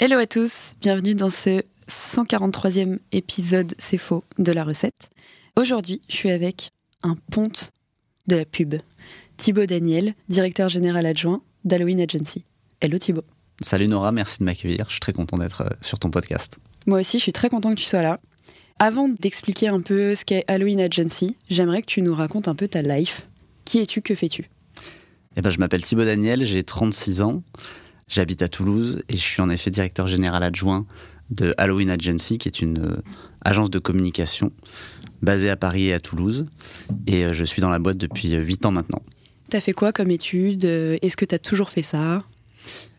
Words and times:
Hello 0.00 0.16
à 0.16 0.28
tous, 0.28 0.74
bienvenue 0.80 1.16
dans 1.16 1.28
ce 1.28 1.60
143e 1.88 3.00
épisode 3.10 3.74
C'est 3.80 3.98
faux 3.98 4.22
de 4.38 4.52
la 4.52 4.62
recette. 4.62 5.10
Aujourd'hui, 5.56 6.00
je 6.08 6.14
suis 6.14 6.30
avec 6.30 6.70
un 7.02 7.16
ponte 7.32 7.72
de 8.28 8.36
la 8.36 8.44
pub, 8.44 8.76
Thibaut 9.38 9.66
Daniel, 9.66 10.14
directeur 10.28 10.68
général 10.68 11.04
adjoint 11.04 11.42
d'Halloween 11.64 12.00
Agency. 12.00 12.44
Hello 12.80 12.96
Thibaut. 12.96 13.24
Salut 13.60 13.88
Nora, 13.88 14.12
merci 14.12 14.38
de 14.38 14.44
m'accueillir. 14.44 14.84
Je 14.86 14.92
suis 14.92 15.00
très 15.00 15.12
content 15.12 15.36
d'être 15.36 15.62
euh, 15.62 15.70
sur 15.80 15.98
ton 15.98 16.10
podcast. 16.10 16.58
Moi 16.86 17.00
aussi, 17.00 17.18
je 17.18 17.22
suis 17.24 17.32
très 17.32 17.48
content 17.48 17.70
que 17.70 17.80
tu 17.80 17.86
sois 17.86 18.02
là. 18.02 18.20
Avant 18.78 19.08
d'expliquer 19.08 19.66
un 19.66 19.80
peu 19.80 20.14
ce 20.14 20.24
qu'est 20.24 20.44
Halloween 20.46 20.78
Agency, 20.78 21.36
j'aimerais 21.50 21.82
que 21.82 21.86
tu 21.86 22.02
nous 22.02 22.14
racontes 22.14 22.46
un 22.46 22.54
peu 22.54 22.68
ta 22.68 22.82
life. 22.82 23.26
Qui 23.64 23.80
es-tu, 23.80 24.00
que 24.00 24.14
fais-tu? 24.14 24.48
Eh 25.36 25.42
ben, 25.42 25.50
Je 25.50 25.58
m'appelle 25.58 25.82
Thibaut 25.82 26.04
Daniel, 26.04 26.44
j'ai 26.44 26.62
36 26.62 27.20
ans. 27.22 27.42
J'habite 28.08 28.40
à 28.40 28.48
Toulouse 28.48 29.02
et 29.08 29.16
je 29.16 29.22
suis 29.22 29.42
en 29.42 29.50
effet 29.50 29.70
directeur 29.70 30.08
général 30.08 30.42
adjoint 30.42 30.86
de 31.30 31.54
Halloween 31.58 31.90
Agency, 31.90 32.38
qui 32.38 32.48
est 32.48 32.60
une 32.62 32.78
euh, 32.78 33.02
agence 33.44 33.68
de 33.70 33.78
communication 33.78 34.50
basée 35.20 35.50
à 35.50 35.56
Paris 35.56 35.88
et 35.88 35.92
à 35.92 36.00
Toulouse. 36.00 36.46
Et 37.06 37.26
euh, 37.26 37.34
je 37.34 37.44
suis 37.44 37.60
dans 37.60 37.68
la 37.68 37.78
boîte 37.78 37.98
depuis 37.98 38.34
8 38.34 38.64
euh, 38.64 38.68
ans 38.68 38.72
maintenant. 38.72 39.02
T'as 39.50 39.60
fait 39.60 39.74
quoi 39.74 39.92
comme 39.92 40.10
études 40.10 40.64
Est-ce 40.64 41.16
que 41.16 41.24
t'as 41.24 41.38
toujours 41.38 41.70
fait 41.70 41.82
ça? 41.82 42.22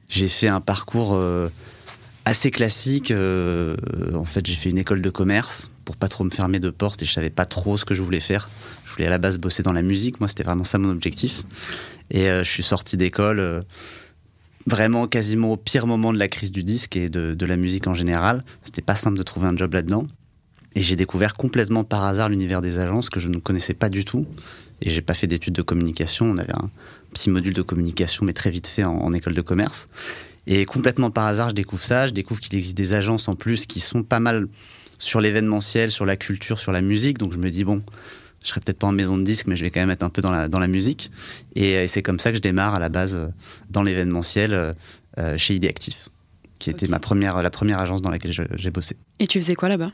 J'ai 0.10 0.28
fait 0.28 0.48
un 0.48 0.62
parcours 0.62 1.22
assez 2.26 2.50
classique. 2.50 3.12
en 3.12 4.26
fait, 4.26 4.48
j'ai 4.48 4.56
fait 4.56 4.72
une 4.72 4.80
école 4.80 5.04
de 5.04 5.12
commerce 5.12 5.70
pour 5.86 5.96
pas 5.96 6.08
trop 6.08 6.24
me 6.24 6.32
fermer 6.32 6.60
de 6.60 6.72
porte 6.72 7.04
et 7.04 7.06
je 7.06 7.14
savais 7.14 7.30
pas 7.30 7.46
trop 7.46 7.78
ce 7.78 7.86
que 7.86 7.94
je 7.94 8.02
voulais 8.02 8.20
faire. 8.20 8.50
Je 8.84 8.92
voulais 8.94 9.06
à 9.06 9.12
la 9.12 9.20
base 9.20 9.38
bosser 9.38 9.62
dans 9.62 9.74
la 9.74 9.84
musique. 9.84 10.20
Moi, 10.20 10.28
c'était 10.28 10.42
vraiment 10.42 10.64
ça 10.64 10.80
mon 10.80 10.90
objectif. 10.90 11.44
Et 12.10 12.24
je 12.26 12.50
suis 12.50 12.64
sorti 12.64 12.98
d'école 12.98 13.64
vraiment 14.68 15.08
quasiment 15.08 15.52
au 15.52 15.58
pire 15.58 15.88
moment 15.88 16.14
de 16.14 16.20
la 16.20 16.28
crise 16.28 16.52
du 16.52 16.64
disque 16.64 16.96
et 16.96 17.10
de, 17.10 17.46
la 17.46 17.58
musique 17.58 17.88
en 17.88 17.94
général. 17.94 18.44
C'était 18.64 18.82
pas 18.82 18.96
simple 18.96 19.18
de 19.18 19.24
trouver 19.24 19.48
un 19.48 19.58
job 19.58 19.74
là-dedans. 19.74 20.04
Et 20.76 20.82
j'ai 20.82 20.96
découvert 20.96 21.36
complètement 21.36 21.84
par 21.84 22.04
hasard 22.04 22.30
l'univers 22.30 22.62
des 22.62 22.78
agences 22.78 23.10
que 23.10 23.20
je 23.20 23.28
ne 23.28 23.38
connaissais 23.38 23.74
pas 23.74 23.90
du 23.90 24.06
tout. 24.06 24.26
Et 24.82 24.90
j'ai 24.90 25.02
pas 25.02 25.14
fait 25.14 25.28
d'études 25.28 25.56
de 25.56 25.62
communication. 25.62 26.26
On 26.26 26.38
avait 26.38 26.54
un 26.54 26.70
petit 27.12 27.30
module 27.30 27.54
de 27.54 27.62
communication, 27.62 28.26
mais 28.26 28.34
très 28.34 28.52
vite 28.52 28.68
fait 28.68 28.84
en, 28.84 29.14
école 29.14 29.34
de 29.34 29.42
commerce. 29.42 29.88
Et 30.48 30.66
complètement 30.66 31.10
par 31.10 31.26
hasard, 31.26 31.50
je 31.50 31.56
découvre 31.56 31.84
ça. 31.84 32.08
Je 32.08 32.14
découvre 32.14 32.40
qu'il 32.40 32.56
existe 32.56 32.78
des 32.78 32.94
agences 32.94 33.28
en 33.28 33.36
plus 33.36 33.66
qui 33.66 33.80
sont 33.80 34.04
pas 34.04 34.20
mal 34.20 34.48
sur 35.00 35.22
l'événementiel, 35.22 35.92
sur 35.92 36.06
la 36.06 36.16
culture, 36.16 36.60
sur 36.60 36.72
la 36.72 36.82
musique. 36.82 37.18
Donc 37.18 37.34
je 37.34 37.40
me 37.40 37.50
dis, 37.50 37.64
bon, 37.64 37.84
je 38.44 38.50
serai 38.50 38.62
peut-être 38.62 38.80
pas 38.80 38.88
en 38.88 38.92
maison 38.92 39.18
de 39.18 39.24
disque, 39.24 39.48
mais 39.48 39.56
je 39.56 39.64
vais 39.64 39.70
quand 39.70 39.80
même 39.80 39.90
être 39.90 40.04
un 40.04 40.10
peu 40.10 40.22
dans 40.22 40.32
la, 40.32 40.48
dans 40.48 40.60
la 40.60 40.68
musique. 40.68 41.12
Et, 41.56 41.76
euh, 41.76 41.88
c'est 41.88 42.02
comme 42.02 42.20
ça 42.20 42.30
que 42.30 42.38
je 42.38 42.42
démarre 42.42 42.76
à 42.76 42.80
la 42.80 42.90
base 42.90 43.14
euh, 43.14 43.28
dans 43.70 43.84
l'événementiel 43.84 44.54
euh, 44.54 45.38
chez 45.38 45.56
ID 45.56 45.66
Actif, 45.66 46.10
qui 46.58 46.70
était 46.70 46.88
ma 46.88 47.00
première, 47.00 47.42
la 47.42 47.50
première 47.50 47.80
agence 47.80 48.02
dans 48.02 48.10
laquelle 48.10 48.32
j'ai 48.32 48.72
bossé. 48.72 48.96
Et 49.20 49.28
tu 49.28 49.42
faisais 49.42 49.56
quoi 49.56 49.70
là-bas? 49.70 49.92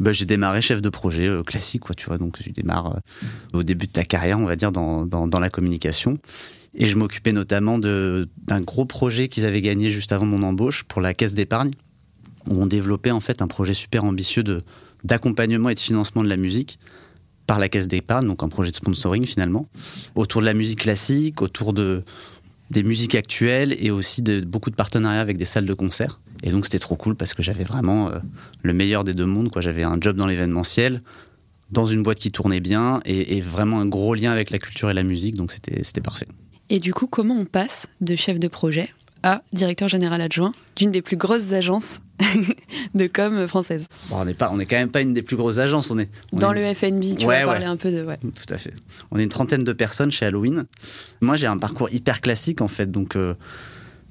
Bah, 0.00 0.12
J'ai 0.12 0.24
démarré 0.24 0.60
chef 0.60 0.82
de 0.82 0.88
projet 0.88 1.28
classique, 1.44 1.82
quoi, 1.82 1.94
tu 1.94 2.06
vois. 2.06 2.18
Donc 2.18 2.38
tu 2.42 2.50
démarres 2.50 3.00
au 3.52 3.62
début 3.62 3.86
de 3.86 3.92
ta 3.92 4.04
carrière, 4.04 4.38
on 4.38 4.44
va 4.46 4.56
dire, 4.56 4.72
dans, 4.72 5.06
dans, 5.06 5.26
dans 5.26 5.40
la 5.40 5.50
communication. 5.50 6.18
Et 6.74 6.86
je 6.86 6.96
m'occupais 6.96 7.32
notamment 7.32 7.78
d'un 7.78 8.60
gros 8.60 8.84
projet 8.84 9.28
qu'ils 9.28 9.44
avaient 9.44 9.60
gagné 9.60 9.90
juste 9.90 10.12
avant 10.12 10.26
mon 10.26 10.42
embauche 10.42 10.84
pour 10.84 11.00
la 11.00 11.14
caisse 11.14 11.34
d'épargne, 11.34 11.70
où 12.48 12.60
on 12.60 12.66
développait 12.66 13.10
en 13.10 13.20
fait 13.20 13.42
un 13.42 13.48
projet 13.48 13.74
super 13.74 14.04
ambitieux 14.04 14.44
d'accompagnement 15.04 15.70
et 15.70 15.74
de 15.74 15.80
financement 15.80 16.22
de 16.22 16.28
la 16.28 16.36
musique 16.36 16.78
par 17.48 17.58
la 17.58 17.68
caisse 17.70 17.88
d'épargne, 17.88 18.28
donc 18.28 18.42
un 18.42 18.48
projet 18.48 18.70
de 18.70 18.76
sponsoring 18.76 19.26
finalement, 19.26 19.66
autour 20.14 20.42
de 20.42 20.46
la 20.46 20.52
musique 20.52 20.80
classique, 20.80 21.40
autour 21.40 21.72
de, 21.72 22.04
des 22.70 22.82
musiques 22.82 23.14
actuelles 23.14 23.74
et 23.80 23.90
aussi 23.90 24.20
de 24.20 24.42
beaucoup 24.42 24.68
de 24.68 24.74
partenariats 24.76 25.22
avec 25.22 25.38
des 25.38 25.46
salles 25.46 25.64
de 25.64 25.72
concert. 25.72 26.20
Et 26.42 26.50
donc 26.50 26.66
c'était 26.66 26.78
trop 26.78 26.94
cool 26.94 27.16
parce 27.16 27.32
que 27.32 27.42
j'avais 27.42 27.64
vraiment 27.64 28.10
euh, 28.10 28.18
le 28.62 28.74
meilleur 28.74 29.02
des 29.02 29.14
deux 29.14 29.24
mondes. 29.24 29.50
J'avais 29.56 29.82
un 29.82 29.96
job 29.98 30.14
dans 30.14 30.26
l'événementiel, 30.26 31.00
dans 31.70 31.86
une 31.86 32.02
boîte 32.02 32.18
qui 32.18 32.30
tournait 32.30 32.60
bien 32.60 33.00
et, 33.06 33.38
et, 33.38 33.40
vraiment 33.40 33.80
un 33.80 33.86
gros 33.86 34.14
lien 34.14 34.30
avec 34.30 34.50
la 34.50 34.58
culture 34.58 34.90
et 34.90 34.94
la 34.94 35.02
musique, 35.02 35.34
donc 35.34 35.50
c'était 35.50 36.00
parfait. 36.02 36.28
Et 36.68 36.80
du 36.80 36.92
coup, 36.92 37.06
comment 37.06 37.34
on 37.34 37.46
passe 37.46 37.86
de 38.02 38.14
chef 38.14 38.38
de 38.38 38.48
projet 38.48 38.90
à 39.22 39.42
directeur 39.52 39.88
général 39.88 40.20
adjoint 40.20 40.52
d'une 40.76 40.90
des 40.90 41.02
plus 41.02 41.16
grosses 41.16 41.52
agences 41.52 42.00
de 42.94 43.06
com 43.06 43.46
française. 43.46 43.86
on 44.10 44.24
n'est 44.24 44.34
pas, 44.34 44.50
on 44.52 44.58
est 44.58 44.66
quand 44.66 44.76
même 44.76 44.90
pas 44.90 45.00
une 45.00 45.14
des 45.14 45.22
plus 45.22 45.36
grosses 45.36 45.58
agences. 45.58 45.90
On 45.90 45.98
est 45.98 46.08
dans 46.32 46.52
le 46.52 46.62
FNB. 46.74 47.18
Tu 47.18 47.26
vas 47.26 47.44
parler 47.44 47.64
un 47.64 47.76
peu 47.76 47.90
de. 47.90 48.04
Tout 48.04 48.54
à 48.54 48.58
fait. 48.58 48.74
On 49.10 49.18
est 49.18 49.22
une 49.22 49.28
trentaine 49.28 49.62
de 49.62 49.72
personnes 49.72 50.10
chez 50.10 50.26
Halloween. 50.26 50.64
Moi, 51.20 51.36
j'ai 51.36 51.46
un 51.46 51.58
parcours 51.58 51.90
hyper 51.92 52.20
classique 52.20 52.60
en 52.60 52.68
fait. 52.68 52.90
Donc, 52.90 53.14
euh, 53.14 53.34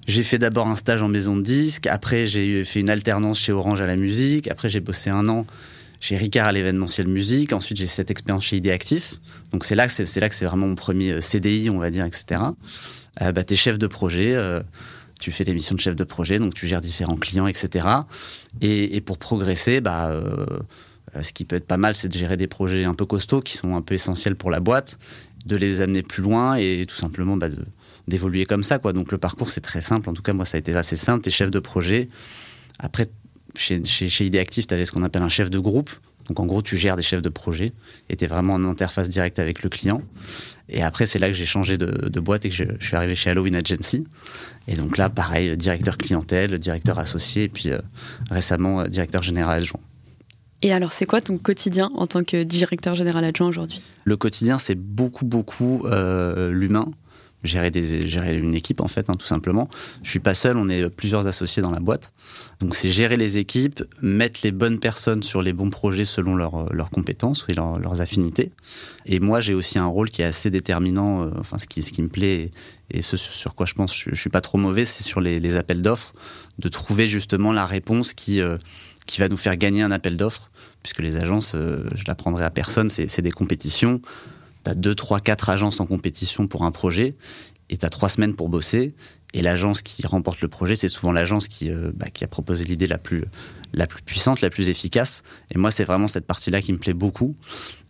j'ai 0.08 0.24
fait 0.24 0.38
d'abord 0.38 0.68
un 0.68 0.78
stage 0.78 1.02
en 1.02 1.10
maison 1.10 1.36
de 1.36 1.42
disques. 1.42 1.88
Après, 1.88 2.26
j'ai 2.26 2.64
fait 2.64 2.80
une 2.80 2.90
alternance 2.90 3.40
chez 3.40 3.52
Orange 3.52 3.82
à 3.82 3.86
la 3.86 3.98
musique. 3.98 4.48
Après, 4.50 4.70
j'ai 4.70 4.80
bossé 4.80 5.10
un 5.10 5.28
an 5.28 5.46
chez 6.00 6.16
Ricard 6.16 6.48
à 6.48 6.52
l'événementiel 6.52 7.08
musique. 7.08 7.52
Ensuite, 7.52 7.78
j'ai 7.78 7.88
cette 7.88 8.10
expérience 8.10 8.46
chez 8.46 8.58
ID 8.58 8.70
Actif. 8.70 9.16
Donc, 9.52 9.66
c'est 9.66 9.76
là 9.76 9.88
que 9.88 10.06
c'est 10.06 10.20
là 10.20 10.30
que 10.30 10.36
c'est 10.36 10.46
vraiment 10.46 10.68
mon 10.68 10.76
premier 10.76 11.12
euh, 11.12 11.22
CDI, 11.22 11.70
on 11.70 11.78
va 11.78 11.90
dire, 11.92 12.06
etc. 12.06 12.42
Euh, 13.22 13.32
bah, 13.32 13.44
t'es 13.44 13.56
chef 13.56 13.78
de 13.78 13.88
projet. 13.88 14.36
Euh, 14.36 14.62
tu 15.20 15.32
fais 15.32 15.44
des 15.44 15.54
missions 15.54 15.76
de 15.76 15.80
chef 15.80 15.96
de 15.96 16.04
projet, 16.04 16.40
donc 16.40 16.54
tu 16.54 16.68
gères 16.68 16.82
différents 16.82 17.16
clients, 17.16 17.48
etc. 17.48 17.86
Et, 18.62 19.02
pour 19.02 19.18
progresser, 19.18 19.82
bah, 19.82 20.12
euh, 20.12 20.46
ce 21.22 21.34
qui 21.34 21.46
peut 21.46 21.56
être 21.56 21.68
pas 21.68 21.78
mal, 21.78 21.96
c'est 21.96 22.08
de 22.08 22.18
gérer 22.18 22.38
des 22.38 22.48
projets 22.48 22.84
un 22.86 22.94
peu 22.94 23.06
costauds 23.06 23.42
qui 23.42 23.58
sont 23.58 23.76
un 23.76 23.82
peu 23.82 23.96
essentiels 23.96 24.36
pour 24.36 24.52
la 24.52 24.60
boîte, 24.60 24.98
de 25.46 25.56
les 25.56 25.82
amener 25.82 26.04
plus 26.04 26.24
loin 26.24 26.56
et 26.56 26.86
tout 26.88 26.96
simplement 26.96 27.38
bah, 27.38 27.48
d'évoluer 28.08 28.46
comme 28.46 28.64
ça. 28.64 28.80
Quoi. 28.80 28.94
Donc 28.94 29.12
le 29.12 29.18
parcours, 29.18 29.50
c'est 29.50 29.62
très 29.62 29.82
simple. 29.82 30.10
En 30.10 30.14
tout 30.14 30.22
cas, 30.22 30.34
moi, 30.34 30.46
ça 30.46 30.58
a 30.58 30.60
été 30.60 30.76
assez 30.76 30.96
simple. 30.96 31.24
Tu 31.24 31.30
es 31.30 31.32
chef 31.32 31.52
de 31.52 31.60
projet. 31.60 32.10
Après, 32.80 33.08
chez, 33.56 33.84
chez, 33.84 34.10
chez 34.10 34.30
tu 34.30 34.74
avais 34.74 34.86
ce 34.86 34.92
qu'on 34.92 35.04
appelle 35.04 35.24
un 35.24 35.30
chef 35.30 35.50
de 35.50 35.60
groupe. 35.60 35.90
Donc 36.28 36.40
en 36.40 36.46
gros, 36.46 36.62
tu 36.62 36.78
gères 36.78 36.96
des 36.96 37.04
chefs 37.04 37.22
de 37.22 37.30
projet 37.30 37.74
et 38.10 38.16
tu 38.16 38.26
es 38.26 38.28
vraiment 38.28 38.54
en 38.54 38.66
interface 38.66 39.10
directe 39.10 39.40
avec 39.40 39.64
le 39.64 39.70
client. 39.70 40.02
Et 40.70 40.84
après, 40.84 41.06
c'est 41.06 41.20
là 41.20 41.28
que 41.28 41.34
j'ai 41.34 41.46
changé 41.46 41.78
de, 41.78 42.20
boîte 42.20 42.46
et 42.46 42.50
que 42.50 42.56
je, 42.56 42.64
suis 42.80 42.96
arrivé 42.96 43.16
chez 43.16 43.30
Halloween 43.30 43.56
Agency. 43.56 44.04
Et 44.68 44.76
donc 44.76 44.98
là, 44.98 45.10
pareil, 45.10 45.56
directeur 45.56 45.98
clientèle, 45.98 46.58
directeur 46.60 47.00
associé 47.00 47.44
et 47.44 47.50
puis 47.50 47.70
euh, 47.70 47.80
récemment 48.30 48.82
euh, 48.82 48.88
directeur 48.88 49.24
général 49.24 49.62
adjoint. 49.62 49.80
Et 50.64 50.74
alors, 50.74 50.92
c'est 50.92 51.06
quoi 51.06 51.22
ton 51.22 51.38
quotidien 51.38 51.90
en 51.96 52.08
tant 52.08 52.24
que 52.24 52.44
directeur 52.44 52.94
général 52.94 53.24
adjoint 53.24 53.48
aujourd'hui? 53.48 53.82
Le 54.06 54.18
quotidien, 54.18 54.58
c'est 54.58 54.76
beaucoup, 54.76 55.26
beaucoup 55.26 55.84
euh, 55.86 56.52
l'humain 56.52 56.92
gérer, 57.44 57.72
une 58.36 58.54
équipe 58.54 58.82
en 58.82 58.88
fait, 58.88 59.10
hein, 59.10 59.16
tout 59.18 59.26
simplement. 59.26 59.70
Je 60.04 60.10
suis 60.10 60.20
pas 60.20 60.34
seul, 60.34 60.58
on 60.58 60.70
est 60.70 60.90
plusieurs 60.90 61.28
associés 61.28 61.62
dans 61.62 61.72
la 61.72 61.80
boîte. 61.80 62.14
Donc 62.60 62.76
c'est 62.76 62.90
gérer 62.90 63.18
les 63.18 63.38
équipes, 63.38 63.84
mettre 64.02 64.40
les 64.44 64.52
bonnes 64.52 64.80
personnes 64.80 65.24
sur 65.24 65.42
les 65.42 65.54
bons 65.54 65.70
projets 65.70 66.06
selon 66.06 66.36
leurs 66.36 66.90
compétences 66.90 67.46
et 67.48 67.54
leurs 67.54 68.02
affinités. 68.02 68.52
Et 69.06 69.20
moi 69.20 69.42
j'ai 69.42 69.54
aussi 69.54 69.80
un 69.80 69.86
rôle 69.86 70.10
qui 70.10 70.22
est 70.22 70.26
assez 70.26 70.50
déterminant, 70.50 71.24
euh, 71.24 71.32
enfin 71.40 71.58
ce 71.58 71.68
qui, 71.68 71.84
ce 71.84 71.92
qui 71.92 72.02
me 72.02 72.10
plaît 72.10 72.52
et, 72.92 73.02
ce 73.02 73.18
sur 73.18 73.56
quoi 73.56 73.66
je 73.66 73.74
pense 73.74 73.96
je, 73.96 74.10
je 74.12 74.20
suis 74.20 74.30
pas 74.30 74.42
trop 74.42 74.58
mauvais, 74.58 74.86
c'est 74.86 75.04
sur 75.04 75.22
les, 75.22 75.56
appels 75.56 75.82
d'offres, 75.82 76.14
de 76.60 76.70
trouver 76.70 77.08
justement 77.08 77.52
la 77.52 77.66
réponse 77.66 78.14
qui, 78.14 78.42
euh, 78.42 78.58
qui 79.06 79.20
va 79.20 79.30
nous 79.30 79.38
faire 79.38 79.58
gagner 79.58 79.82
un 79.82 79.92
appel 79.92 80.18
d'offres, 80.18 80.50
puisque 80.84 81.02
les 81.02 81.18
agences, 81.18 81.54
euh, 81.56 81.84
je 81.96 82.04
l'apprendrai 82.08 82.44
à 82.44 82.50
personne, 82.50 82.90
c'est 82.90 83.22
des 83.22 83.32
compétitions 83.32 84.02
tu 84.68 84.72
as 84.72 84.76
2, 84.76 84.96
3, 84.96 85.20
4 85.20 85.50
agences 85.50 85.80
en 85.80 85.86
compétition 85.86 86.48
pour 86.48 86.64
un 86.64 86.72
projet 86.72 87.16
et 87.70 87.78
tu 87.78 87.86
as 87.86 87.90
3 87.90 88.10
semaines 88.10 88.36
pour 88.36 88.50
bosser. 88.50 88.94
Et 89.34 89.42
l'agence 89.42 89.82
qui 89.82 90.06
remporte 90.06 90.42
le 90.42 90.48
projet, 90.48 90.76
c'est 90.76 90.90
souvent 90.90 91.12
l'agence 91.12 91.48
qui, 91.48 91.70
euh, 91.70 91.92
bah, 91.94 92.08
a 92.22 92.28
proposé 92.28 92.66
l'idée 92.66 92.88
la 92.88 92.98
plus, 92.98 93.26
puissante, 94.06 94.42
la 94.42 94.50
plus 94.50 94.70
efficace. 94.70 95.24
Et 95.54 95.58
moi, 95.58 95.72
c'est 95.72 95.84
vraiment 95.84 96.08
cette 96.08 96.26
partie-là 96.26 96.62
qui 96.62 96.74
me 96.74 96.78
plaît 96.78 96.94
beaucoup. 96.94 97.36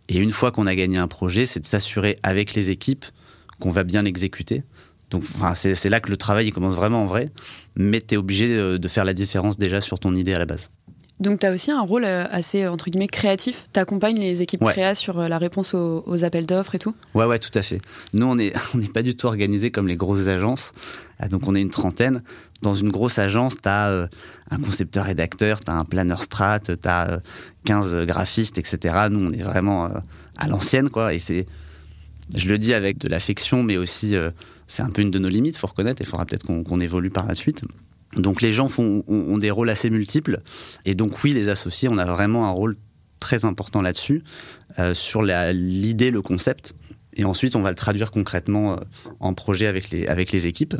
Et 0.08 0.18
une 0.18 0.32
fois 0.32 0.50
qu'on 0.52 0.66
a 0.66 0.74
gagné 0.74 0.98
un 0.98 1.08
projet, 1.08 1.46
c'est 1.46 1.60
de 1.60 1.66
s'assurer 1.66 2.18
avec 2.22 2.54
les 2.54 2.70
équipes 2.70 3.04
qu'on 3.60 3.70
va 3.70 3.84
bien 3.84 4.02
l'exécuter. 4.02 4.62
Donc 5.10 5.24
c'est 5.54 5.88
là 5.88 6.00
que 6.00 6.10
le 6.10 6.16
travail 6.16 6.50
commence 6.52 6.74
vraiment 6.74 7.02
en 7.02 7.06
vrai, 7.06 7.30
mais 7.76 8.00
tu 8.02 8.16
obligé 8.16 8.78
de 8.78 8.88
faire 8.88 9.06
la 9.06 9.14
différence 9.14 9.56
déjà 9.56 9.80
sur 9.80 9.98
ton 9.98 10.14
idée 10.14 10.34
à 10.34 10.38
la 10.38 10.44
base. 10.44 10.70
Donc, 11.20 11.40
tu 11.40 11.46
as 11.46 11.52
aussi 11.52 11.72
un 11.72 11.80
rôle 11.80 12.04
euh, 12.04 12.26
assez, 12.30 12.66
entre 12.68 12.90
guillemets, 12.90 13.08
créatif. 13.08 13.66
Tu 13.72 13.80
accompagnes 13.80 14.18
les 14.18 14.42
équipes 14.42 14.62
créa 14.64 14.94
sur 14.94 15.18
euh, 15.18 15.28
la 15.28 15.38
réponse 15.38 15.74
aux, 15.74 16.24
appels 16.24 16.46
d'offres 16.46 16.74
et 16.74 16.78
tout 16.78 16.94
Ouais, 17.14 17.24
ouais, 17.24 17.38
tout 17.38 17.50
à 17.54 17.62
fait. 17.62 17.80
Nous, 18.12 18.26
on 18.26 18.36
n'est 18.36 18.52
on 18.74 18.80
pas 18.86 19.02
du 19.02 19.16
tout 19.16 19.26
organisé 19.26 19.70
comme 19.70 19.88
les 19.88 19.96
grosses 19.96 20.28
agences. 20.28 20.72
Ah, 21.18 21.28
donc, 21.28 21.48
on 21.48 21.54
est 21.56 21.60
une 21.60 21.70
trentaine. 21.70 22.22
Dans 22.62 22.74
une 22.74 22.90
grosse 22.90 23.18
agence, 23.18 23.56
tu 23.60 23.68
as 23.68 23.88
euh, 23.88 24.06
un 24.50 24.58
concepteur-rédacteur, 24.58 25.60
tu 25.60 25.70
as 25.70 25.74
un 25.74 25.84
planeur 25.84 26.22
strat, 26.22 26.60
tu 26.60 26.72
as 26.84 27.20
15 27.64 28.06
graphistes, 28.06 28.58
etc. 28.58 29.08
Nous, 29.10 29.28
on 29.28 29.32
est 29.32 29.42
vraiment 29.42 29.90
à 30.36 30.48
l'ancienne, 30.48 30.88
quoi. 30.88 31.14
Et 31.14 31.18
c'est. 31.18 31.46
Je 32.36 32.46
le 32.46 32.58
dis 32.58 32.74
avec 32.74 32.98
de 32.98 33.08
l'affection, 33.08 33.62
mais 33.62 33.78
aussi, 33.78 34.14
c'est 34.66 34.82
un 34.82 34.90
peu 34.90 35.00
une 35.00 35.10
de 35.10 35.18
nos 35.18 35.28
limites, 35.28 35.56
faut 35.56 35.66
reconnaître. 35.66 36.02
Il 36.02 36.06
faudra 36.06 36.26
peut-être 36.26 36.44
qu'on 36.44 36.80
évolue 36.80 37.10
par 37.10 37.26
la 37.26 37.34
suite. 37.34 37.64
Donc 38.16 38.40
les 38.40 38.52
gens 38.52 38.68
font, 38.68 39.02
ont, 39.06 39.38
des 39.38 39.50
rôles 39.50 39.68
assez 39.68 39.90
multiples. 39.90 40.40
Et 40.84 40.94
donc 40.94 41.22
oui, 41.22 41.32
les 41.32 41.48
associés, 41.48 41.88
on 41.88 41.98
a 41.98 42.04
vraiment 42.04 42.46
un 42.46 42.50
rôle 42.50 42.76
très 43.20 43.44
important 43.44 43.82
là-dessus, 43.82 44.22
euh, 44.78 44.94
sur 44.94 45.22
l'idée, 45.22 46.10
le 46.10 46.22
concept. 46.22 46.74
Et 47.14 47.24
ensuite, 47.24 47.56
on 47.56 47.62
va 47.62 47.70
le 47.70 47.76
traduire 47.76 48.10
concrètement 48.10 48.74
euh, 48.74 48.76
en 49.20 49.34
projet 49.34 49.66
avec 49.66 49.90
les, 49.90 50.06
avec 50.06 50.32
les 50.32 50.46
équipes. 50.46 50.74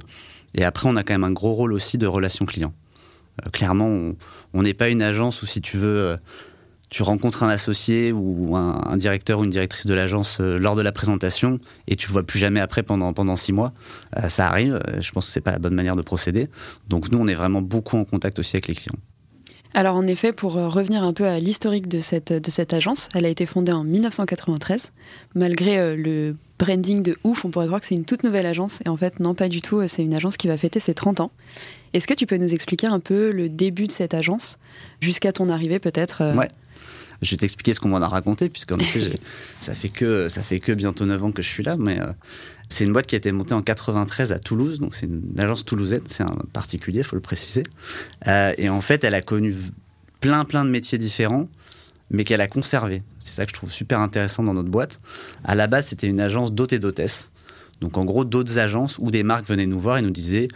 Et 0.54 0.64
après, 0.64 0.88
on 0.88 0.96
a 0.96 1.02
quand 1.02 1.14
même 1.14 1.24
un 1.24 1.32
gros 1.32 1.52
rôle 1.52 1.72
aussi 1.72 1.98
de 1.98 2.06
relation 2.06 2.46
client. 2.46 2.72
Euh, 3.44 3.50
clairement, 3.50 4.12
on 4.54 4.62
n'est 4.62 4.74
pas 4.74 4.88
une 4.88 5.02
agence 5.02 5.42
où 5.42 5.46
si 5.46 5.60
tu 5.60 5.76
veux 5.76 6.16
tu 6.90 7.02
rencontres 7.02 7.42
un 7.42 7.48
associé 7.48 8.12
ou 8.12 8.56
un, 8.56 8.96
directeur 8.96 9.40
ou 9.40 9.44
une 9.44 9.50
directrice 9.50 9.86
de 9.86 9.94
l'agence 9.94 10.38
euh, 10.40 10.58
lors 10.58 10.74
de 10.74 10.82
la 10.82 10.92
présentation 10.92 11.58
et 11.86 11.96
tu 11.96 12.08
le 12.08 12.12
vois 12.12 12.22
plus 12.22 12.38
jamais 12.38 12.60
après 12.60 12.82
pendant, 12.82 13.12
pendant 13.12 13.36
six 13.36 13.52
mois. 13.52 13.72
Euh, 14.16 14.28
ça 14.28 14.48
arrive. 14.48 14.74
Euh, 14.74 15.00
je 15.00 15.12
pense 15.12 15.26
que 15.26 15.32
c'est 15.32 15.40
pas 15.40 15.52
la 15.52 15.58
bonne 15.58 15.74
manière 15.74 15.96
de 15.96 16.02
procéder. 16.02 16.48
Donc 16.88 17.10
nous, 17.10 17.18
on 17.18 17.26
est 17.26 17.34
vraiment 17.34 17.62
beaucoup 17.62 17.96
en 17.96 18.04
contact 18.04 18.38
aussi 18.38 18.56
avec 18.56 18.68
les 18.68 18.74
clients. 18.74 18.98
Alors 19.74 19.96
en 19.96 20.06
effet, 20.06 20.32
pour 20.32 20.54
revenir 20.54 21.04
un 21.04 21.12
peu 21.12 21.26
à 21.26 21.38
l'historique 21.38 21.88
de 21.88 22.00
cette, 22.00 22.32
de 22.32 22.50
cette 22.50 22.72
agence, 22.72 23.10
elle 23.14 23.26
a 23.26 23.28
été 23.28 23.44
fondée 23.44 23.72
en 23.72 23.84
1993. 23.84 24.92
Malgré 25.34 25.94
le 25.94 26.36
branding 26.58 27.02
de 27.02 27.18
ouf, 27.22 27.44
on 27.44 27.50
pourrait 27.50 27.66
croire 27.66 27.80
que 27.82 27.86
c'est 27.86 27.94
une 27.94 28.06
toute 28.06 28.24
nouvelle 28.24 28.46
agence. 28.46 28.78
Et 28.86 28.88
en 28.88 28.96
fait, 28.96 29.20
non, 29.20 29.34
pas 29.34 29.50
du 29.50 29.60
tout. 29.60 29.86
C'est 29.86 30.02
une 30.02 30.14
agence 30.14 30.38
qui 30.38 30.48
va 30.48 30.56
fêter 30.56 30.80
ses 30.80 30.94
30 30.94 31.20
ans. 31.20 31.30
Est-ce 31.92 32.06
que 32.06 32.14
tu 32.14 32.24
peux 32.24 32.38
nous 32.38 32.54
expliquer 32.54 32.86
un 32.86 32.98
peu 32.98 33.30
le 33.30 33.50
début 33.50 33.86
de 33.86 33.92
cette 33.92 34.14
agence, 34.14 34.58
jusqu'à 35.00 35.32
ton 35.32 35.50
arrivée 35.50 35.78
peut-être 35.78 36.34
Ouais. 36.34 36.48
Je 37.22 37.30
vais 37.30 37.36
t'expliquer 37.36 37.74
ce 37.74 37.80
qu'on 37.80 37.88
m'en 37.88 38.00
a 38.00 38.08
raconté, 38.08 38.48
puisqu'en 38.48 38.78
effet, 38.80 39.12
ça 39.60 39.74
fait, 39.74 39.88
que, 39.88 40.28
ça 40.28 40.42
fait 40.42 40.60
que 40.60 40.72
bientôt 40.72 41.04
9 41.04 41.24
ans 41.24 41.32
que 41.32 41.42
je 41.42 41.48
suis 41.48 41.62
là, 41.62 41.76
mais 41.78 42.00
euh, 42.00 42.12
c'est 42.68 42.84
une 42.84 42.92
boîte 42.92 43.06
qui 43.06 43.14
a 43.14 43.18
été 43.18 43.32
montée 43.32 43.54
en 43.54 43.62
93 43.62 44.32
à 44.32 44.38
Toulouse, 44.38 44.78
donc 44.78 44.94
c'est 44.94 45.06
une 45.06 45.22
agence 45.38 45.64
toulousaine, 45.64 46.02
c'est 46.06 46.22
un 46.22 46.36
particulier, 46.52 46.98
il 46.98 47.04
faut 47.04 47.16
le 47.16 47.22
préciser. 47.22 47.64
Euh, 48.26 48.52
et 48.58 48.68
en 48.68 48.80
fait, 48.80 49.04
elle 49.04 49.14
a 49.14 49.22
connu 49.22 49.54
plein, 50.20 50.44
plein 50.44 50.64
de 50.64 50.70
métiers 50.70 50.98
différents, 50.98 51.46
mais 52.10 52.24
qu'elle 52.24 52.40
a 52.40 52.48
conservé. 52.48 53.02
C'est 53.18 53.34
ça 53.34 53.44
que 53.44 53.50
je 53.50 53.54
trouve 53.54 53.70
super 53.70 54.00
intéressant 54.00 54.42
dans 54.42 54.54
notre 54.54 54.70
boîte. 54.70 54.98
À 55.44 55.54
la 55.54 55.66
base, 55.66 55.88
c'était 55.88 56.06
une 56.06 56.20
agence 56.20 56.52
d'hôtes 56.52 56.72
et 56.72 56.78
d'hôtesses. 56.78 57.30
Donc 57.80 57.96
en 57.96 58.04
gros, 58.04 58.24
d'autres 58.24 58.58
agences 58.58 58.96
où 58.98 59.10
des 59.10 59.22
marques 59.22 59.44
venaient 59.44 59.66
nous 59.66 59.78
voir 59.78 59.98
et 59.98 60.02
nous 60.02 60.10
disaient 60.10 60.48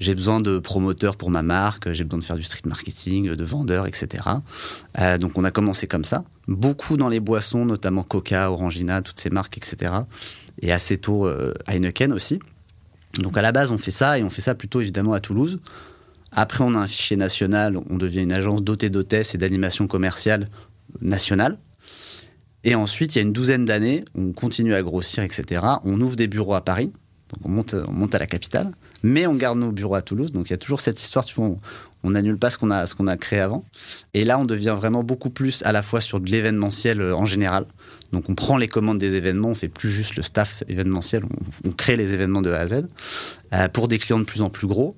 j'ai 0.00 0.14
besoin 0.14 0.40
de 0.40 0.58
promoteurs 0.58 1.16
pour 1.16 1.30
ma 1.30 1.42
marque, 1.42 1.92
j'ai 1.92 2.04
besoin 2.04 2.18
de 2.18 2.24
faire 2.24 2.36
du 2.36 2.42
street 2.42 2.62
marketing, 2.64 3.34
de 3.34 3.44
vendeurs, 3.44 3.86
etc. 3.86 4.24
Euh, 4.98 5.18
donc 5.18 5.32
on 5.36 5.44
a 5.44 5.50
commencé 5.50 5.86
comme 5.86 6.04
ça, 6.04 6.24
beaucoup 6.48 6.96
dans 6.96 7.08
les 7.08 7.20
boissons, 7.20 7.66
notamment 7.66 8.02
Coca, 8.02 8.50
Orangina, 8.50 9.02
toutes 9.02 9.20
ces 9.20 9.30
marques, 9.30 9.58
etc. 9.58 9.92
Et 10.62 10.72
assez 10.72 10.96
tôt 10.96 11.26
euh, 11.26 11.52
Heineken 11.68 12.12
aussi. 12.12 12.40
Donc 13.18 13.36
à 13.36 13.42
la 13.42 13.52
base 13.52 13.70
on 13.70 13.78
fait 13.78 13.90
ça 13.90 14.18
et 14.18 14.22
on 14.22 14.30
fait 14.30 14.40
ça 14.40 14.54
plutôt 14.54 14.80
évidemment 14.80 15.12
à 15.12 15.20
Toulouse. 15.20 15.60
Après 16.32 16.64
on 16.64 16.74
a 16.74 16.78
un 16.78 16.86
fichier 16.86 17.16
national, 17.16 17.78
on 17.90 17.96
devient 17.96 18.22
une 18.22 18.32
agence 18.32 18.62
dotée 18.62 18.88
d'hôtesse 18.88 19.34
et 19.34 19.38
d'animation 19.38 19.86
commerciale 19.86 20.48
nationale. 21.02 21.58
Et 22.62 22.74
ensuite, 22.74 23.14
il 23.14 23.18
y 23.18 23.20
a 23.20 23.22
une 23.22 23.32
douzaine 23.32 23.64
d'années, 23.64 24.04
on 24.14 24.32
continue 24.32 24.74
à 24.74 24.82
grossir, 24.82 25.22
etc. 25.22 25.62
On 25.82 25.98
ouvre 26.00 26.16
des 26.16 26.26
bureaux 26.26 26.54
à 26.54 26.60
Paris. 26.60 26.92
Donc 27.30 27.40
on 27.44 27.48
monte, 27.48 27.74
on 27.88 27.92
monte 27.92 28.14
à 28.14 28.18
la 28.18 28.26
capitale, 28.26 28.70
mais 29.02 29.26
on 29.26 29.34
garde 29.34 29.58
nos 29.58 29.72
bureaux 29.72 29.94
à 29.94 30.02
Toulouse. 30.02 30.32
Donc 30.32 30.48
il 30.48 30.52
y 30.52 30.54
a 30.54 30.58
toujours 30.58 30.80
cette 30.80 31.00
histoire, 31.00 31.24
tu 31.24 31.34
vois, 31.34 31.56
on 32.02 32.10
n'annule 32.10 32.38
pas 32.38 32.50
ce 32.50 32.58
qu'on 32.58 32.70
a, 32.70 32.86
qu'on 32.86 33.06
a 33.06 33.16
créé 33.16 33.40
avant. 33.40 33.64
Et 34.14 34.24
là, 34.24 34.38
on 34.38 34.44
devient 34.44 34.74
vraiment 34.76 35.04
beaucoup 35.04 35.30
plus 35.30 35.62
à 35.64 35.72
la 35.72 35.82
fois 35.82 36.00
sur 36.00 36.20
de 36.20 36.30
l'événementiel 36.30 37.00
euh, 37.00 37.14
en 37.14 37.26
général. 37.26 37.66
Donc 38.12 38.28
on 38.28 38.34
prend 38.34 38.56
les 38.56 38.68
commandes 38.68 38.98
des 38.98 39.16
événements, 39.16 39.48
on 39.48 39.54
fait 39.54 39.68
plus 39.68 39.90
juste 39.90 40.16
le 40.16 40.22
staff 40.22 40.64
événementiel, 40.68 41.22
on, 41.64 41.70
crée 41.72 41.96
les 41.96 42.12
événements 42.12 42.42
de 42.42 42.50
A 42.50 42.58
à 42.58 42.68
Z 42.68 42.86
euh, 43.52 43.68
pour 43.68 43.88
des 43.88 43.98
clients 43.98 44.18
de 44.18 44.24
plus 44.24 44.42
en 44.42 44.50
plus 44.50 44.66
gros. 44.66 44.96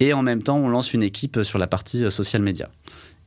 Et 0.00 0.12
en 0.12 0.22
même 0.22 0.42
temps, 0.42 0.56
on 0.56 0.68
lance 0.68 0.94
une 0.94 1.02
équipe 1.02 1.42
sur 1.42 1.58
la 1.58 1.66
partie 1.66 2.04
euh, 2.04 2.10
social 2.10 2.42
media. 2.42 2.68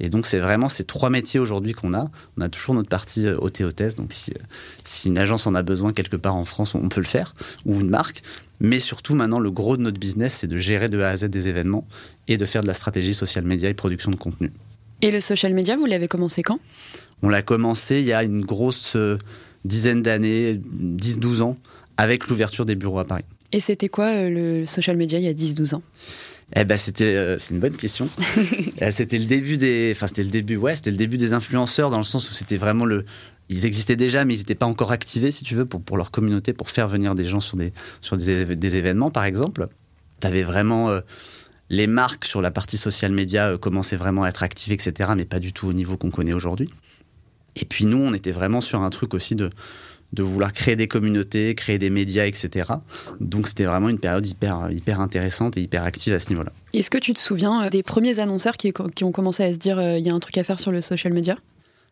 Et 0.02 0.10
donc, 0.10 0.26
c'est 0.26 0.40
vraiment 0.40 0.68
ces 0.68 0.84
trois 0.84 1.10
métiers 1.10 1.40
aujourd'hui 1.40 1.72
qu'on 1.72 1.94
a. 1.94 2.10
On 2.38 2.42
a 2.42 2.50
toujours 2.50 2.76
notre 2.76 2.90
partie 2.90 3.30
OT 3.30 3.62
hôtesse. 3.62 3.96
Donc, 3.96 4.12
si, 4.12 4.34
une 5.08 5.18
agence 5.18 5.48
en 5.48 5.56
a 5.56 5.64
besoin 5.64 5.94
quelque 5.94 6.18
part 6.18 6.36
en 6.36 6.44
France, 6.44 6.76
on 6.76 6.90
peut 6.90 7.00
le 7.00 7.06
faire, 7.06 7.34
ou 7.64 7.80
une 7.80 7.90
marque. 7.90 8.22
Mais 8.60 8.80
surtout, 8.80 9.16
maintenant, 9.16 9.40
le 9.40 9.52
gros 9.52 9.78
de 9.78 9.82
notre 9.82 10.00
business, 10.00 10.38
c'est 10.40 10.48
de 10.48 10.58
gérer 10.58 10.90
de 10.90 11.00
A 11.00 11.10
à 11.10 11.18
Z 11.18 11.26
des 11.26 11.48
événements 11.48 11.86
et 12.28 12.38
de 12.38 12.46
faire 12.46 12.62
de 12.62 12.68
la 12.68 12.74
stratégie 12.74 13.14
social 13.14 13.44
media 13.46 13.70
et 13.70 13.74
production 13.74 14.12
de 14.12 14.16
contenu. 14.16 14.52
Et 15.02 15.12
le 15.12 15.20
social 15.20 15.54
media, 15.54 15.76
vous 15.76 15.86
l'avez 15.86 16.08
commencé 16.08 16.42
quand? 16.42 16.60
On 17.22 17.30
l'a 17.30 17.42
commencé 17.42 18.00
il 18.00 18.06
y 18.06 18.14
a 18.14 18.24
une 18.24 18.44
grosse 18.44 18.96
euh, 18.96 19.18
dizaine 19.66 20.02
d'années, 20.02 20.60
10-12 20.80 21.42
ans, 21.42 21.58
avec 21.98 22.28
l'ouverture 22.28 22.66
des 22.66 22.76
bureaux 22.76 23.00
à 23.00 23.06
Paris. 23.06 23.26
Et 23.52 23.60
c'était 23.60 23.90
quoi 23.90 24.08
euh, 24.08 24.30
le 24.30 24.66
social 24.66 24.98
media 24.98 25.20
il 25.20 25.26
y 25.26 25.28
a 25.28 25.34
10-12 25.34 25.76
ans? 25.76 25.84
Eh 26.56 26.64
ben 26.64 26.78
c'était 26.78 27.16
euh, 27.16 27.40
c'est 27.40 27.54
une 27.54 27.60
bonne 27.60 27.76
question. 27.76 28.08
c'était 28.92 29.18
le 29.18 29.26
début 29.26 29.58
des 29.58 29.94
enfin 29.96 30.08
c'était 30.08 30.24
le 30.24 30.30
début 30.30 30.58
ouais, 30.58 30.76
c'était 30.76 30.92
le 30.92 30.98
début 30.98 31.18
des 31.18 31.34
influenceurs 31.34 31.90
dans 31.90 31.98
le 31.98 32.04
sens 32.04 32.30
où 32.30 32.34
c'était 32.34 32.58
vraiment 32.58 32.86
le 32.86 33.06
ils 33.50 33.66
existaient 33.66 33.96
déjà, 33.96 34.26
mais 34.26 34.36
ils 34.36 34.40
n'étaient 34.40 34.56
pas 34.56 34.66
encore 34.66 34.92
activés, 34.92 35.32
si 35.32 35.44
tu 35.44 35.56
veux, 35.56 35.66
pour, 35.66 35.82
pour 35.82 35.98
leur 35.98 36.12
communauté, 36.12 36.54
pour 36.54 36.70
faire 36.70 36.88
venir 36.88 37.16
des 37.16 37.28
gens 37.28 37.40
sur 37.40 37.58
des, 37.58 37.74
sur 38.02 38.18
des, 38.18 38.56
des 38.56 38.76
événements, 38.76 39.12
par 39.12 39.26
exemple. 39.26 39.68
Tu 40.20 40.28
avais 40.28 40.44
vraiment 40.44 40.90
euh, 40.90 41.02
les 41.70 41.88
marques 41.88 42.26
sur 42.26 42.42
la 42.42 42.52
partie 42.52 42.78
social 42.78 43.12
media 43.12 43.50
euh, 43.50 43.58
commençaient 43.58 43.98
vraiment 43.98 44.24
à 44.24 44.30
être 44.30 44.44
actives, 44.44 44.74
etc., 44.74 45.12
mais 45.16 45.26
pas 45.26 45.40
du 45.40 45.54
tout 45.54 45.68
au 45.68 45.74
niveau 45.74 45.98
qu'on 45.98 46.10
connaît 46.10 46.34
aujourd'hui. 46.34 46.70
Et 47.56 47.66
puis 47.66 47.86
nous, 47.86 48.00
on 48.00 48.14
était 48.14 48.32
vraiment 48.32 48.62
sur 48.62 48.82
un 48.82 48.90
truc 48.90 49.14
aussi 49.14 49.36
de, 49.36 49.50
de 50.12 50.24
vouloir 50.24 50.52
créer 50.52 50.76
des 50.76 50.88
communautés, 50.88 51.54
créer 51.54 51.78
des 51.78 51.92
médias, 51.92 52.26
etc. 52.26 52.74
Donc 53.22 53.48
c'était 53.48 53.64
vraiment 53.64 53.90
une 53.90 54.00
période 54.00 54.26
hyper, 54.26 54.72
hyper 54.72 55.00
intéressante 55.00 55.56
et 55.56 55.62
hyper 55.62 55.84
active 55.84 56.14
à 56.14 56.20
ce 56.20 56.30
niveau-là. 56.30 56.52
Est-ce 56.74 56.90
que 56.90 56.98
tu 56.98 57.14
te 57.14 57.20
souviens 57.20 57.66
euh, 57.66 57.70
des 57.70 57.84
premiers 57.84 58.18
annonceurs 58.20 58.58
qui, 58.58 58.74
qui 58.96 59.04
ont 59.04 59.12
commencé 59.12 59.44
à 59.44 59.54
se 59.54 59.58
dire 59.58 59.80
il 59.82 60.06
y 60.06 60.10
a 60.10 60.14
un 60.14 60.20
truc 60.20 60.38
à 60.38 60.44
faire 60.44 60.60
sur 60.60 60.72
le 60.72 60.82
social 60.82 61.14
media? 61.14 61.38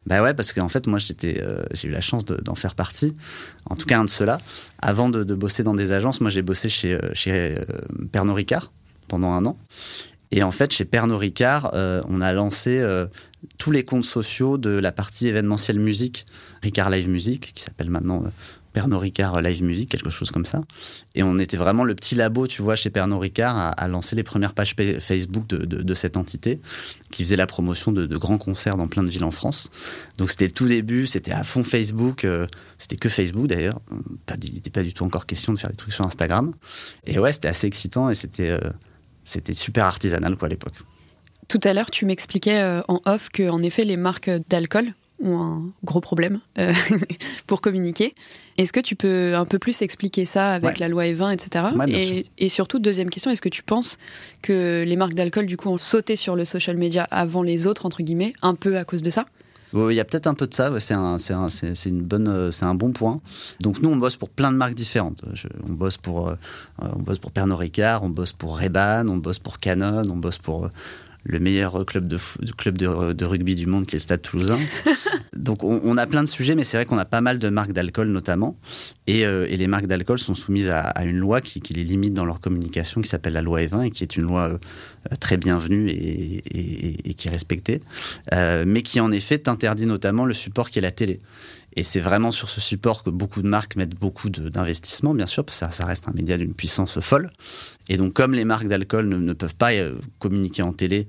Bah 0.06 0.22
ouais, 0.22 0.34
parce 0.34 0.52
qu'en 0.52 0.68
fait, 0.68 0.88
moi, 0.88 1.00
j'étais, 1.00 1.42
euh, 1.42 1.64
j'ai 1.74 1.88
eu 1.88 1.92
la 1.92 2.02
chance 2.02 2.26
d'en 2.26 2.56
faire 2.56 2.76
partie. 2.76 3.14
En 3.70 3.76
tout 3.76 3.86
cas, 3.86 4.00
un 4.00 4.06
de 4.06 4.10
ceux-là. 4.10 4.40
Avant 4.80 5.10
de, 5.10 5.24
bosser 5.36 5.64
dans 5.64 5.74
des 5.74 5.92
agences, 5.92 6.20
moi, 6.20 6.30
j'ai 6.30 6.42
bossé 6.42 6.70
chez, 6.70 6.94
euh, 6.94 7.00
chez 7.14 7.58
euh, 7.58 7.66
Pernod 8.12 8.36
Ricard 8.36 8.72
pendant 9.08 9.32
un 9.32 9.46
an. 9.46 9.58
Et 10.32 10.44
en 10.44 10.52
fait, 10.52 10.74
chez 10.74 10.86
Pernod 10.86 11.20
Ricard, 11.20 11.72
on 12.08 12.20
a 12.20 12.34
lancé 12.34 12.84
tous 13.60 13.70
les 13.70 13.86
comptes 13.86 14.04
sociaux 14.04 14.58
de 14.58 14.72
la 14.72 14.92
partie 14.92 15.28
événementielle 15.28 15.80
musique, 15.80 16.26
Ricard 16.64 16.90
Live 16.90 17.08
Music, 17.08 17.52
qui 17.54 17.62
s'appelle 17.62 17.92
maintenant 17.92 18.24
Pernod 18.74 19.00
Ricard 19.00 19.42
Live 19.42 19.64
Music, 19.64 19.90
quelque 19.90 20.10
chose 20.10 20.32
comme 20.32 20.46
ça. 20.46 20.62
Et 21.16 21.24
on 21.24 21.38
était 21.38 21.58
vraiment 21.58 21.84
le 21.84 21.96
petit 21.96 22.16
labo, 22.16 22.48
tu 22.48 22.62
vois, 22.62 22.76
chez 22.76 22.90
Pernod 22.90 23.20
Ricard 23.20 23.74
à, 23.78 23.88
lancer 23.88 24.16
les 24.16 24.24
premières 24.24 24.54
pages 24.54 24.76
Facebook 25.00 25.48
de, 25.48 25.94
cette 25.94 26.18
entité 26.18 26.60
qui 27.12 27.24
faisait 27.24 27.36
la 27.36 27.48
promotion 27.48 27.92
de, 27.92 28.06
grands 28.18 28.38
concerts 28.38 28.78
dans 28.78 28.88
plein 28.88 29.04
de 29.04 29.10
villes 29.10 29.24
en 29.24 29.32
France. 29.32 29.70
Donc 30.18 30.32
c'était 30.32 30.46
le 30.46 30.52
tout 30.52 30.68
début, 30.68 31.08
c'était 31.08 31.32
à 31.32 31.44
fond 31.44 31.64
Facebook, 31.64 32.26
euh, 32.26 32.48
c'était 32.78 32.98
que 32.98 33.10
Facebook 33.10 33.48
d'ailleurs. 33.48 33.80
Il 34.42 34.54
n'était 34.54 34.72
pas 34.72 34.84
du 34.84 34.94
tout 34.94 35.04
encore 35.04 35.26
question 35.26 35.54
de 35.54 35.60
faire 35.60 35.70
des 35.70 35.76
trucs 35.76 35.94
sur 35.94 36.06
Instagram. 36.06 36.52
Et 37.06 37.20
ouais, 37.20 37.32
c'était 37.32 37.48
assez 37.48 37.68
excitant 37.68 38.10
et 38.10 38.16
c'était 38.16 38.50
euh, 38.50 38.60
c'était 39.24 39.54
super 39.54 39.86
artisanal 39.86 40.36
quoi 40.36 40.48
à 40.48 40.50
l'époque. 40.50 40.74
Tout 41.48 41.60
à 41.64 41.74
l'heure, 41.74 41.92
tu 41.92 42.06
m'expliquais 42.06 42.60
euh, 42.60 42.82
en 42.88 43.02
off 43.06 43.30
que, 43.30 43.50
en 43.50 43.62
effet, 43.62 43.86
les 43.86 43.98
marques 43.98 44.30
d'alcool 44.50 44.94
ont 45.24 45.42
un 45.42 45.64
gros 45.84 46.02
problème 46.02 46.40
euh, 46.60 46.74
pour 47.48 47.62
communiquer. 47.62 48.14
Est-ce 48.58 48.74
que 48.74 48.80
tu 48.80 48.96
peux 48.96 49.36
un 49.36 49.46
peu 49.46 49.58
plus 49.58 49.82
expliquer 49.82 50.26
ça 50.26 50.52
avec 50.52 50.80
la 50.80 50.88
loi 50.88 51.06
E20, 51.06 51.34
etc. 51.34 52.24
et, 52.38 52.50
surtout, 52.50 52.80
deuxième 52.80 53.10
question, 53.10 53.32
est-ce 53.32 53.42
que 53.42 53.50
tu 53.50 53.64
penses 53.64 53.98
que 54.42 54.84
les 54.86 54.96
marques 54.96 55.16
d'alcool, 55.16 55.46
du 55.46 55.58
coup, 55.58 55.70
ont 55.70 55.78
sauté 55.78 56.16
sur 56.16 56.36
le 56.36 56.46
social 56.46 56.78
media 56.78 57.08
avant 57.10 57.42
les 57.42 57.66
autres, 57.66 57.86
entre 57.86 58.04
guillemets, 58.04 58.34
un 58.42 58.56
peu 58.56 58.78
à 58.78 58.84
cause 58.84 59.02
de 59.02 59.10
ça? 59.10 59.26
Il 59.76 59.96
y 59.96 60.00
a 60.00 60.06
peut-être 60.06 60.28
un 60.28 60.36
peu 60.36 60.46
de 60.46 60.54
ça, 60.54 60.72
c'est 60.80 60.94
un, 60.94 61.18
une 61.86 62.04
bonne, 62.04 62.28
euh, 62.28 62.52
c'est 62.52 62.66
un 62.66 62.76
bon 62.76 62.92
point. 62.92 63.20
Donc 63.60 63.82
nous, 63.82 63.90
on 63.90 63.96
bosse 63.96 64.18
pour 64.18 64.30
plein 64.30 64.52
de 64.52 64.58
marques 64.58 64.76
différentes. 64.76 65.24
on 65.68 65.72
bosse 65.72 65.98
pour, 65.98 66.30
euh, 66.30 66.36
on 66.78 67.02
bosse 67.02 67.18
pour 67.18 67.32
Pernod 67.32 67.58
Ricard, 67.58 68.04
on 68.04 68.10
bosse 68.10 68.34
pour 68.34 68.60
Reban, 68.60 69.08
on 69.08 69.18
bosse 69.18 69.40
pour 69.40 69.58
Canon, 69.58 70.04
on 70.12 70.18
bosse 70.18 70.38
pour 70.38 70.70
le 71.24 71.40
meilleur 71.40 71.86
club 71.86 72.08
de, 72.08 72.18
club 72.58 72.78
de, 72.78 73.26
rugby 73.26 73.56
du 73.56 73.66
monde 73.66 73.86
qui 73.86 73.96
est 73.96 74.00
Stade 74.00 74.22
Toulousain. 74.22 74.60
Donc 75.36 75.64
on, 75.64 75.98
a 75.98 76.06
plein 76.06 76.24
de 76.24 76.30
sujets, 76.30 76.56
mais 76.56 76.64
c'est 76.64 76.78
vrai 76.78 76.86
qu'on 76.86 76.98
a 76.98 77.06
pas 77.06 77.20
mal 77.20 77.40
de 77.40 77.50
marques 77.50 77.74
d'alcool 77.74 78.08
notamment, 78.08 78.56
et, 79.08 79.26
euh, 79.26 79.46
les 79.46 79.68
marques 79.68 79.88
d'alcool 79.88 80.20
sont 80.20 80.36
soumises 80.36 80.70
à, 80.70 81.04
une 81.04 81.18
loi 81.18 81.42
qui, 81.42 81.62
les 81.74 81.84
limite 81.84 82.14
dans 82.14 82.24
leur 82.24 82.40
communication, 82.40 83.02
qui 83.02 83.10
s'appelle 83.10 83.34
la 83.34 83.42
loi 83.42 83.62
E20 83.62 83.86
et 83.86 83.92
qui 83.92 84.04
est 84.04 84.16
une 84.16 84.24
loi 84.24 84.50
euh, 84.50 84.58
très 85.20 85.38
bienvenue 85.38 85.90
et, 85.90 87.14
qui 87.16 87.28
est 87.28 87.32
respectée, 87.32 87.82
euh, 88.34 88.64
mais 88.66 88.84
qui 88.84 89.00
en 89.00 89.12
effet 89.12 89.50
interdit 89.50 89.86
notamment 89.86 90.26
le 90.26 90.34
support 90.34 90.70
qui 90.70 90.80
est 90.80 90.84
la 90.84 90.92
télé. 90.92 91.20
Et 91.76 91.84
c'est 91.84 92.00
vraiment 92.00 92.32
sur 92.32 92.50
ce 92.50 92.62
support 92.62 93.04
que 93.04 93.10
beaucoup 93.10 93.42
de 93.42 93.48
marques 93.48 93.76
mettent 93.76 93.96
beaucoup 93.96 94.30
d'investissement, 94.30 95.14
bien 95.14 95.28
sûr, 95.28 95.44
parce 95.44 95.60
que 95.60 95.74
ça, 95.74 95.86
reste 95.86 96.08
un 96.08 96.14
média 96.14 96.38
d'une 96.38 96.54
puissance 96.54 97.00
folle. 97.00 97.32
Et 97.90 97.98
donc, 97.98 98.14
comme 98.14 98.34
les 98.34 98.46
marques 98.46 98.68
d'alcool 98.68 99.08
ne, 99.08 99.34
peuvent 99.34 99.56
pas 99.56 99.74
euh, 99.74 99.98
communiquer 100.20 100.62
en 100.62 100.74
télé, 100.74 101.08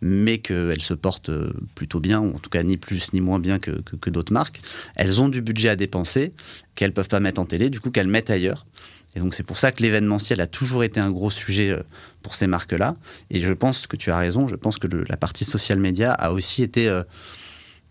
mais 0.00 0.38
qu'elles 0.38 0.82
se 0.82 0.94
portent 0.94 1.30
euh, 1.30 1.52
plutôt 1.74 2.00
bien, 2.00 2.20
ou 2.20 2.34
en 2.34 2.38
tout 2.38 2.50
cas 2.50 2.62
ni 2.62 2.76
plus 2.76 3.12
ni 3.12 3.20
moins 3.20 3.38
bien 3.38 3.58
que, 3.58 4.10
d'autres 4.10 4.32
marques, 4.32 4.60
elles 4.94 5.20
ont 5.20 5.28
du 5.28 5.42
budget 5.42 5.68
à 5.68 5.76
dépenser 5.76 6.32
qu'elles 6.74 6.92
peuvent 6.92 7.08
pas 7.08 7.20
mettre 7.20 7.40
en 7.40 7.46
télé, 7.46 7.70
du 7.70 7.80
coup 7.80 7.90
qu'elles 7.90 8.06
mettent 8.06 8.30
ailleurs. 8.30 8.66
Et 9.14 9.20
donc 9.20 9.32
c'est 9.32 9.42
pour 9.42 9.56
ça 9.56 9.72
que 9.72 9.82
l'événementiel 9.82 10.42
a 10.42 10.46
toujours 10.46 10.84
été 10.84 11.00
un 11.00 11.10
gros 11.10 11.30
sujet 11.30 11.70
euh, 11.70 11.82
pour 12.22 12.34
ces 12.34 12.46
marques-là. 12.46 12.96
Et 13.30 13.40
je 13.40 13.52
pense 13.52 13.86
que 13.86 13.96
tu 13.96 14.10
as 14.10 14.18
raison, 14.18 14.48
je 14.48 14.56
pense 14.56 14.78
que 14.78 14.86
la 14.86 15.16
partie 15.16 15.44
social 15.44 15.78
media 15.78 16.12
a 16.12 16.32
aussi 16.32 16.62
été 16.62 16.88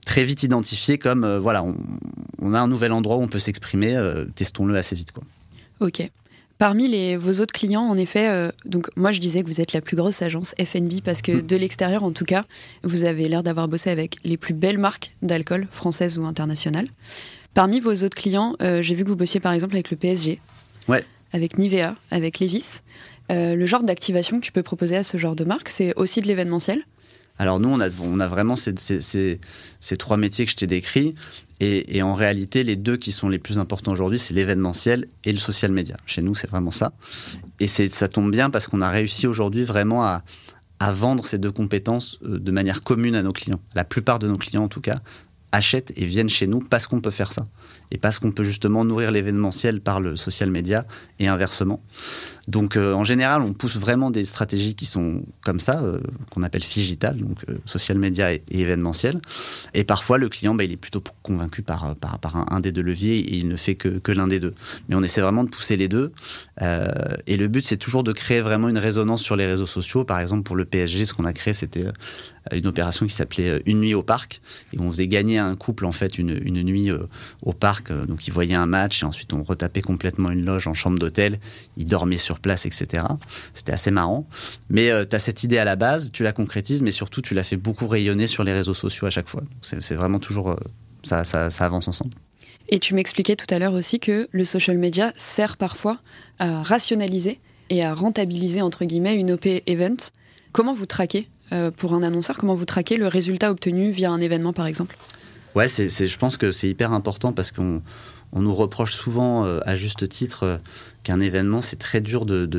très 0.05 0.23
vite 0.23 0.43
identifié 0.43 0.97
comme 0.97 1.23
euh, 1.23 1.39
voilà, 1.39 1.65
on, 2.41 2.53
a 2.53 2.59
un 2.59 2.67
nouvel 2.67 2.93
endroit 2.93 3.17
où 3.17 3.21
on 3.21 3.27
peut 3.27 3.39
s'exprimer, 3.39 3.95
euh, 3.97 4.25
testons-le 4.35 4.75
assez 4.75 4.95
vite. 4.95 5.11
Quoi. 5.11 5.23
Ok. 5.81 6.09
Parmi 6.57 6.87
les, 6.87 7.17
vos 7.17 7.41
autres 7.41 7.51
clients, 7.51 7.81
en 7.81 7.97
effet, 7.97 8.29
euh, 8.29 8.49
donc 8.63 8.87
moi 8.95 9.11
je 9.11 9.19
disais 9.19 9.43
que 9.43 9.47
vous 9.47 9.59
êtes 9.59 9.73
la 9.73 9.81
plus 9.81 9.97
grosse 9.97 10.21
agence 10.21 10.55
FNB 10.57 11.01
parce 11.03 11.21
que 11.21 11.33
mm. 11.33 11.41
de 11.41 11.55
l'extérieur, 11.57 12.03
en 12.03 12.11
tout 12.11 12.23
cas, 12.23 12.45
vous 12.83 13.03
avez 13.03 13.27
l'air 13.27 13.43
d'avoir 13.43 13.67
bossé 13.67 13.89
avec 13.89 14.17
les 14.23 14.37
plus 14.37 14.53
belles 14.53 14.77
marques 14.77 15.11
d'alcool, 15.21 15.67
françaises 15.69 16.17
ou 16.17 16.25
internationales. 16.25 16.87
Parmi 17.53 17.81
vos 17.81 18.03
autres 18.03 18.17
clients, 18.17 18.55
j'ai 18.59 18.95
vu 18.95 19.05
que 19.05 19.09
vous 19.09 19.15
bossiez 19.15 19.39
par 19.39 19.53
exemple 19.53 19.75
avec 19.75 19.89
le 19.89 19.95
PSG, 19.95 20.41
ouais. 20.89 21.05
avec 21.31 21.57
Nivea, 21.57 21.95
avec 22.11 22.41
Levis. 22.41 22.81
le 23.29 23.65
genre 23.65 23.81
d'activation 23.81 24.41
que 24.41 24.45
tu 24.45 24.51
peux 24.51 24.61
proposer 24.61 24.97
à 24.97 25.03
ce 25.03 25.15
genre 25.15 25.37
de 25.37 25.45
marque, 25.45 25.69
c'est 25.69 25.93
aussi 25.95 26.19
de 26.19 26.27
l'événementiel 26.27 26.83
alors 27.37 27.59
nous, 27.59 27.69
on 27.69 27.79
a, 27.79 28.27
vraiment 28.27 28.55
ces, 28.55 29.39
trois 29.97 30.17
métiers 30.17 30.45
que 30.45 30.51
je 30.51 30.55
t'ai 30.55 30.67
décrits. 30.67 31.15
Et, 31.59 32.01
en 32.01 32.13
réalité, 32.13 32.63
les 32.63 32.75
deux 32.75 32.97
qui 32.97 33.11
sont 33.11 33.29
les 33.29 33.39
plus 33.39 33.59
importants 33.59 33.91
aujourd'hui, 33.91 34.19
c'est 34.19 34.33
l'événementiel 34.33 35.07
et 35.23 35.31
le 35.31 35.37
social 35.37 35.71
media. 35.71 35.97
Chez 36.05 36.21
nous, 36.21 36.35
c'est 36.35 36.49
vraiment 36.49 36.71
ça. 36.71 36.93
Et 37.59 37.67
ça 37.67 38.07
tombe 38.07 38.31
bien 38.31 38.49
parce 38.49 38.67
qu'on 38.67 38.81
a 38.81 38.89
réussi 38.89 39.27
aujourd'hui 39.27 39.63
vraiment 39.63 40.03
à, 40.03 40.23
à 40.79 40.91
vendre 40.91 41.25
ces 41.25 41.37
deux 41.37 41.51
compétences 41.51 42.19
euh, 42.23 42.39
de 42.39 42.51
manière 42.51 42.81
commune 42.81 43.15
à 43.15 43.23
nos 43.23 43.33
clients. 43.33 43.61
La 43.75 43.83
plupart 43.83 44.19
de 44.19 44.27
nos 44.27 44.37
clients, 44.37 44.63
en 44.63 44.67
tout 44.67 44.81
cas, 44.81 44.97
achètent 45.51 45.93
et 45.95 46.05
viennent 46.05 46.29
chez 46.29 46.47
nous 46.47 46.59
parce 46.59 46.87
qu'on 46.87 47.01
peut 47.01 47.11
faire 47.11 47.31
ça. 47.31 47.47
Et 47.91 47.97
parce 47.97 48.19
qu'on 48.19 48.31
peut 48.31 48.43
justement 48.43 48.83
nourrir 48.83 49.11
l'événementiel 49.11 49.81
par 49.81 49.99
le 49.99 50.15
social 50.15 50.49
media 50.49 50.85
et 51.19 51.27
inversement. 51.27 51.81
Donc 52.47 52.77
euh, 52.77 52.93
en 52.93 53.03
général, 53.03 53.41
on 53.41 53.53
pousse 53.53 53.77
vraiment 53.77 54.11
des 54.11 54.23
stratégies 54.23 54.75
qui 54.75 54.85
sont 54.85 55.23
comme 55.43 55.59
ça, 55.59 55.81
euh, 55.81 55.99
qu'on 56.31 56.43
appelle 56.43 56.63
figital, 56.63 57.17
donc 57.17 57.39
euh, 57.49 57.55
social 57.65 57.97
media 57.97 58.33
et, 58.33 58.43
événementiel. 58.49 59.19
Et 59.73 59.83
parfois, 59.83 60.17
le 60.17 60.29
client, 60.29 60.53
bah, 60.53 60.63
il 60.63 60.71
est 60.71 60.77
plutôt 60.77 61.03
convaincu 61.23 61.63
par, 61.63 61.95
par, 61.95 62.35
un, 62.51 62.59
des 62.59 62.71
deux 62.71 62.83
leviers 62.83 63.17
et 63.17 63.35
il 63.37 63.47
ne 63.47 63.55
fait 63.55 63.75
que, 63.75 63.89
que 63.89 64.11
l'un 64.11 64.27
des 64.27 64.39
deux. 64.39 64.53
Mais 64.87 64.95
on 64.95 65.03
essaie 65.03 65.21
vraiment 65.21 65.43
de 65.43 65.49
pousser 65.49 65.75
les 65.77 65.87
deux. 65.87 66.11
et 66.61 67.37
le 67.37 67.47
but, 67.47 67.65
c'est 67.65 67.77
toujours 67.77 68.03
de 68.03 68.11
créer 68.11 68.41
vraiment 68.41 68.69
une 68.69 68.77
résonance 68.77 69.21
sur 69.21 69.35
les 69.35 69.45
réseaux 69.45 69.67
sociaux. 69.67 70.03
Par 70.03 70.19
exemple, 70.19 70.43
pour 70.43 70.55
le 70.55 70.65
PSG, 70.65 71.05
ce 71.05 71.13
qu'on 71.13 71.25
a 71.25 71.33
créé, 71.33 71.53
c'était 71.53 71.85
une 72.51 72.67
opération 72.67 73.05
qui 73.05 73.13
s'appelait 73.13 73.61
Une 73.65 73.79
nuit 73.79 73.93
au 73.93 74.03
parc. 74.03 74.41
Et 74.73 74.79
on 74.79 74.91
faisait 74.91 75.07
gagner 75.07 75.39
à 75.39 75.45
un 75.45 75.55
couple, 75.55 75.85
en 75.85 75.91
fait, 75.91 76.17
une, 76.17 76.39
une 76.43 76.61
nuit 76.63 76.91
au 77.41 77.53
parc. 77.53 77.74
Donc, 77.83 78.27
ils 78.27 78.31
voyaient 78.33 78.55
un 78.55 78.65
match 78.65 79.03
et 79.03 79.05
ensuite, 79.05 79.33
on 79.33 79.43
retapait 79.43 79.81
complètement 79.81 80.31
une 80.31 80.45
loge 80.45 80.67
en 80.67 80.73
chambre 80.73 80.99
d'hôtel. 80.99 81.39
Ils 81.77 81.85
dormaient 81.85 82.17
sur 82.17 82.39
place, 82.39 82.65
etc. 82.65 83.03
C'était 83.53 83.73
assez 83.73 83.91
marrant. 83.91 84.27
Mais 84.69 84.91
euh, 84.91 85.05
tu 85.09 85.15
as 85.15 85.19
cette 85.19 85.43
idée 85.43 85.57
à 85.57 85.65
la 85.65 85.75
base, 85.75 86.11
tu 86.11 86.23
la 86.23 86.31
concrétises, 86.31 86.81
mais 86.81 86.91
surtout 86.91 87.21
tu 87.21 87.33
la 87.33 87.43
fais 87.43 87.57
beaucoup 87.57 87.87
rayonner 87.87 88.27
sur 88.27 88.43
les 88.43 88.53
réseaux 88.53 88.73
sociaux 88.73 89.07
à 89.07 89.09
chaque 89.09 89.29
fois. 89.29 89.41
C'est 89.61 89.95
vraiment 89.95 90.19
toujours... 90.19 90.51
Euh, 90.51 90.55
ça, 91.03 91.23
ça, 91.23 91.49
avance 91.63 91.87
ensemble. 91.87 92.15
Et 92.67 92.79
tu 92.79 92.95
m'expliquais 92.95 93.35
tout 93.35 93.45
à 93.53 93.59
l'heure 93.59 93.73
aussi 93.73 93.99
que 93.99 94.27
le 94.31 94.43
social 94.43 94.77
media 94.77 95.13
sert 95.15 95.55
parfois 95.55 95.99
à 96.39 96.63
rationaliser 96.63 97.39
et 97.69 97.83
à 97.83 97.93
rentabiliser, 97.93 98.61
entre 98.61 98.85
guillemets, 98.85 99.15
une 99.15 99.31
OP 99.33 99.45
event. 99.67 99.95
Comment 100.51 100.73
vous 100.73 100.85
traquez, 100.85 101.27
euh, 101.51 101.69
pour 101.69 101.93
un 101.93 102.01
annonceur, 102.01 102.37
comment 102.37 102.55
vous 102.55 102.65
traquez 102.65 102.97
le 102.97 103.07
résultat 103.07 103.51
obtenu 103.51 103.91
via 103.91 104.09
un 104.09 104.19
événement, 104.19 104.53
par 104.53 104.65
exemple? 104.65 104.97
Ouais, 105.55 105.69
c'est, 105.69 105.87
je 105.87 106.17
pense 106.17 106.35
que 106.35 106.51
c'est 106.51 106.67
hyper 106.67 106.91
important 106.91 107.31
parce 107.31 107.51
qu'on 107.51 107.81
on 108.33 108.41
nous 108.41 108.53
reproche 108.53 108.93
souvent, 108.93 109.45
euh, 109.45 109.59
à 109.65 109.77
juste 109.77 110.09
titre, 110.09 110.43
euh, 110.43 110.57
qu'un 111.03 111.21
événement, 111.21 111.61
c'est 111.61 111.77
très 111.77 112.01
dur 112.01 112.25
de, 112.25 112.49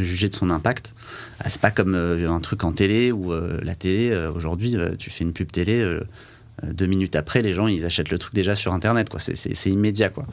juger 0.00 0.30
de 0.30 0.34
son 0.34 0.48
impact. 0.48 0.94
Ah, 1.40 1.50
c'est 1.50 1.60
pas 1.60 1.70
comme 1.70 1.94
euh, 1.94 2.30
un 2.30 2.40
truc 2.40 2.64
en 2.64 2.72
télé 2.72 3.12
où 3.12 3.32
la 3.62 3.74
télé, 3.74 4.16
aujourd'hui, 4.34 4.76
tu 4.98 5.10
fais 5.10 5.24
une 5.24 5.34
pub 5.34 5.52
télé 5.52 5.98
deux 6.62 6.86
minutes 6.86 7.16
après, 7.16 7.42
les 7.42 7.52
gens, 7.52 7.66
ils 7.66 7.84
achètent 7.84 8.10
le 8.10 8.18
truc 8.18 8.34
déjà 8.34 8.54
sur 8.54 8.72
Internet. 8.72 9.08
quoi. 9.08 9.20
C'est 9.20 9.70
immédiat. 9.70 10.08
quoi. 10.08 10.24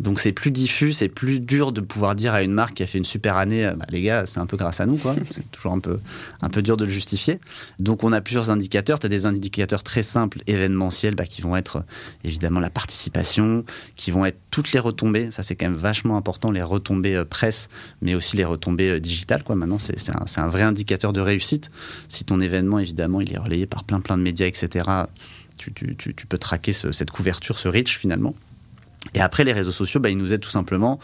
Donc 0.00 0.20
c'est 0.20 0.32
plus 0.32 0.50
diffus, 0.50 0.92
c'est 0.92 1.08
plus 1.08 1.40
dur 1.40 1.72
de 1.72 1.80
pouvoir 1.80 2.14
dire 2.14 2.34
à 2.34 2.42
une 2.42 2.52
marque 2.52 2.74
qui 2.74 2.82
a 2.82 2.86
fait 2.86 2.98
une 2.98 3.04
super 3.04 3.36
année, 3.36 3.66
euh, 3.66 3.74
bah, 3.74 3.86
les 3.90 4.02
gars, 4.02 4.26
c'est 4.26 4.40
un 4.40 4.46
peu 4.46 4.56
grâce 4.56 4.80
à 4.80 4.86
nous. 4.86 4.96
quoi. 4.96 5.14
C'est 5.30 5.50
toujours 5.50 5.72
un 5.72 5.78
peu, 5.78 6.00
un 6.42 6.48
peu 6.48 6.62
dur 6.62 6.76
de 6.76 6.84
le 6.84 6.90
justifier. 6.90 7.38
Donc 7.78 8.04
on 8.04 8.12
a 8.12 8.20
plusieurs 8.20 8.50
indicateurs. 8.50 8.98
Tu 8.98 9.06
as 9.06 9.08
des 9.08 9.26
indicateurs 9.26 9.82
très 9.82 10.02
simples, 10.02 10.40
événementiels, 10.46 11.14
bah, 11.14 11.24
qui 11.24 11.42
vont 11.42 11.56
être 11.56 11.76
euh, 11.76 11.82
évidemment 12.24 12.60
la 12.60 12.70
participation, 12.70 13.64
qui 13.96 14.10
vont 14.10 14.24
être 14.24 14.38
toutes 14.50 14.72
les 14.72 14.80
retombées. 14.80 15.30
Ça, 15.30 15.42
c'est 15.42 15.54
quand 15.54 15.66
même 15.66 15.76
vachement 15.76 16.16
important, 16.16 16.50
les 16.50 16.62
retombées 16.62 17.22
presse, 17.28 17.68
mais 18.02 18.14
aussi 18.14 18.36
les 18.36 18.44
retombées 18.44 19.00
digitales. 19.00 19.42
Quoi. 19.42 19.56
Maintenant, 19.56 19.78
c'est 19.78 20.10
un, 20.10 20.42
un 20.42 20.48
vrai 20.48 20.62
indicateur 20.62 21.12
de 21.12 21.20
réussite. 21.20 21.70
Si 22.08 22.24
ton 22.24 22.40
événement, 22.40 22.78
évidemment, 22.78 23.20
il 23.20 23.32
est 23.32 23.38
relayé 23.38 23.66
par 23.66 23.84
plein 23.84 24.00
plein 24.00 24.18
de 24.18 24.22
médias, 24.22 24.46
etc., 24.46 24.84
tu, 25.60 26.26
peux 26.28 26.38
traquer 26.38 26.72
cette 26.72 27.10
couverture, 27.10 27.58
ce 27.58 27.68
reach 27.68 27.98
finalement. 27.98 28.34
Et 29.14 29.20
après, 29.20 29.44
les 29.44 29.52
réseaux 29.52 29.72
sociaux, 29.72 30.00
bah, 30.00 30.10
ils 30.10 30.18
nous 30.18 30.32
aident 30.32 30.40
tout 30.40 30.50
simplement 30.50 31.00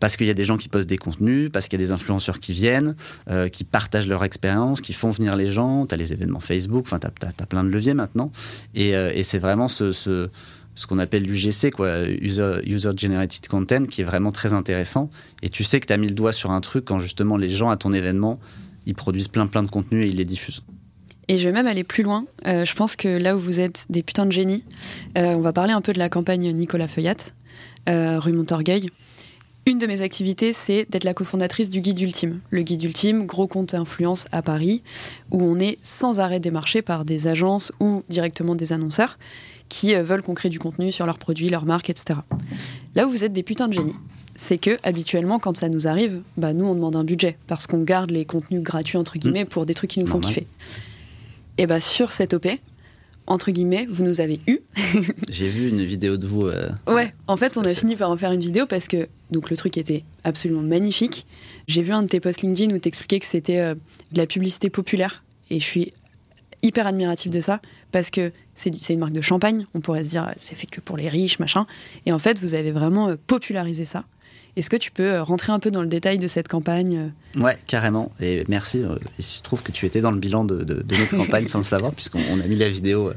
parce 0.00 0.16
qu'il 0.16 0.26
y 0.26 0.30
a 0.30 0.34
des 0.34 0.46
gens 0.46 0.56
qui 0.56 0.68
postent 0.68 0.88
des 0.88 0.96
contenus, 0.96 1.50
parce 1.52 1.68
qu'il 1.68 1.78
y 1.78 1.82
a 1.82 1.86
des 1.86 1.92
influenceurs 1.92 2.40
qui 2.40 2.54
viennent, 2.54 2.96
euh, 3.28 3.48
qui 3.48 3.64
partagent 3.64 4.08
leur 4.08 4.24
expérience, 4.24 4.80
qui 4.80 4.94
font 4.94 5.10
venir 5.10 5.36
les 5.36 5.50
gens. 5.50 5.84
Tu 5.86 5.94
as 5.94 5.98
les 5.98 6.12
événements 6.14 6.40
Facebook, 6.40 6.86
enfin, 6.86 6.98
tu 6.98 7.06
as, 7.06 7.46
plein 7.46 7.62
de 7.62 7.68
leviers 7.68 7.92
maintenant. 7.92 8.32
Et, 8.74 8.96
euh, 8.96 9.12
c'est 9.22 9.38
vraiment 9.38 9.68
ce, 9.68 10.28
qu'on 10.88 10.98
appelle 10.98 11.24
l'UGC, 11.24 11.70
User, 12.22 12.52
User 12.64 12.90
Generated 12.96 13.46
Content, 13.46 13.84
qui 13.84 14.00
est 14.00 14.04
vraiment 14.04 14.32
très 14.32 14.54
intéressant. 14.54 15.10
Et 15.42 15.50
tu 15.50 15.62
sais 15.64 15.78
que 15.78 15.86
tu 15.86 15.92
as 15.92 15.98
mis 15.98 16.08
le 16.08 16.14
doigt 16.14 16.32
sur 16.32 16.50
un 16.50 16.62
truc 16.62 16.86
quand 16.86 16.98
justement 16.98 17.36
les 17.36 17.50
gens 17.50 17.68
à 17.68 17.76
ton 17.76 17.92
événement, 17.92 18.40
ils 18.86 18.94
produisent 18.94 19.28
plein 19.28 19.46
plein 19.46 19.62
de 19.62 19.68
contenus 19.68 20.06
et 20.06 20.08
ils 20.08 20.16
les 20.16 20.24
diffusent. 20.24 20.62
Et 21.30 21.36
je 21.36 21.44
vais 21.44 21.52
même 21.52 21.68
aller 21.68 21.84
plus 21.84 22.02
loin. 22.02 22.24
Euh, 22.48 22.64
je 22.64 22.74
pense 22.74 22.96
que 22.96 23.06
là 23.06 23.36
où 23.36 23.38
vous 23.38 23.60
êtes 23.60 23.86
des 23.88 24.02
putains 24.02 24.26
de 24.26 24.32
génies, 24.32 24.64
euh, 25.16 25.34
on 25.36 25.40
va 25.40 25.52
parler 25.52 25.72
un 25.72 25.80
peu 25.80 25.92
de 25.92 26.00
la 26.00 26.08
campagne 26.08 26.52
Nicolas 26.52 26.88
Feuillat, 26.88 27.14
euh, 27.88 28.18
rue 28.18 28.32
Montorgueil. 28.32 28.90
Une 29.64 29.78
de 29.78 29.86
mes 29.86 30.02
activités, 30.02 30.52
c'est 30.52 30.90
d'être 30.90 31.04
la 31.04 31.14
cofondatrice 31.14 31.70
du 31.70 31.82
Guide 31.82 32.00
Ultime. 32.00 32.40
Le 32.50 32.62
Guide 32.62 32.82
Ultime, 32.82 33.26
gros 33.26 33.46
compte 33.46 33.74
influence 33.74 34.26
à 34.32 34.42
Paris, 34.42 34.82
où 35.30 35.40
on 35.40 35.60
est 35.60 35.78
sans 35.84 36.18
arrêt 36.18 36.40
démarché 36.40 36.82
par 36.82 37.04
des 37.04 37.28
agences 37.28 37.70
ou 37.78 38.02
directement 38.08 38.56
des 38.56 38.72
annonceurs 38.72 39.16
qui 39.68 39.94
veulent 39.94 40.22
qu'on 40.22 40.34
crée 40.34 40.48
du 40.48 40.58
contenu 40.58 40.90
sur 40.90 41.06
leurs 41.06 41.18
produits, 41.18 41.48
leurs 41.48 41.64
marques, 41.64 41.90
etc. 41.90 42.18
Là 42.96 43.06
où 43.06 43.10
vous 43.10 43.22
êtes 43.22 43.32
des 43.32 43.44
putains 43.44 43.68
de 43.68 43.74
génies, 43.74 43.94
c'est 44.34 44.58
que 44.58 44.78
habituellement, 44.82 45.38
quand 45.38 45.56
ça 45.56 45.68
nous 45.68 45.86
arrive, 45.86 46.22
bah 46.36 46.54
nous 46.54 46.64
on 46.64 46.74
demande 46.74 46.96
un 46.96 47.04
budget 47.04 47.38
parce 47.46 47.68
qu'on 47.68 47.82
garde 47.82 48.10
les 48.10 48.24
contenus 48.24 48.62
gratuits 48.62 48.98
entre 48.98 49.16
guillemets 49.16 49.44
mmh. 49.44 49.48
pour 49.48 49.64
des 49.64 49.74
trucs 49.74 49.90
qui 49.90 50.00
nous 50.00 50.08
font 50.08 50.18
kiffer. 50.18 50.48
Et 51.60 51.66
bien, 51.66 51.76
bah, 51.76 51.80
sur 51.80 52.10
cette 52.10 52.32
OP, 52.32 52.46
entre 53.26 53.50
guillemets, 53.50 53.86
vous 53.90 54.02
nous 54.02 54.22
avez 54.22 54.40
eu. 54.46 54.60
J'ai 55.28 55.46
vu 55.46 55.68
une 55.68 55.84
vidéo 55.84 56.16
de 56.16 56.26
vous. 56.26 56.46
Euh, 56.46 56.70
ouais, 56.86 57.12
en 57.28 57.36
fait, 57.36 57.58
on 57.58 57.64
a 57.66 57.74
fini 57.74 57.96
par 57.96 58.08
en 58.08 58.16
faire 58.16 58.32
une 58.32 58.40
vidéo 58.40 58.64
parce 58.64 58.88
que 58.88 59.08
donc 59.30 59.50
le 59.50 59.58
truc 59.58 59.76
était 59.76 60.02
absolument 60.24 60.62
magnifique. 60.62 61.26
J'ai 61.68 61.82
vu 61.82 61.92
un 61.92 62.02
de 62.02 62.06
tes 62.06 62.18
posts 62.18 62.40
LinkedIn 62.40 62.74
où 62.74 62.78
t'expliquais 62.78 63.20
que 63.20 63.26
c'était 63.26 63.58
euh, 63.58 63.74
de 63.74 64.18
la 64.18 64.26
publicité 64.26 64.70
populaire 64.70 65.22
et 65.50 65.60
je 65.60 65.64
suis 65.64 65.92
hyper 66.62 66.86
admirative 66.86 67.30
de 67.30 67.40
ça 67.42 67.60
parce 67.92 68.08
que 68.08 68.32
c'est 68.54 68.70
une 68.88 68.98
marque 68.98 69.12
de 69.12 69.20
champagne. 69.20 69.66
On 69.74 69.82
pourrait 69.82 70.04
se 70.04 70.08
dire 70.08 70.32
c'est 70.38 70.56
fait 70.56 70.66
que 70.66 70.80
pour 70.80 70.96
les 70.96 71.08
riches, 71.08 71.40
machin. 71.40 71.66
Et 72.06 72.12
en 72.12 72.18
fait, 72.18 72.38
vous 72.38 72.54
avez 72.54 72.72
vraiment 72.72 73.08
euh, 73.08 73.16
popularisé 73.26 73.84
ça. 73.84 74.06
Est-ce 74.56 74.70
que 74.70 74.76
tu 74.76 74.90
peux 74.90 75.12
euh, 75.12 75.22
rentrer 75.22 75.52
un 75.52 75.58
peu 75.58 75.70
dans 75.70 75.82
le 75.82 75.88
détail 75.88 76.18
de 76.18 76.26
cette 76.26 76.48
campagne 76.48 76.96
euh 77.36 77.40
Ouais, 77.40 77.56
carrément. 77.66 78.10
Et 78.20 78.44
merci. 78.48 78.82
Euh, 78.82 78.96
il 79.18 79.24
se 79.24 79.42
trouve 79.42 79.62
que 79.62 79.72
tu 79.72 79.86
étais 79.86 80.00
dans 80.00 80.10
le 80.10 80.18
bilan 80.18 80.44
de, 80.44 80.64
notre 80.64 81.16
campagne 81.16 81.46
sans 81.46 81.58
le 81.58 81.64
savoir, 81.64 81.92
puisqu'on 81.92 82.40
a 82.40 82.46
mis 82.46 82.56
la 82.56 82.68
vidéo 82.68 83.12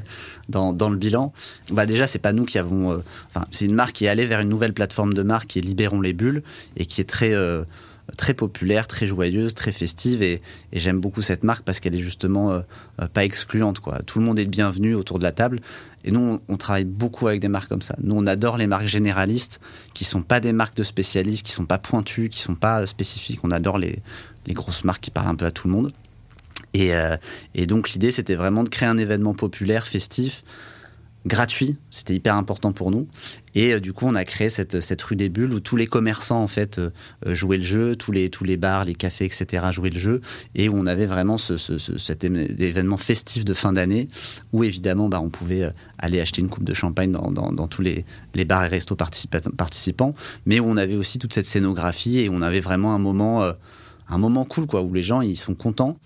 dans, 0.48 0.72
le 0.72 0.96
bilan. 0.96 1.32
Bah 1.72 1.86
déjà, 1.86 2.06
c'est 2.06 2.18
pas 2.18 2.32
nous 2.32 2.44
qui 2.44 2.58
avons. 2.58 3.02
C'est 3.50 3.64
une 3.64 3.74
marque 3.74 3.94
qui 3.94 4.04
est 4.04 4.08
allée 4.08 4.26
vers 4.26 4.40
une 4.40 4.48
nouvelle 4.48 4.72
plateforme 4.72 5.14
de 5.14 5.22
marque 5.22 5.48
qui 5.48 5.58
est 5.58 5.62
Libérons 5.62 6.00
les 6.00 6.12
bulles 6.12 6.42
et 6.76 6.86
qui 6.86 7.00
est 7.00 7.08
très 7.08 7.32
très 8.16 8.34
populaire, 8.34 8.86
très 8.86 9.06
joyeuse, 9.06 9.54
très 9.54 9.72
festive. 9.72 10.22
Et, 10.22 10.40
j'aime 10.72 11.00
beaucoup 11.00 11.22
cette 11.22 11.44
marque 11.44 11.64
parce 11.64 11.80
qu'elle 11.80 11.94
est 11.94 12.02
justement 12.02 12.60
pas 13.12 13.24
excluante. 13.24 13.80
Quoi. 13.80 14.00
Tout 14.02 14.18
le 14.18 14.24
monde 14.24 14.38
est 14.38 14.46
bienvenu 14.46 14.94
autour 14.94 15.18
de 15.18 15.24
la 15.24 15.32
table. 15.32 15.60
Et 16.04 16.10
nous, 16.10 16.40
on, 16.48 16.56
travaille 16.56 16.84
beaucoup 16.84 17.28
avec 17.28 17.40
des 17.40 17.48
marques 17.48 17.68
comme 17.68 17.82
ça. 17.82 17.96
Nous, 18.02 18.14
on 18.14 18.26
adore 18.26 18.58
les 18.58 18.66
marques 18.66 18.86
généralistes 18.86 19.60
qui 19.94 20.04
sont 20.04 20.22
pas 20.22 20.40
des 20.40 20.52
marques 20.52 20.76
de 20.76 20.82
spécialistes, 20.82 21.44
qui 21.46 21.52
sont 21.52 21.64
pas 21.64 21.78
pointues, 21.78 22.28
qui 22.28 22.40
sont 22.40 22.56
pas 22.56 22.86
spécifiques. 22.86 23.40
On 23.42 23.50
adore 23.50 23.78
les, 23.78 24.00
les 24.46 24.54
grosses 24.54 24.84
marques 24.84 25.00
qui 25.00 25.10
parlent 25.10 25.28
un 25.28 25.34
peu 25.34 25.46
à 25.46 25.50
tout 25.50 25.66
le 25.66 25.72
monde. 25.72 25.92
Et, 26.74 26.94
euh, 26.94 27.16
et 27.54 27.66
donc 27.66 27.90
l'idée, 27.90 28.10
c'était 28.10 28.34
vraiment 28.34 28.64
de 28.64 28.68
créer 28.68 28.88
un 28.88 28.98
événement 28.98 29.32
populaire, 29.32 29.86
festif, 29.86 30.44
gratuit. 31.26 31.78
C'était 31.90 32.14
hyper 32.14 32.36
important 32.36 32.72
pour 32.72 32.90
nous. 32.90 33.06
Et 33.54 33.72
euh, 33.72 33.80
du 33.80 33.92
coup, 33.92 34.06
on 34.06 34.14
a 34.14 34.24
créé 34.24 34.50
cette, 34.50 34.80
cette, 34.80 35.02
rue 35.02 35.16
des 35.16 35.28
Bulles 35.28 35.52
où 35.52 35.60
tous 35.60 35.76
les 35.76 35.86
commerçants 35.86 36.42
en 36.42 36.46
fait 36.46 36.78
euh, 36.78 36.90
jouaient 37.26 37.56
le 37.56 37.64
jeu, 37.64 37.96
tous 37.96 38.12
les 38.12 38.28
tous 38.28 38.44
les 38.44 38.56
bars, 38.56 38.84
les 38.84 38.94
cafés, 38.94 39.24
etc. 39.24 39.64
jouaient 39.72 39.90
le 39.90 39.98
jeu, 39.98 40.20
et 40.54 40.68
où 40.68 40.76
on 40.76 40.86
avait 40.86 41.06
vraiment 41.06 41.38
ce, 41.38 41.56
ce, 41.56 41.78
cet 41.78 42.24
événement 42.24 42.98
festif 42.98 43.44
de 43.44 43.54
fin 43.54 43.72
d'année 43.72 44.08
où 44.52 44.64
évidemment, 44.64 45.08
bah, 45.08 45.20
on 45.20 45.30
pouvait 45.30 45.70
aller 45.98 46.20
acheter 46.20 46.40
une 46.40 46.48
coupe 46.48 46.64
de 46.64 46.74
champagne 46.74 47.10
dans, 47.10 47.30
dans, 47.30 47.52
dans 47.52 47.68
tous 47.68 47.82
les, 47.82 48.04
les, 48.34 48.44
bars 48.44 48.64
et 48.64 48.68
restos 48.68 48.96
participants, 48.96 50.14
mais 50.46 50.60
où 50.60 50.66
on 50.66 50.76
avait 50.76 50.96
aussi 50.96 51.18
toute 51.18 51.32
cette 51.32 51.46
scénographie 51.46 52.20
et 52.20 52.28
on 52.28 52.42
avait 52.42 52.60
vraiment 52.60 52.94
un 52.94 52.98
moment 52.98 53.42
un 54.08 54.18
moment 54.18 54.44
cool 54.44 54.66
quoi 54.66 54.82
où 54.82 54.92
les 54.92 55.02
gens 55.02 55.22
ils 55.22 55.36
sont 55.36 55.54
contents 55.54 55.98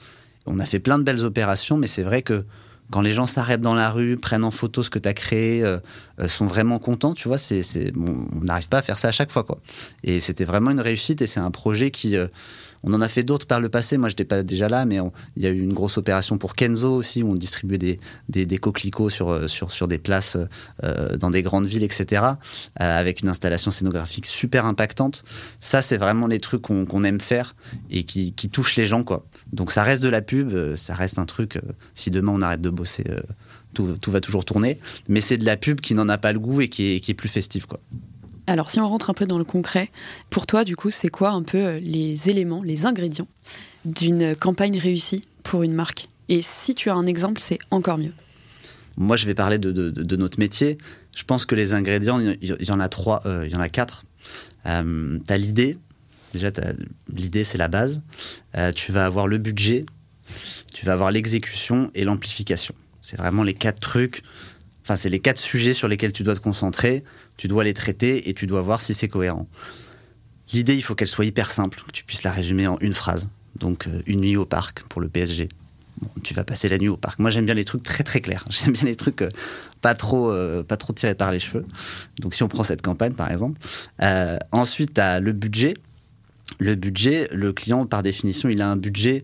on 0.49 0.59
a 0.59 0.65
fait 0.65 0.81
plein 0.81 0.99
de 0.99 1.05
belles 1.05 1.25
opérations, 1.25 1.77
mais 1.77 1.87
c'est 1.87 2.03
vrai 2.03 2.23
que 2.23 2.45
quand 2.91 3.01
les 3.03 3.13
gens 3.13 3.27
s'arrêtent 3.27 3.61
dans 3.61 3.75
la 3.75 3.91
rue, 3.91 4.17
prennent 4.17 4.45
en 4.45 4.51
photo 4.51 4.83
ce 4.83 4.91
que 4.91 4.99
tu 4.99 5.09
as 5.09 5.15
créé, 5.15 5.63
euh, 5.63 5.79
euh, 6.21 6.29
sont 6.29 6.47
vraiment 6.47 6.79
contents, 6.79 7.13
tu 7.13 7.29
vois, 7.29 7.39
c'est, 7.39 7.63
on 7.97 8.41
n'arrive 8.45 8.69
pas 8.69 8.79
à 8.79 8.83
faire 8.83 8.99
ça 8.99 9.09
à 9.09 9.13
chaque 9.13 9.31
fois, 9.31 9.45
quoi. 9.45 9.59
Et 10.05 10.21
c'était 10.21 10.45
vraiment 10.45 10.71
une 10.71 10.81
réussite 10.81 11.21
et 11.21 11.27
c'est 11.27 11.41
un 11.41 11.51
projet 11.51 11.91
qui, 11.91 12.17
euh, 12.17 12.29
on 12.83 12.93
en 12.93 13.01
a 13.01 13.09
fait 13.09 13.23
d'autres 13.23 13.47
par 13.47 13.61
le 13.61 13.69
passé. 13.69 13.97
Moi, 13.97 14.09
je 14.09 14.13
n'étais 14.13 14.25
pas 14.25 14.43
déjà 14.43 14.69
là, 14.69 14.85
mais 14.85 14.99
il 15.37 15.43
y 15.43 15.47
a 15.47 15.51
eu 15.51 15.61
une 15.61 15.73
grosse 15.73 15.99
opération 15.99 16.39
pour 16.39 16.55
Kenzo 16.55 16.95
aussi, 16.95 17.23
où 17.23 17.31
on 17.31 17.35
distribuait 17.35 17.79
des, 17.79 17.99
des, 18.29 18.59
coquelicots 18.59 19.11
sur, 19.11 19.31
euh, 19.31 19.49
sur, 19.49 19.71
sur 19.71 19.89
des 19.89 19.99
places 19.99 20.37
euh, 20.85 21.17
dans 21.17 21.31
des 21.31 21.43
grandes 21.43 21.67
villes, 21.67 21.83
etc., 21.83 22.23
euh, 22.81 22.99
avec 22.99 23.23
une 23.23 23.29
installation 23.29 23.71
scénographique 23.71 24.27
super 24.27 24.67
impactante. 24.67 25.25
Ça, 25.59 25.83
c'est 25.83 25.97
vraiment 25.97 26.27
les 26.27 26.41
trucs 26.41 26.63
qu'on 26.63 27.05
aime 27.05 27.21
faire 27.21 27.55
et 27.91 28.05
qui, 28.05 28.33
qui, 28.33 28.49
touchent 28.49 28.77
les 28.77 28.87
gens, 28.87 29.05
quoi. 29.05 29.27
Donc, 29.53 29.71
ça 29.71 29.83
reste 29.83 30.03
de 30.03 30.09
la 30.09 30.23
pub, 30.23 30.77
ça 30.77 30.95
reste 30.95 31.19
un 31.19 31.27
truc. 31.27 31.61
si 31.95 32.11
demain 32.11 32.33
on 32.33 32.43
arrête 32.43 32.61
de 32.61 32.71
bosser, 32.71 33.05
tout, 33.75 33.97
tout, 34.01 34.11
va 34.11 34.21
toujours 34.21 34.45
tourner. 34.45 34.79
Mais 35.09 35.21
c'est 35.21 35.37
de 35.37 35.45
la 35.45 35.57
pub 35.57 35.81
qui 35.81 35.95
n'en 35.95 36.09
a 36.09 36.19
pas 36.19 36.33
le 36.33 36.39
goût 36.39 36.61
et 36.61 36.69
qui 36.69 36.95
est, 36.95 37.01
qui 37.01 37.11
est 37.11 37.15
plus 37.15 37.29
festive, 37.29 37.67
quoi. 37.67 37.81
Alors 38.49 38.71
si 38.71 38.81
on 38.81 38.89
rentre 38.89 39.11
un 39.11 39.15
peu 39.15 39.27
dans 39.27 39.37
le 39.37 39.45
concret, 39.45 39.91
pour 40.31 40.47
toi 40.47 40.65
du 40.65 40.75
coup 40.75 40.91
c'est 40.91 41.11
quoi 41.11 41.31
un 41.31 41.43
peu 41.43 41.59
euh, 41.59 41.81
les 41.81 42.31
éléments, 42.31 42.63
les 42.63 42.87
ingrédients 42.87 43.29
d'une 43.85 44.35
campagne 44.35 44.79
réussie 44.79 45.21
pour 45.43 45.63
une 45.63 45.75
marque? 45.75 46.09
Et 46.31 46.41
si 46.41 46.75
tu 46.75 46.89
as 46.89 46.95
un 46.95 47.05
exemple, 47.05 47.43
c'est 47.43 47.59
encore 47.71 47.99
mieux. 47.99 48.15
Moi 48.97 49.19
je 49.19 49.27
vais 49.27 49.35
parler 49.35 49.59
de, 49.59 50.17
notre 50.17 50.39
métier. 50.39 50.79
Je 51.15 51.25
pense 51.25 51.45
que 51.45 51.55
les 51.55 51.75
ingrédients, 51.75 52.21
il 52.21 52.57
y, 52.59 52.71
en 52.71 52.81
a 52.81 52.89
trois, 52.89 53.21
euh, 53.27 53.47
il 53.47 53.53
y 53.53 53.57
en 53.57 53.61
a 53.61 53.69
quatre. 53.69 54.07
Euh, 54.65 55.19
tu 55.27 55.33
as 55.33 55.37
l'idée, 55.37 55.77
déjà 56.33 56.51
l'idée 57.13 57.45
c'est 57.45 57.59
la 57.59 57.69
base. 57.69 58.03
tu 58.75 58.93
vas 58.93 59.05
avoir 59.05 59.27
le 59.27 59.37
budget, 59.37 59.85
tu 60.75 60.87
vas 60.87 60.95
avoir 60.95 61.11
l'exécution 61.11 61.91
et 61.95 62.05
l'amplification. 62.05 62.75
C'est 63.03 63.19
vraiment 63.19 63.43
les 63.43 63.55
quatre 63.55 63.81
trucs 63.81 64.23
Enfin, 64.89 64.97
c'est 64.97 65.11
les 65.11 65.21
quatre 65.21 65.39
sujets 65.39 65.75
sur 65.75 65.87
lesquels 65.87 66.15
tu 66.15 66.23
dois 66.23 66.35
te 66.35 66.41
concentrer, 66.41 67.05
tu 67.37 67.47
dois 67.47 67.63
les 67.63 67.75
traiter 67.75 68.31
et 68.31 68.33
tu 68.33 68.47
dois 68.47 68.63
voir 68.63 68.81
si 68.81 68.95
c'est 68.95 69.07
cohérent. 69.07 69.47
L'idée, 70.55 70.75
il 70.75 70.81
faut 70.81 70.95
qu'elle 70.95 71.09
soit 71.09 71.27
hyper 71.27 71.51
simple, 71.51 71.83
que 71.87 71.93
tu 71.93 72.05
puisses 72.05 72.23
la 72.23 72.33
résumer 72.33 72.67
en 72.67 72.79
une 72.79 72.95
phrase. 72.95 73.29
Donc, 73.57 73.87
euh, 73.87 74.01
une 74.07 74.23
nuit 74.23 74.39
au 74.39 74.47
parc 74.47 74.85
pour 74.89 75.03
le 75.03 75.09
PSG. 75.09 75.51
tu 76.23 76.33
vas 76.33 76.43
passer 76.43 76.71
la 76.71 76.79
nuit 76.79 76.89
au 76.89 76.97
parc. 76.97 77.19
Moi, 77.19 77.31
j'aime 77.31 77.45
bien 77.45 77.55
les 77.55 77.67
trucs 77.67 77.83
très 77.83 78.03
très 78.03 78.23
clairs. 78.23 78.47
J'aime 78.51 78.73
bien 78.73 78.85
les 78.85 78.97
trucs 78.97 79.21
euh, 79.21 79.29
pas 79.83 79.95
trop 79.95 80.33
euh, 80.33 80.63
pas 80.63 80.79
trop 80.79 80.95
tirés 80.95 81.15
par 81.15 81.33
les 81.33 81.39
cheveux. 81.39 81.67
Donc, 82.21 82.33
si 82.33 82.43
on 82.43 82.49
prend 82.49 82.65
cette 82.65 82.81
campagne, 82.81 83.13
par 83.15 83.31
exemple. 83.31 83.61
ensuite, 84.53 84.95
tu 84.95 85.01
as 85.03 85.21
le 85.21 85.33
budget. 85.33 85.75
Le 86.61 86.77
budget, 86.77 87.29
le 87.31 87.53
client, 87.53 87.85
par 87.85 88.03
définition, 88.03 88.49
il 88.49 88.63
a 88.63 88.71
un 88.71 88.77
budget 88.77 89.23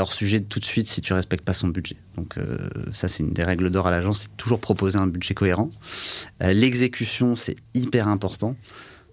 hors 0.00 0.12
sujet 0.12 0.40
tout 0.40 0.60
de 0.60 0.64
suite 0.64 0.86
si 0.86 1.00
tu 1.00 1.12
respectes 1.12 1.44
pas 1.44 1.54
son 1.54 1.68
budget. 1.68 1.96
Donc 2.16 2.38
euh, 2.38 2.56
ça 2.92 3.08
c'est 3.08 3.22
une 3.22 3.32
des 3.32 3.44
règles 3.44 3.70
d'or 3.70 3.86
à 3.86 3.90
l'agence, 3.90 4.22
c'est 4.22 4.36
toujours 4.36 4.60
proposer 4.60 4.98
un 4.98 5.06
budget 5.06 5.34
cohérent. 5.34 5.70
Euh, 6.42 6.52
l'exécution 6.52 7.36
c'est 7.36 7.56
hyper 7.74 8.08
important 8.08 8.54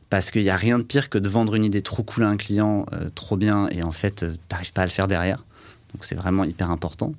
parce 0.10 0.32
qu'il 0.32 0.42
n'y 0.42 0.50
a 0.50 0.56
rien 0.56 0.80
de 0.80 0.84
pire 0.84 1.10
que 1.10 1.18
de 1.18 1.30
vendre 1.30 1.56
une 1.56 1.64
idée 1.64 1.82
trop 1.82 2.04
cool 2.04 2.24
à 2.24 2.30
un 2.30 2.38
client, 2.38 2.86
euh, 2.94 3.10
trop 3.14 3.38
bien, 3.38 3.68
et 3.70 3.84
en 3.84 3.92
fait 3.92 4.26
tu 4.26 4.40
n'arrives 4.52 4.74
pas 4.74 4.82
à 4.82 4.86
le 4.86 4.92
faire 4.92 5.08
derrière. 5.08 5.46
Donc 5.94 6.06
c'est 6.06 6.16
vraiment 6.16 6.44
hyper 6.44 6.70
important. 6.70 7.12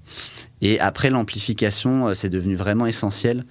Et 0.60 0.78
après 0.78 1.10
l'amplification, 1.10 2.14
c'est 2.14 2.28
devenu 2.28 2.54
vraiment 2.54 2.86
essentiel 2.86 3.44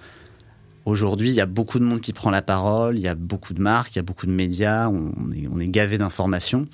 Aujourd'hui, 0.86 1.28
il 1.28 1.34
y 1.34 1.40
a 1.40 1.46
beaucoup 1.46 1.78
de 1.78 1.84
monde 1.84 2.00
qui 2.00 2.12
prend 2.12 2.30
la 2.30 2.42
parole, 2.42 2.98
il 2.98 3.02
y 3.02 3.08
a 3.08 3.14
beaucoup 3.14 3.52
de 3.52 3.60
marques, 3.60 3.94
il 3.94 3.96
y 3.96 4.00
a 4.00 4.02
beaucoup 4.02 4.26
de 4.26 4.32
médias, 4.32 4.88
on 4.88 5.60
est, 5.60 5.68
gavé 5.68 5.98
d'informations. 5.98 6.64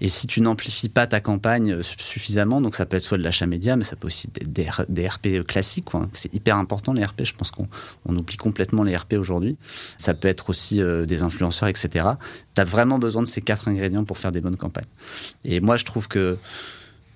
Et 0.00 0.08
si 0.08 0.26
tu 0.26 0.40
n'amplifies 0.40 0.88
pas 0.88 1.06
ta 1.06 1.20
campagne 1.20 1.80
suffisamment, 1.82 2.60
donc 2.60 2.74
ça 2.74 2.86
peut 2.86 2.96
être 2.96 3.02
soit 3.02 3.18
de 3.18 3.22
l'achat 3.22 3.46
média, 3.46 3.76
mais 3.76 3.84
ça 3.84 3.96
peut 3.96 4.08
aussi 4.08 4.28
être 4.40 4.90
des, 4.90 5.08
RP 5.08 5.46
classiques. 5.46 5.86
C'est 6.12 6.34
hyper 6.34 6.56
important 6.56 6.92
les 6.92 7.04
RP, 7.04 7.24
je 7.24 7.34
pense 7.34 7.50
qu'on 7.50 7.66
on 8.04 8.16
oublie 8.16 8.36
complètement 8.36 8.82
les 8.82 8.96
RP 8.96 9.14
aujourd'hui. 9.14 9.56
Ça 9.96 10.14
peut 10.14 10.28
être 10.28 10.50
aussi 10.50 10.82
euh, 10.82 11.06
des 11.06 11.22
influenceurs, 11.22 11.68
etc. 11.68 12.06
Tu 12.54 12.60
as 12.60 12.64
vraiment 12.64 12.98
besoin 12.98 13.22
de 13.22 13.28
ces 13.28 13.42
quatre 13.42 13.68
ingrédients 13.68 14.04
pour 14.04 14.18
faire 14.18 14.32
des 14.32 14.40
bonnes 14.40 14.56
campagnes. 14.56 14.84
Et 15.44 15.60
moi, 15.60 15.76
je 15.76 15.84
trouve 15.84 16.08
que 16.08 16.36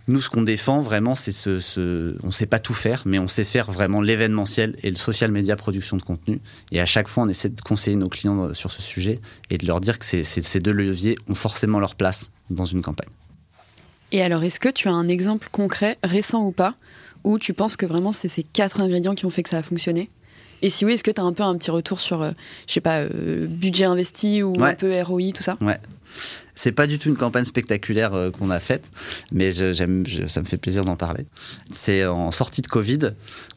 nous, 0.08 0.20
ce 0.20 0.28
qu'on 0.28 0.42
défend 0.42 0.82
vraiment, 0.82 1.14
c'est 1.14 1.32
ce, 1.32 1.58
ce, 1.58 2.16
On 2.22 2.28
ne 2.28 2.32
sait 2.32 2.46
pas 2.46 2.60
tout 2.60 2.74
faire, 2.74 3.02
mais 3.06 3.18
on 3.18 3.26
sait 3.26 3.44
faire 3.44 3.70
vraiment 3.72 4.00
l'événementiel 4.00 4.76
et 4.82 4.90
le 4.90 4.96
social 4.96 5.32
media 5.32 5.56
production 5.56 5.96
de 5.96 6.02
contenu. 6.02 6.40
Et 6.70 6.80
à 6.80 6.86
chaque 6.86 7.08
fois, 7.08 7.24
on 7.24 7.28
essaie 7.28 7.48
de 7.48 7.60
conseiller 7.60 7.96
nos 7.96 8.08
clients 8.08 8.44
euh, 8.44 8.54
sur 8.54 8.70
ce 8.70 8.82
sujet 8.82 9.20
et 9.50 9.58
de 9.58 9.66
leur 9.66 9.80
dire 9.80 9.98
que 9.98 10.04
ces 10.04 10.60
deux 10.60 10.72
leviers 10.72 11.16
ont 11.28 11.34
forcément 11.34 11.80
leur 11.80 11.96
place 11.96 12.30
dans 12.50 12.64
une 12.64 12.82
campagne. 12.82 13.10
Et 14.12 14.22
alors, 14.22 14.44
est-ce 14.44 14.60
que 14.60 14.68
tu 14.68 14.88
as 14.88 14.92
un 14.92 15.08
exemple 15.08 15.48
concret, 15.50 15.98
récent 16.04 16.44
ou 16.44 16.52
pas, 16.52 16.76
où 17.24 17.38
tu 17.38 17.52
penses 17.54 17.76
que 17.76 17.86
vraiment 17.86 18.12
c'est 18.12 18.28
ces 18.28 18.44
quatre 18.44 18.80
ingrédients 18.80 19.14
qui 19.14 19.26
ont 19.26 19.30
fait 19.30 19.42
que 19.42 19.50
ça 19.50 19.58
a 19.58 19.62
fonctionné? 19.62 20.10
Et 20.62 20.70
si 20.70 20.84
oui, 20.84 20.92
est-ce 20.92 21.04
que 21.04 21.10
tu 21.10 21.20
as 21.20 21.24
un 21.24 21.32
peu 21.32 21.42
un 21.42 21.56
petit 21.58 21.70
retour 21.70 22.00
sur, 22.00 22.22
euh, 22.22 22.30
je 22.66 22.74
sais 22.74 22.80
pas, 22.80 23.00
euh, 23.00 23.46
budget 23.46 23.84
investi 23.84 24.42
ou 24.42 24.54
un 24.62 24.74
peu 24.74 25.02
ROI, 25.02 25.32
tout 25.34 25.42
ça? 25.42 25.58
Ouais. 25.60 25.78
C'est 26.56 26.72
pas 26.72 26.86
du 26.86 26.98
tout 26.98 27.10
une 27.10 27.16
campagne 27.16 27.44
spectaculaire 27.44 28.14
euh, 28.14 28.30
qu'on 28.30 28.50
a 28.50 28.58
faite, 28.58 28.90
mais 29.30 29.52
ça 29.52 29.86
me 29.86 30.46
fait 30.46 30.56
plaisir 30.56 30.84
d'en 30.84 30.96
parler. 30.96 31.26
C'est 31.70 32.06
en 32.06 32.30
sortie 32.30 32.62
de 32.62 32.66
Covid, 32.66 33.10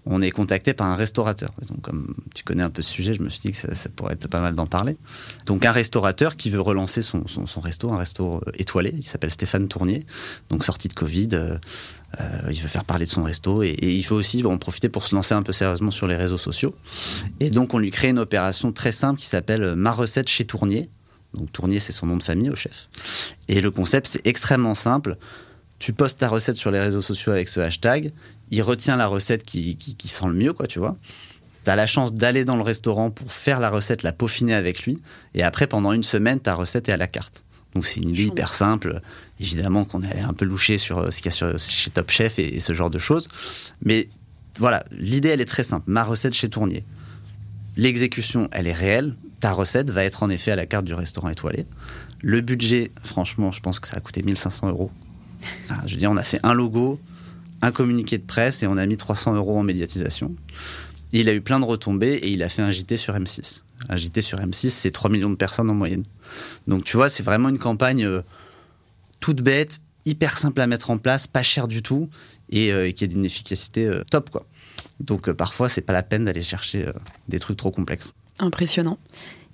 on 0.06 0.22
est 0.22 0.32
contacté 0.32 0.74
par 0.74 0.88
un 0.88 0.96
restaurateur. 0.96 1.52
Donc, 1.70 1.82
comme 1.82 2.14
tu 2.36 2.44
connais 2.44 2.62
un 2.62 2.70
peu 2.70 2.82
ce 2.82 2.92
sujet, 2.92 3.14
je 3.14 3.24
me 3.24 3.30
suis 3.30 3.40
dit 3.40 3.52
que 3.54 3.58
ça, 3.58 3.90
pourrait 3.96 4.14
être 4.14 4.28
pas 4.28 4.42
mal 4.42 4.54
d'en 4.54 4.68
parler. 4.68 4.98
Donc, 5.46 5.66
un 5.66 5.72
restaurateur 5.72 6.36
qui 6.36 6.50
veut 6.50 6.60
relancer 6.60 7.02
son, 7.02 7.24
resto, 7.62 7.92
un 7.92 7.98
resto 7.98 8.42
étoilé, 8.58 8.94
il 8.98 9.06
s'appelle 9.06 9.32
Stéphane 9.32 9.70
Tournier. 9.70 10.06
Donc, 10.50 10.66
sortie 10.66 10.90
de 10.90 10.94
Covid, 10.94 11.30
il 12.50 12.62
veut 12.62 12.68
faire 12.68 12.84
parler 12.84 13.06
de 13.06 13.10
son 13.10 13.24
resto 13.24 13.64
et, 13.64 13.78
il 13.82 14.04
faut 14.04 14.16
aussi 14.16 14.44
en 14.46 14.58
profiter 14.58 14.90
pour 14.90 15.06
se 15.06 15.16
lancer 15.16 15.34
un 15.34 15.44
peu 15.44 15.54
sérieusement 15.54 15.92
sur 15.92 16.06
les 16.06 16.18
réseaux 16.18 16.38
sociaux. 16.38 16.76
Et 17.40 17.50
donc, 17.50 17.74
on 17.74 17.78
lui 17.78 17.92
crée 17.92 18.10
une 18.10 18.20
opération 18.20 18.74
très 18.74 18.92
simple 18.92 19.20
qui 19.20 19.28
s'appelle 19.28 19.76
Ma 19.76 19.94
recette 19.94 20.28
chez 20.28 20.46
Tournier. 20.46 20.90
Donc 21.34 21.52
Tournier, 21.52 21.80
c'est 21.80 21.92
son 21.92 22.08
nom 22.08 22.18
de 22.18 22.24
famille 22.24 22.50
au 22.50 22.56
chef. 22.56 22.90
Et 23.48 23.62
le 23.62 23.72
concept, 23.72 24.08
c'est 24.08 24.26
extrêmement 24.26 24.76
simple. 24.76 25.18
Tu 25.78 25.94
postes 25.94 26.20
ta 26.20 26.28
recette 26.28 26.58
sur 26.58 26.72
les 26.72 26.80
réseaux 26.80 27.02
sociaux 27.02 27.32
avec 27.32 27.48
ce 27.48 27.60
hashtag. 27.60 28.12
Il 28.52 28.62
retient 28.62 28.98
la 28.98 29.08
recette 29.08 29.44
qui, 29.44 29.78
qui, 29.78 30.08
sent 30.08 30.26
le 30.26 30.34
mieux, 30.34 30.54
quoi, 30.54 30.68
tu 30.68 30.80
vois. 30.80 30.98
Tu 31.64 31.70
as 31.70 31.76
la 31.76 31.86
chance 31.86 32.14
d'aller 32.14 32.46
dans 32.46 32.56
le 32.56 32.64
restaurant 32.64 33.12
pour 33.12 33.32
faire 33.32 33.60
la 33.60 33.70
recette, 33.70 34.04
la 34.04 34.12
peaufiner 34.12 34.54
avec 34.54 34.84
lui. 34.84 35.02
Et 35.36 35.44
après, 35.44 35.68
pendant 35.68 35.94
une 35.94 36.04
semaine, 36.04 36.40
ta 36.40 36.56
recette 36.56 36.90
est 36.90 36.92
à 36.92 36.98
la 36.98 37.08
carte. 37.08 37.46
Donc 37.76 37.86
c'est 37.86 38.00
une 38.00 38.10
idée 38.10 38.26
hyper 38.26 38.54
simple. 38.54 39.00
Évidemment 39.40 39.86
qu'on 39.86 40.02
est 40.02 40.12
allé 40.12 40.22
un 40.22 40.34
peu 40.34 40.46
loucher 40.46 40.78
sur 40.78 41.00
euh, 41.00 41.12
ce 41.12 41.22
qu'il 41.22 41.32
y 41.32 41.44
a 41.44 41.58
chez 41.58 41.92
Top 41.92 42.10
Chef 42.10 42.40
et, 42.40 42.60
ce 42.60 42.74
genre 42.74 42.90
de 42.90 43.00
choses. 43.00 43.30
Mais 43.84 44.10
voilà, 44.58 44.84
l'idée, 44.92 45.30
elle 45.30 45.42
est 45.42 45.46
très 45.46 45.64
simple. 45.64 45.86
Ma 45.88 46.04
recette 46.04 46.34
chez 46.34 46.50
Tournier. 46.50 46.84
L'exécution, 47.80 48.50
elle 48.52 48.68
est 48.68 48.74
réelle 48.74 49.16
ta 49.40 49.54
recette 49.54 49.90
va 49.90 50.04
être 50.04 50.24
en 50.24 50.30
effet 50.30 50.52
à 50.52 50.56
la 50.56 50.66
carte 50.66 50.86
du 50.86 50.94
restaurant 50.94 51.30
étoilé. 51.30 51.66
Le 52.22 52.42
budget, 52.42 52.92
franchement, 53.04 53.52
je 53.52 53.62
pense 53.62 53.80
que 53.80 53.88
ça 53.88 53.98
a 53.98 54.00
coûté 54.00 54.22
1500 54.22 54.70
euros. 54.70 54.92
je 55.86 55.94
veux 55.94 56.00
dire, 56.00 56.12
on 56.12 56.18
a 56.18 56.24
fait 56.24 56.40
un 56.44 56.54
logo, 56.54 57.00
un 57.62 57.72
communiqué 57.72 58.18
de 58.18 58.24
presse 58.24 58.64
et 58.64 58.68
on 58.68 58.78
a 58.78 58.86
mis 58.86 58.98
300 58.98 59.36
euros 59.36 59.58
en 59.58 59.64
médiatisation. 59.64 60.36
il 61.12 61.30
a 61.30 61.34
eu 61.34 61.42
plein 61.42 61.60
de 61.60 61.66
retombées 61.66 62.16
et 62.16 62.30
il 62.30 62.44
a 62.44 62.50
fait 62.50 62.62
un 62.62 62.72
JT 62.72 62.98
sur 62.98 63.16
M6. 63.16 63.62
Un 63.88 63.96
JT 63.96 64.22
sur 64.22 64.40
M6, 64.40 64.70
c'est 64.70 64.92
3 64.92 65.10
millions 65.10 65.30
de 65.30 65.36
personnes 65.36 65.70
en 65.70 65.74
moyenne. 65.74 66.04
Donc 66.68 66.84
tu 66.84 66.98
vois, 66.98 67.10
c'est 67.10 67.24
vraiment 67.24 67.50
une 67.50 67.60
campagne 67.60 68.06
euh, 68.06 68.22
toute 69.22 69.42
bête, 69.42 69.80
hyper 70.06 70.38
simple 70.38 70.60
à 70.60 70.68
mettre 70.68 70.90
en 70.90 70.98
place, 70.98 71.28
pas 71.28 71.44
cher 71.44 71.68
du 71.68 71.82
tout 71.82 72.10
et 72.50 72.74
euh, 72.74 72.92
qui 72.92 73.06
est 73.06 73.08
d'une 73.08 73.26
efficacité 73.26 73.88
euh, 73.88 74.04
top 74.10 74.30
quoi. 74.30 74.46
Donc 75.00 75.32
parfois, 75.32 75.70
c'est 75.70 75.82
pas 75.82 75.94
la 75.94 76.04
peine 76.04 76.26
d'aller 76.26 76.44
chercher 76.44 76.86
des 77.28 77.40
trucs 77.40 77.58
trop 77.58 77.72
complexes. 77.72 78.14
Impressionnant. 78.40 78.98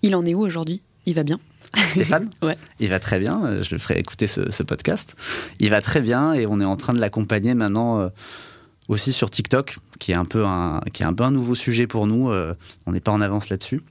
Il 0.02 0.16
en 0.16 0.26
est 0.26 0.34
où 0.34 0.42
aujourd'hui? 0.42 0.82
Il 1.06 1.14
va 1.14 1.24
bien? 1.24 1.40
Stéphane 1.90 2.30
Ouais. 2.42 2.58
Il 2.80 2.90
va 2.90 3.00
très 3.00 3.20
bien, 3.20 3.44
euh, 3.46 3.64
je 3.64 3.72
le 3.72 3.78
ferai 3.80 4.00
écouter 4.00 4.28
ce, 4.28 4.50
ce 4.52 4.64
podcast. 4.64 5.14
Il 5.60 5.70
va 5.70 5.82
très 5.82 6.02
bien 6.02 6.34
et 6.34 6.46
on 6.48 6.60
est 6.62 6.66
en 6.66 6.76
train 6.78 6.94
de 6.94 7.00
l'accompagner 7.00 7.54
maintenant 7.54 8.00
euh, 8.00 8.10
aussi 8.88 9.12
sur 9.12 9.30
TikTok, 9.30 9.78
qui 10.00 10.12
est 10.12 10.16
un 10.16 10.26
peu 10.26 10.46
un, 10.46 10.80
qui 10.94 11.04
est 11.04 11.06
un 11.06 11.14
peu 11.14 11.24
un 11.24 11.32
nouveau 11.32 11.54
sujet 11.56 11.86
pour 11.88 12.08
nous. 12.08 12.30
euh, 12.32 12.54
on 12.86 12.92
n'est 12.92 13.00
pas 13.02 13.12
en 13.12 13.22
avance 13.22 13.50
là-dessus. 13.50 13.82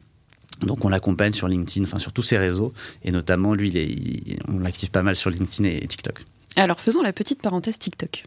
Donc 0.62 0.85
on 0.85 0.88
l'accompagne 0.88 1.33
sur 1.33 1.49
LinkedIn, 1.49 1.85
enfin 1.85 1.99
sur 1.99 2.12
tous 2.12 2.23
ses 2.23 2.38
réseaux, 2.38 2.73
et 3.05 3.11
notamment 3.11 3.55
lui, 3.55 3.69
il 3.69 3.77
est- 3.77 3.87
il- 3.87 4.38
on 4.49 4.61
l'active 4.61 4.90
pas 4.90 5.03
mal 5.03 5.14
sur 5.17 5.31
LinkedIn 5.31 5.69
et, 5.69 5.83
et 5.83 5.87
TikTok. 5.87 6.25
Alors 6.57 6.81
faisons 6.81 7.03
la 7.03 7.12
petite 7.12 7.43
parenthèse 7.43 7.79
TikTok. 7.79 8.25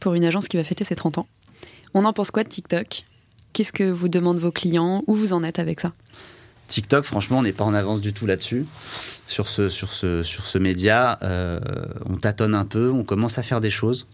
Pour 0.00 0.14
une 0.14 0.24
agence 0.24 0.48
qui 0.48 0.56
va 0.56 0.64
fêter 0.64 0.82
ses 0.84 0.94
30 0.96 1.18
ans. 1.18 1.28
On 1.94 2.04
en 2.04 2.12
pense 2.12 2.30
quoi 2.30 2.44
de 2.44 2.48
TikTok? 2.48 3.04
Qu'est-ce 3.52 3.72
que 3.72 3.90
vous 3.90 4.08
demandent 4.08 4.38
vos 4.38 4.52
clients? 4.52 5.02
Où 5.06 5.14
vous 5.14 5.32
en 5.32 5.42
êtes 5.42 5.58
avec 5.58 5.80
ça? 5.80 5.92
TikTok, 6.68 7.04
franchement, 7.04 7.38
on 7.38 7.42
n'est 7.42 7.52
pas 7.52 7.64
en 7.64 7.74
avance 7.74 8.00
du 8.00 8.12
tout 8.12 8.26
là-dessus. 8.26 8.66
Sur 9.26 9.48
ce, 9.48 9.68
sur 9.68 9.90
ce, 9.90 10.58
média, 10.58 11.18
euh, 11.22 11.58
on 12.06 12.16
tâtonne 12.16 12.54
un 12.54 12.64
peu, 12.64 12.90
on 12.90 13.04
commence 13.04 13.38
à 13.38 13.42
faire 13.42 13.60
des 13.60 13.70
choses 13.70 14.06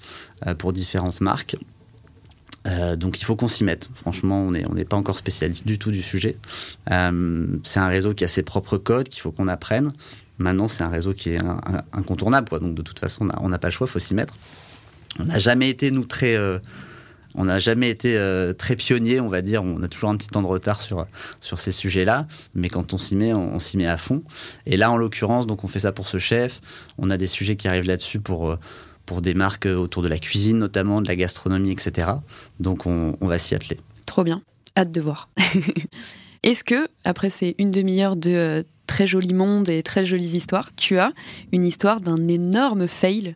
euh, 0.47 0.55
pour 0.55 0.73
différentes 0.73 1.21
marques. 1.21 1.57
Euh, 2.67 2.97
donc 2.97 3.21
il 3.21 3.25
faut 3.25 3.37
qu'on 3.37 3.49
s'y 3.49 3.65
mette. 3.65 3.91
Franchement, 3.95 4.41
on 4.41 4.53
n'est 4.53 4.65
on 4.67 4.75
pas 4.85 4.97
encore 4.97 5.19
spécialiste 5.19 5.67
du 5.67 5.79
tout 5.79 5.91
du 5.91 6.03
sujet. 6.03 6.39
C'est 6.87 7.81
un 7.81 7.89
réseau 7.89 8.15
qui 8.15 8.25
a 8.25 8.29
ses 8.29 8.43
propres 8.43 8.79
codes 8.79 9.09
qu'il 9.09 9.21
faut 9.21 9.33
qu'on 9.33 9.49
apprenne. 9.49 9.93
Maintenant, 10.39 10.69
c'est 10.69 10.83
un 10.83 10.89
réseau 10.89 11.13
qui 11.13 11.31
est 11.31 11.41
incontournable. 11.93 12.49
Quoi. 12.49 12.61
Donc 12.61 12.75
de 12.75 12.83
toute 12.83 12.99
façon, 13.01 13.29
on 13.41 13.49
n'a 13.49 13.59
pas 13.59 13.69
le 13.69 13.73
choix, 13.73 13.87
il 13.89 13.91
faut 13.91 13.99
s'y 13.99 14.15
mettre. 14.15 14.37
On 15.19 15.25
n'a 15.25 15.39
jamais 15.39 15.69
été, 15.69 15.91
nous, 15.91 16.05
très... 16.05 16.39
euh, 17.35 17.41
on 17.41 17.45
n'a 17.45 17.59
jamais 17.59 17.91
été 17.91 18.17
euh, 18.17 18.53
très 18.53 18.77
pionniers, 18.77 19.21
on 19.21 19.29
va 19.29 19.43
dire. 19.43 19.63
On 19.63 19.83
a 19.83 19.89
toujours 19.89 20.11
un 20.11 20.17
petit 20.17 20.29
temps 20.29 20.43
de 20.43 20.47
retard 20.47 20.81
sur, 20.81 21.07
sur 21.41 21.59
ces 21.59 21.73
sujets-là. 21.73 22.27
Mais 22.55 22.69
quand 22.69 22.95
on 22.95 22.99
s'y 22.99 23.17
met, 23.17 23.33
on, 23.33 23.59
s'y 23.59 23.77
met 23.77 23.87
à 23.87 23.97
fond. 23.97 24.23
Et 24.67 24.77
là, 24.77 24.91
en 24.91 24.97
l'occurrence, 24.97 25.47
donc 25.47 25.65
on 25.65 25.69
fait 25.69 25.81
ça 25.81 25.93
pour 25.93 26.09
ce 26.09 26.19
chef. 26.19 26.61
On 26.99 27.11
a 27.11 27.17
des 27.17 27.27
sujets 27.27 27.57
qui 27.57 27.69
arrivent 27.69 27.87
là-dessus 27.87 28.21
pour, 28.21 28.51
euh, 28.51 28.59
pour 29.07 29.23
des 29.23 29.35
marques 29.35 29.67
autour 29.67 30.03
de 30.03 30.09
la 30.09 30.19
cuisine, 30.19 30.59
notamment 30.59 31.01
de 31.01 31.09
la 31.09 31.17
gastronomie, 31.17 31.71
etc. 31.71 32.09
Donc 32.61 32.87
on, 32.87 33.17
va 33.21 33.39
s'y 33.39 33.55
atteler. 33.55 33.79
Trop 34.07 34.25
bien. 34.25 34.43
Hâte 34.77 34.91
de 34.91 35.01
voir. 35.01 35.29
Est-ce 36.43 36.63
que, 36.63 36.89
après 37.05 37.31
ces 37.31 37.55
une 37.59 37.71
demi-heure 37.71 38.17
de 38.17 38.31
euh, 38.31 38.63
très 38.87 39.07
joli 39.07 39.33
monde 39.33 39.71
et 39.71 39.83
très 39.83 40.05
jolies 40.05 40.37
histoires, 40.37 40.71
tu 40.77 40.99
as 40.99 41.13
une 41.53 41.65
histoire 41.65 42.01
d'un 42.01 42.29
énorme 42.29 42.87
fail 42.87 43.35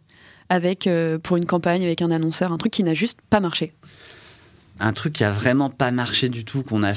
avec, 0.48 0.86
euh, 0.86 1.18
pour 1.18 1.36
une 1.36 1.46
campagne 1.46 1.82
avec 1.84 2.02
un 2.02 2.10
annonceur, 2.10 2.52
un 2.52 2.58
truc 2.58 2.72
qui 2.72 2.84
n'a 2.84 2.94
juste 2.94 3.18
pas 3.30 3.40
marché 3.40 3.72
Un 4.80 4.92
truc 4.92 5.12
qui 5.14 5.24
a 5.24 5.30
vraiment 5.30 5.70
pas 5.70 5.90
marché 5.90 6.28
du 6.28 6.44
tout, 6.44 6.62
qu'on 6.62 6.82
a 6.82 6.94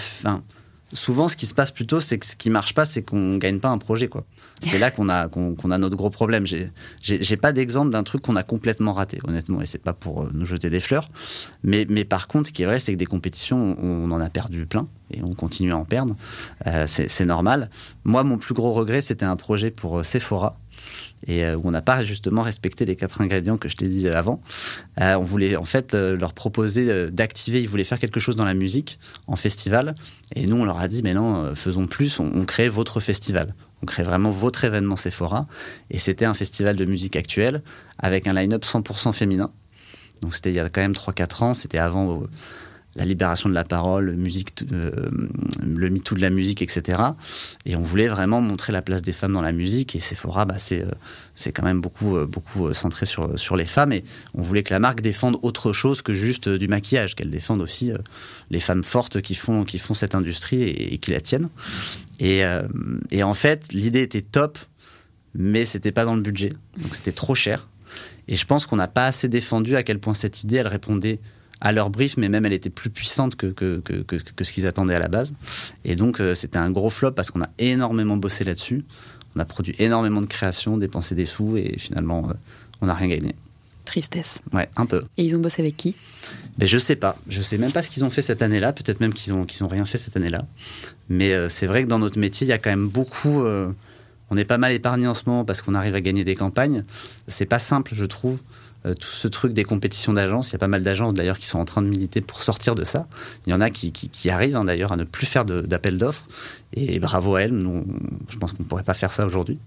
souvent, 0.94 1.28
ce 1.28 1.36
qui 1.36 1.46
se 1.46 1.54
passe 1.54 1.72
plutôt, 1.72 2.00
c'est 2.00 2.18
que 2.18 2.26
ce 2.26 2.36
qui 2.36 2.50
marche 2.50 2.74
pas, 2.74 2.86
c'est 2.86 3.02
qu'on 3.02 3.38
gagne 3.38 3.60
pas 3.60 3.70
un 3.70 3.78
projet, 3.78 4.08
quoi. 4.08 4.24
C'est 4.62 4.78
là 4.78 4.92
qu'on 4.92 5.10
a, 5.10 5.28
qu'on 5.28 5.72
a 5.72 5.78
notre 5.78 5.96
gros 5.96 6.10
problème. 6.10 6.46
J'ai- 6.46 7.38
pas 7.38 7.52
d'exemple 7.54 7.92
d'un 7.92 8.04
truc 8.04 8.22
qu'on 8.22 8.36
a 8.36 8.44
complètement 8.44 8.94
raté, 8.94 9.20
honnêtement, 9.28 9.62
et 9.62 9.66
c'est 9.66 9.82
pas 9.82 9.94
pour 9.94 10.24
euh, 10.24 10.30
nous 10.34 10.46
jeter 10.46 10.70
des 10.70 10.80
fleurs. 10.80 11.08
Mais, 11.64 11.86
mais 11.90 12.06
par 12.06 12.28
contre, 12.28 12.50
ce 12.50 12.54
qui 12.54 12.62
est 12.62 12.66
vrai, 12.66 12.80
c'est 12.80 12.94
que 12.94 12.98
des 12.98 13.06
compétitions, 13.06 13.76
on, 13.82 14.12
en 14.12 14.20
a 14.20 14.30
perdu 14.30 14.66
plein, 14.66 14.88
et 15.12 15.24
on 15.24 15.34
continue 15.34 15.72
à 15.72 15.78
en 15.78 15.86
perdre. 15.86 16.16
Euh, 16.68 16.86
c'est 16.88 17.26
normal. 17.26 17.70
Moi, 18.04 18.24
mon 18.24 18.38
plus 18.38 18.54
gros 18.54 18.74
regret, 18.74 19.02
c'était 19.02 19.26
un 19.26 19.36
projet 19.36 19.72
pour 19.72 20.06
Sephora. 20.06 20.58
Et 21.28 21.46
euh, 21.46 21.56
où 21.56 21.62
on 21.65 21.72
n'a 21.72 21.82
pas 21.82 22.04
justement 22.04 22.41
respecté 22.41 22.86
les 22.86 22.96
quatre 22.96 23.22
ingrédients 23.22 23.58
que 23.58 23.70
je 23.70 23.76
t'ai 23.76 23.88
dit 23.88 24.08
avant. 24.10 24.41
Euh, 25.00 25.15
on 25.15 25.24
voulait 25.24 25.56
en 25.56 25.63
fait 25.63 25.94
euh, 25.94 26.17
leur 26.17 26.34
proposer 26.34 27.12
d'activer, 27.12 27.62
ils 27.62 27.70
voulaient 27.70 27.84
faire 27.84 28.00
quelque 28.00 28.20
chose 28.20 28.36
dans 28.36 28.46
la 28.46 28.54
musique 28.54 29.00
en 29.28 29.36
festival. 29.36 29.96
Et 30.36 30.46
nous, 30.46 30.58
on 30.58 30.65
leur 30.65 30.80
a 30.80 30.88
dit, 30.88 31.02
mais 31.04 31.13
non, 31.13 31.54
faisons 31.56 31.88
plus, 31.88 32.20
on, 32.20 32.32
on 32.34 32.46
crée 32.46 32.70
votre 32.70 33.00
festival. 33.00 33.54
On 33.84 33.86
crée 33.86 34.04
vraiment 34.04 34.32
votre 34.32 34.63
événement 34.63 34.96
Sephora. 34.96 35.48
Et 35.89 36.00
c'était 36.00 36.26
un 36.26 36.34
festival 36.34 36.76
de 36.76 36.86
musique 36.86 37.15
actuelle 37.15 37.62
avec 38.00 38.28
un 38.28 38.34
line-up 38.34 38.63
100% 38.63 39.13
féminin. 39.13 39.52
Donc 40.22 40.36
c'était 40.36 40.52
il 40.52 40.56
y 40.56 40.60
a 40.60 40.70
quand 40.70 40.82
même 40.82 40.91
3-4 40.91 41.44
ans, 41.44 41.54
c'était 41.54 41.80
avant 41.80 42.22
la 42.96 43.06
libération 43.06 43.48
de 43.48 43.54
la 43.54 43.64
parole, 43.64 44.16
musique, 44.16 44.66
euh, 44.74 44.92
le 45.64 45.90
MeToo 45.90 46.16
de 46.16 46.22
la 46.22 46.30
musique, 46.30 46.62
etc. 46.62 47.02
Et 47.66 47.76
on 47.76 47.82
voulait 47.82 48.10
vraiment 48.10 48.42
montrer 48.42 48.74
la 48.74 48.82
place 48.82 49.02
des 49.02 49.14
femmes 49.14 49.34
dans 49.34 49.42
la 49.42 49.54
musique. 49.54 49.96
Et 49.96 50.00
Sephora, 50.00 50.46
bah, 50.46 50.58
c'est 50.58 50.84
euh, 50.84 50.92
c'est 51.34 51.54
quand 51.54 51.64
même 51.64 51.80
beaucoup, 51.80 52.18
euh, 52.18 52.26
beaucoup 52.26 52.74
centré 52.74 53.06
sur, 53.06 53.40
sur 53.40 53.56
les 53.56 53.66
femmes. 53.66 53.94
Et 53.94 54.04
on 54.34 54.42
voulait 54.42 54.64
que 54.64 54.74
la 54.74 54.80
marque 54.80 55.02
défende 55.02 55.38
autre 55.42 55.72
chose 55.72 56.02
que 56.02 56.14
juste 56.14 56.50
du 56.50 56.68
maquillage, 56.68 57.16
qu'elle 57.16 57.30
défende 57.30 57.62
aussi 57.62 57.92
les 58.50 58.60
femmes 58.60 58.84
fortes 58.84 59.22
qui 59.22 59.36
font, 59.36 59.64
qui 59.64 59.80
font 59.80 59.94
cette 59.94 60.14
industrie 60.14 60.62
et, 60.64 60.98
qui 60.98 61.12
la 61.12 61.22
tiennent. 61.22 61.50
Et, 62.20 62.44
et 63.10 63.24
en 63.24 63.34
fait, 63.34 63.72
l'idée 63.72 64.02
était 64.02 64.22
top, 64.22 64.60
mais 65.34 65.66
c'était 65.66 65.92
pas 65.92 66.06
dans 66.06 66.16
le 66.16 66.22
budget. 66.22 66.52
Donc 66.78 66.94
c'était 66.96 67.14
trop 67.14 67.36
cher. 67.36 67.70
Et 68.28 68.36
je 68.36 68.46
pense 68.46 68.66
qu'on 68.66 68.76
n'a 68.76 68.88
pas 68.88 69.08
assez 69.08 69.28
défendu 69.28 69.76
à 69.76 69.84
quel 69.84 70.00
point 70.00 70.14
cette 70.14 70.44
idée, 70.44 70.58
elle 70.58 70.68
répondait 70.68 71.20
à 71.62 71.71
leur 71.71 71.89
brief, 71.89 72.17
mais 72.17 72.28
même 72.28 72.45
elle 72.45 72.54
était 72.54 72.69
plus 72.69 72.89
puissante 72.89 73.36
que, 73.36 73.47
que, 73.47 73.80
que, 73.80 73.93
que, 74.02 74.15
que 74.17 74.43
ce 74.43 74.52
qu'ils 74.52 74.67
attendaient 74.67 74.95
à 74.95 75.00
la 75.00 75.08
base. 75.08 75.34
Et 75.86 75.95
donc 75.95 76.19
euh, 76.19 76.36
c'était 76.36 76.58
un 76.58 76.71
gros 76.71 76.89
flop 76.89 77.12
parce 77.12 77.32
qu'on 77.32 77.41
a 77.41 77.50
énormément 77.60 78.17
bossé 78.17 78.43
là-dessus. 78.43 78.84
On 79.36 79.39
a 79.39 79.45
produit 79.45 79.76
énormément 79.80 80.21
de 80.21 80.26
créations, 80.26 80.78
dépensé 80.78 81.15
des 81.15 81.26
sous 81.26 81.56
et 81.58 81.76
finalement 81.78 82.28
euh, 82.30 82.34
on 82.82 82.88
n'a 82.88 82.93
rien 82.93 83.08
gagné. 83.08 83.34
Tristesse. 83.86 84.39
Ouais, 84.54 84.69
un 84.78 84.86
peu. 84.86 85.04
Et 85.17 85.24
ils 85.24 85.36
ont 85.36 85.39
bossé 85.39 85.62
avec 85.62 85.76
qui? 85.76 85.95
Mais 86.60 86.67
je 86.67 86.78
sais 86.78 86.95
pas. 86.95 87.17
Je 87.28 87.41
sais 87.41 87.58
même 87.58 87.71
pas 87.71 87.82
ce 87.82 87.89
qu'ils 87.89 88.06
ont 88.06 88.10
fait 88.10 88.21
cette 88.21 88.41
année-là. 88.41 88.74
Peut-être 88.74 89.02
même 89.02 89.13
qu'ils 89.13 89.34
ont, 89.34 89.43
qu'ils 89.43 89.63
ont 89.63 89.67
rien 89.67 89.86
fait 89.86 89.97
cette 89.97 90.15
année-là. 90.15 90.45
Mais 91.10 91.34
euh, 91.34 91.50
c'est 91.50 91.67
vrai 91.67 91.84
que 91.84 91.89
dans 91.89 92.00
notre 92.00 92.17
métier, 92.17 92.47
il 92.47 92.50
y 92.50 92.54
a 92.54 92.58
quand 92.58 92.69
même 92.69 92.88
beaucoup. 92.88 93.41
euh, 93.41 93.71
on 94.30 94.38
est 94.38 94.45
pas 94.45 94.58
mal 94.58 94.71
épargné 94.71 95.08
en 95.08 95.13
ce 95.13 95.24
moment 95.26 95.43
parce 95.43 95.62
qu'on 95.62 95.76
arrive 95.76 95.93
à 95.93 96.00
gagner 96.00 96.24
des 96.24 96.36
campagnes. 96.36 96.86
C'est 97.28 97.45
pas 97.45 97.60
simple, 97.60 97.91
je 97.93 98.06
trouve. 98.06 98.39
Euh, 98.86 98.94
tout 98.96 99.10
ce 99.10 99.28
truc 99.28 99.54
des 99.54 99.63
compétitions 99.63 100.13
d'agences, 100.13 100.50
il 100.50 100.54
y 100.54 100.56
a 100.56 100.60
pas 100.60 100.67
mal 100.67 100.82
d'agences 100.82 101.13
d'ailleurs 101.13 101.38
qui 101.38 101.46
sont 101.46 101.60
en 101.60 101.65
train 101.65 101.82
de 101.84 101.88
militer 101.88 102.22
pour 102.22 102.41
sortir 102.41 102.74
de 102.76 102.84
ça. 102.84 103.08
Il 103.46 103.52
y 103.52 103.54
en 103.54 103.62
a 103.62 103.70
qui, 103.70 103.91
qui, 103.91 104.10
qui 104.10 104.30
arrivent 104.30 104.56
hein, 104.56 104.63
d'ailleurs 104.65 104.91
à 104.91 104.98
ne 104.98 105.04
plus 105.04 105.28
faire 105.28 105.46
d'appel 105.46 105.98
d'offres. 105.98 106.24
Et 106.74 107.00
bravo 107.00 107.36
à 107.36 107.41
elles. 107.44 107.52
Nous, 107.52 107.86
je 108.30 108.38
pense 108.38 108.54
qu'on 108.54 108.63
pourrait 108.63 108.84
pas 108.84 108.94
faire 108.94 109.12
ça 109.12 109.26
aujourd'hui. 109.26 109.60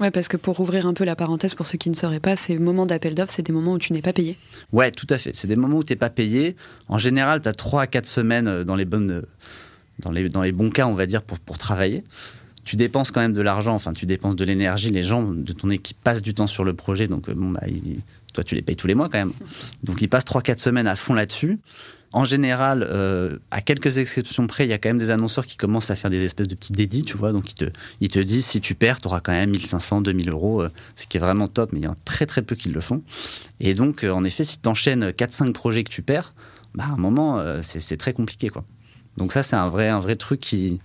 Ouais, 0.00 0.10
parce 0.10 0.26
que 0.26 0.36
pour 0.36 0.58
ouvrir 0.60 0.86
un 0.86 0.94
peu 0.94 1.04
la 1.04 1.14
parenthèse 1.14 1.54
pour 1.54 1.66
ceux 1.66 1.78
qui 1.78 1.90
ne 1.90 1.94
sauraient 1.94 2.18
pas, 2.18 2.34
ces 2.34 2.58
moments 2.58 2.86
d'appel 2.86 3.14
d'offres, 3.14 3.32
c'est 3.36 3.42
des 3.46 3.52
moments 3.52 3.74
où 3.74 3.78
tu 3.78 3.92
n'es 3.92 4.02
pas 4.02 4.12
payé. 4.14 4.36
Ouais, 4.72 4.90
tout 4.90 5.06
à 5.10 5.18
fait. 5.18 5.30
C'est 5.36 5.46
des 5.48 5.56
moments 5.56 5.76
où 5.76 5.82
t'es 5.84 5.96
pas 5.96 6.10
payé. 6.10 6.56
En 6.88 6.98
général, 6.98 7.42
tu 7.42 7.48
as 7.48 7.52
3 7.52 7.82
à 7.82 7.86
4 7.86 8.06
semaines 8.06 8.48
euh, 8.48 8.64
dans 8.64 8.74
les, 8.74 8.84
bonnes, 8.86 9.10
euh, 9.10 9.22
dans 10.00 10.10
les, 10.10 10.28
dans 10.28 10.42
les 10.42 10.52
bons 10.52 10.70
cas, 10.70 10.86
on 10.86 10.94
va 10.94 11.06
dire, 11.06 11.22
pour, 11.22 11.38
pour 11.38 11.58
travailler. 11.58 12.02
Tu 12.64 12.74
dépenses 12.74 13.12
quand 13.12 13.20
même 13.20 13.32
de 13.34 13.42
l'argent, 13.42 13.74
enfin, 13.76 13.92
tu 13.92 14.06
dépenses 14.06 14.34
de 14.34 14.44
l'énergie. 14.44 14.90
Les 14.90 15.04
gens 15.04 15.22
de 15.22 15.52
ton 15.52 15.70
équipe 15.70 15.98
passent 16.02 16.22
du 16.22 16.34
temps 16.34 16.48
sur 16.48 16.64
le 16.64 16.74
projet, 16.74 17.06
donc 17.06 17.30
bon, 17.30 17.50
bah, 17.50 17.60
ils- 17.68 18.00
toi, 18.36 18.44
tu 18.44 18.54
les 18.54 18.62
payes 18.62 18.76
tous 18.76 18.86
les 18.86 18.94
mois 18.94 19.08
quand 19.08 19.18
même. 19.18 19.32
Donc, 19.82 20.00
ils 20.00 20.08
passent 20.08 20.24
3-4 20.24 20.58
semaines 20.58 20.86
à 20.86 20.94
fond 20.94 21.14
là-dessus. 21.14 21.58
En 22.12 22.24
général, 22.24 22.86
euh, 22.88 23.38
à 23.50 23.60
quelques 23.60 23.98
exceptions 23.98 24.46
près, 24.46 24.64
il 24.64 24.70
y 24.70 24.72
a 24.72 24.78
quand 24.78 24.88
même 24.88 24.98
des 24.98 25.10
annonceurs 25.10 25.44
qui 25.44 25.56
commencent 25.56 25.90
à 25.90 25.96
faire 25.96 26.10
des 26.10 26.24
espèces 26.24 26.48
de 26.48 26.54
petits 26.54 26.72
dédits, 26.72 27.02
tu 27.02 27.16
vois. 27.16 27.32
Donc, 27.32 27.50
ils 27.50 27.54
te, 27.54 27.64
ils 28.00 28.24
disent, 28.24 28.46
si 28.46 28.60
tu 28.60 28.74
perds, 28.74 29.00
tu 29.00 29.08
auras 29.08 29.20
quand 29.20 29.32
même 29.32 29.50
1500, 29.50 30.02
2000 30.02 30.30
euros, 30.30 30.62
euh, 30.62 30.68
ce 30.94 31.06
qui 31.06 31.16
est 31.16 31.20
vraiment 31.20 31.48
top, 31.48 31.72
mais 31.72 31.80
il 31.80 31.84
y 31.84 31.88
en 31.88 31.92
a 31.92 31.96
très 32.04 32.26
très 32.26 32.42
peu 32.42 32.54
qui 32.54 32.68
le 32.68 32.80
font. 32.80 33.02
Et 33.60 33.74
donc, 33.74 34.04
euh, 34.04 34.10
en 34.12 34.22
effet, 34.24 34.44
si 34.44 34.58
tu 34.58 34.68
enchaînes 34.68 35.10
4-5 35.10 35.52
projets 35.52 35.82
que 35.82 35.90
tu 35.90 36.02
perds, 36.02 36.34
bah, 36.74 36.84
à 36.88 36.92
un 36.92 36.98
moment, 36.98 37.42
c'est 37.62 37.80
c'est 37.80 37.96
très 37.96 38.12
compliqué. 38.12 38.50
Quoi. 38.50 38.64
Donc 39.16 39.32
ça, 39.32 39.42
c'est 39.42 39.56
un 39.56 39.70
vrai, 39.70 39.88
un 39.88 40.00
vrai 40.00 40.16
truc 40.16 40.40
qui, 40.40 40.78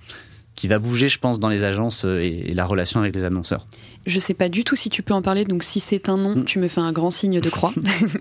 qui 0.56 0.68
va 0.68 0.80
bouger, 0.80 1.08
je 1.10 1.18
pense, 1.18 1.40
dans 1.40 1.50
les 1.50 1.64
agences 1.64 2.04
euh, 2.06 2.20
et, 2.22 2.52
et 2.52 2.54
la 2.54 2.66
relation 2.66 3.00
avec 3.00 3.16
les 3.16 3.24
annonceurs. 3.24 3.66
Je 4.06 4.20
sais 4.20 4.34
pas 4.34 4.50
du 4.50 4.64
tout 4.64 4.76
si 4.76 4.90
tu 4.90 5.04
peux 5.04 5.14
en 5.14 5.22
parler, 5.22 5.46
donc 5.46 5.64
si 5.64 5.80
c'est 5.80 6.10
un 6.10 6.18
nom, 6.18 6.36
Mm. 6.36 6.46
tu 6.46 6.60
me 6.60 6.68
fais 6.68 6.82
un 6.82 6.92
grand 6.92 7.12
signe 7.12 7.40
de 7.40 7.50
croix. 7.50 7.72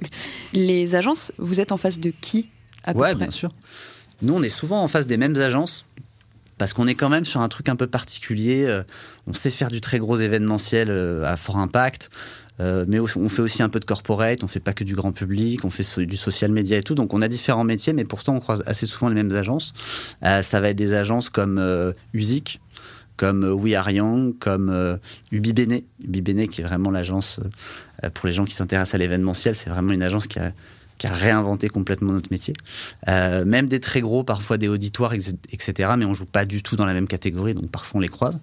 Les 0.52 0.94
agences, 0.94 1.32
vous 1.38 1.60
êtes 1.60 1.72
en 1.72 1.76
face 1.76 1.98
de 1.98 2.12
qui 2.20 2.48
à 2.84 2.92
peu 2.94 3.00
ouais, 3.00 3.10
près 3.14 3.24
bien 3.24 3.30
sûr. 3.30 3.50
Nous, 4.22 4.34
on 4.34 4.42
est 4.42 4.48
souvent 4.50 4.82
en 4.82 4.88
face 4.88 5.06
des 5.06 5.16
mêmes 5.16 5.36
agences 5.36 5.84
parce 6.58 6.74
qu'on 6.74 6.86
est 6.86 6.94
quand 6.94 7.08
même 7.08 7.24
sur 7.24 7.40
un 7.40 7.48
truc 7.48 7.68
un 7.70 7.76
peu 7.76 7.86
particulier. 7.86 8.64
euh, 8.66 8.82
on 9.26 9.32
sait 9.32 9.50
faire 9.50 9.68
du 9.70 9.80
très 9.80 9.98
gros 9.98 10.16
événementiel 10.16 10.88
euh, 10.90 11.24
à 11.24 11.36
fort 11.38 11.56
impact. 11.58 12.10
Euh, 12.60 12.84
mais 12.86 13.00
on 13.00 13.28
fait 13.28 13.42
aussi 13.42 13.62
un 13.62 13.68
peu 13.68 13.80
de 13.80 13.84
corporate, 13.84 14.44
on 14.44 14.48
fait 14.48 14.60
pas 14.60 14.72
que 14.72 14.84
du 14.84 14.94
grand 14.94 15.12
public, 15.12 15.64
on 15.64 15.70
fait 15.70 16.04
du 16.04 16.16
social 16.16 16.52
media 16.52 16.78
et 16.78 16.82
tout. 16.82 16.94
Donc 16.94 17.14
on 17.14 17.22
a 17.22 17.28
différents 17.28 17.64
métiers, 17.64 17.92
mais 17.92 18.04
pourtant 18.04 18.34
on 18.34 18.40
croise 18.40 18.62
assez 18.66 18.86
souvent 18.86 19.08
les 19.08 19.14
mêmes 19.14 19.32
agences. 19.32 19.72
Euh, 20.24 20.42
ça 20.42 20.60
va 20.60 20.68
être 20.68 20.76
des 20.76 20.92
agences 20.92 21.30
comme 21.30 21.58
euh, 21.58 21.92
Usic, 22.12 22.60
comme 23.16 23.44
euh, 23.44 23.52
We 23.52 23.74
Are 23.74 23.90
Young, 23.90 24.38
comme 24.38 24.98
Ubi 25.32 25.52
Bene. 25.52 26.48
Qui 26.48 26.60
est 26.60 26.64
vraiment 26.64 26.90
l'agence 26.90 27.40
pour 28.14 28.26
les 28.26 28.32
gens 28.32 28.44
qui 28.44 28.54
s'intéressent 28.54 28.94
à 28.94 28.98
l'événementiel. 28.98 29.54
C'est 29.54 29.70
vraiment 29.70 29.92
une 29.92 30.02
agence 30.02 30.26
qui 30.26 30.38
a, 30.38 30.52
réinventé 31.02 31.70
complètement 31.70 32.12
notre 32.12 32.30
métier. 32.30 32.52
Même 33.06 33.68
des 33.68 33.80
très 33.80 34.02
gros, 34.02 34.22
parfois 34.22 34.58
des 34.58 34.68
auditoires, 34.68 35.14
etc. 35.14 35.92
Mais 35.96 36.04
on 36.04 36.12
joue 36.12 36.26
pas 36.26 36.44
du 36.44 36.62
tout 36.62 36.76
dans 36.76 36.84
la 36.84 36.92
même 36.92 37.06
catégorie, 37.06 37.54
donc 37.54 37.70
parfois 37.70 37.98
on 37.98 38.00
les 38.00 38.08
croise. 38.08 38.38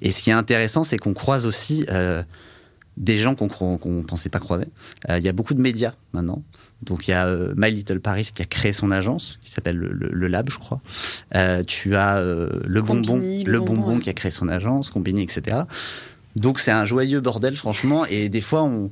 Et 0.00 0.10
ce 0.10 0.20
qui 0.20 0.30
est 0.30 0.32
intéressant, 0.32 0.82
c'est 0.82 0.98
qu'on 0.98 1.14
croise 1.14 1.46
aussi 1.46 1.86
des 2.96 3.18
gens 3.18 3.34
qu'on 3.34 3.46
ne 3.46 4.02
pensait 4.02 4.28
pas 4.28 4.38
croiser. 4.38 4.66
Il 5.08 5.22
y 5.22 5.28
a 5.28 5.32
beaucoup 5.32 5.54
de 5.54 5.60
médias 5.60 5.92
maintenant. 6.12 6.42
Donc 6.82 7.08
il 7.08 7.12
y 7.12 7.14
a 7.14 7.26
My 7.56 7.70
Little 7.70 8.00
Paris 8.00 8.30
qui 8.34 8.42
a 8.42 8.44
créé 8.44 8.72
son 8.72 8.90
agence, 8.90 9.38
qui 9.40 9.50
s'appelle 9.50 9.76
le, 9.76 10.28
Lab, 10.28 10.50
je 10.50 10.58
crois. 10.58 10.80
tu 11.66 11.96
as 11.96 12.20
le 12.20 12.82
Bonbon, 12.82 13.20
le, 13.46 13.60
bonbon, 13.60 13.98
qui 13.98 14.10
a 14.10 14.12
créé 14.12 14.30
son 14.30 14.48
agence, 14.48 14.90
Combini, 14.90 15.22
etc. 15.22 15.62
Donc 16.36 16.58
c'est 16.58 16.70
un 16.70 16.84
joyeux 16.84 17.20
bordel, 17.20 17.56
franchement. 17.56 18.04
Et 18.06 18.28
des 18.28 18.40
fois, 18.40 18.62
on, 18.62 18.90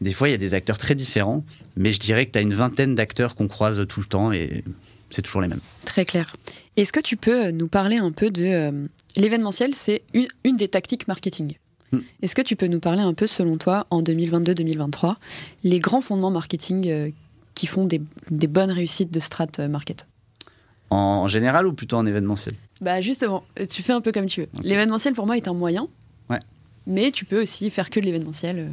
des 0.00 0.12
fois, 0.12 0.28
il 0.28 0.32
y 0.32 0.34
a 0.34 0.38
des 0.38 0.54
acteurs 0.54 0.78
très 0.78 0.94
différents, 0.94 1.44
mais 1.76 1.92
je 1.92 1.98
dirais 1.98 2.26
que 2.26 2.32
tu 2.32 2.38
as 2.38 2.42
une 2.42 2.54
vingtaine 2.54 2.94
d'acteurs 2.94 3.34
qu'on 3.34 3.48
croise 3.48 3.84
tout 3.88 4.00
le 4.00 4.06
temps 4.06 4.32
et 4.32 4.64
c'est 5.10 5.22
toujours 5.22 5.40
les 5.40 5.48
mêmes. 5.48 5.60
Très 5.84 6.04
clair. 6.04 6.34
Est-ce 6.76 6.92
que 6.92 7.00
tu 7.00 7.16
peux 7.16 7.50
nous 7.50 7.68
parler 7.68 7.96
un 7.96 8.12
peu 8.12 8.30
de 8.30 8.44
euh, 8.44 8.86
l'événementiel? 9.16 9.74
C'est 9.74 10.02
une, 10.14 10.56
des 10.56 10.68
tactiques 10.68 11.08
marketing. 11.08 11.54
Hmm. 11.92 12.00
Est-ce 12.22 12.34
que 12.34 12.42
tu 12.42 12.56
peux 12.56 12.66
nous 12.66 12.80
parler 12.80 13.00
un 13.00 13.14
peu, 13.14 13.26
selon 13.26 13.56
toi, 13.56 13.86
en 13.90 14.02
2022-2023, 14.02 15.16
les 15.64 15.78
grands 15.78 16.00
fondements 16.00 16.30
marketing 16.30 16.88
euh, 16.88 17.10
qui 17.54 17.66
font 17.66 17.84
des, 17.84 18.00
bonnes 18.30 18.70
réussites 18.70 19.10
de 19.10 19.20
strat 19.20 19.46
euh, 19.58 19.68
market? 19.68 20.06
En 20.90 21.28
général 21.28 21.66
ou 21.66 21.72
plutôt 21.72 21.96
en 21.96 22.06
événementiel? 22.06 22.54
Bah 22.80 23.00
justement, 23.00 23.44
tu 23.68 23.82
fais 23.82 23.92
un 23.92 24.00
peu 24.00 24.12
comme 24.12 24.26
tu 24.26 24.42
veux. 24.42 24.48
L'événementiel 24.62 25.12
pour 25.12 25.26
moi 25.26 25.36
est 25.36 25.48
un 25.48 25.52
moyen. 25.52 25.88
Ouais. 26.30 26.38
Mais 26.86 27.10
tu 27.10 27.24
peux 27.24 27.42
aussi 27.42 27.68
faire 27.70 27.90
que 27.90 28.00
de 28.00 28.06
l'événementiel. 28.06 28.70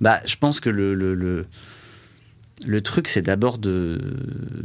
Bah, 0.00 0.20
je 0.24 0.36
pense 0.36 0.60
que 0.60 0.70
le, 0.70 0.94
le, 0.94 1.14
le, 1.14 1.46
truc, 2.82 3.08
c'est 3.08 3.22
d'abord 3.22 3.58
de, 3.58 3.98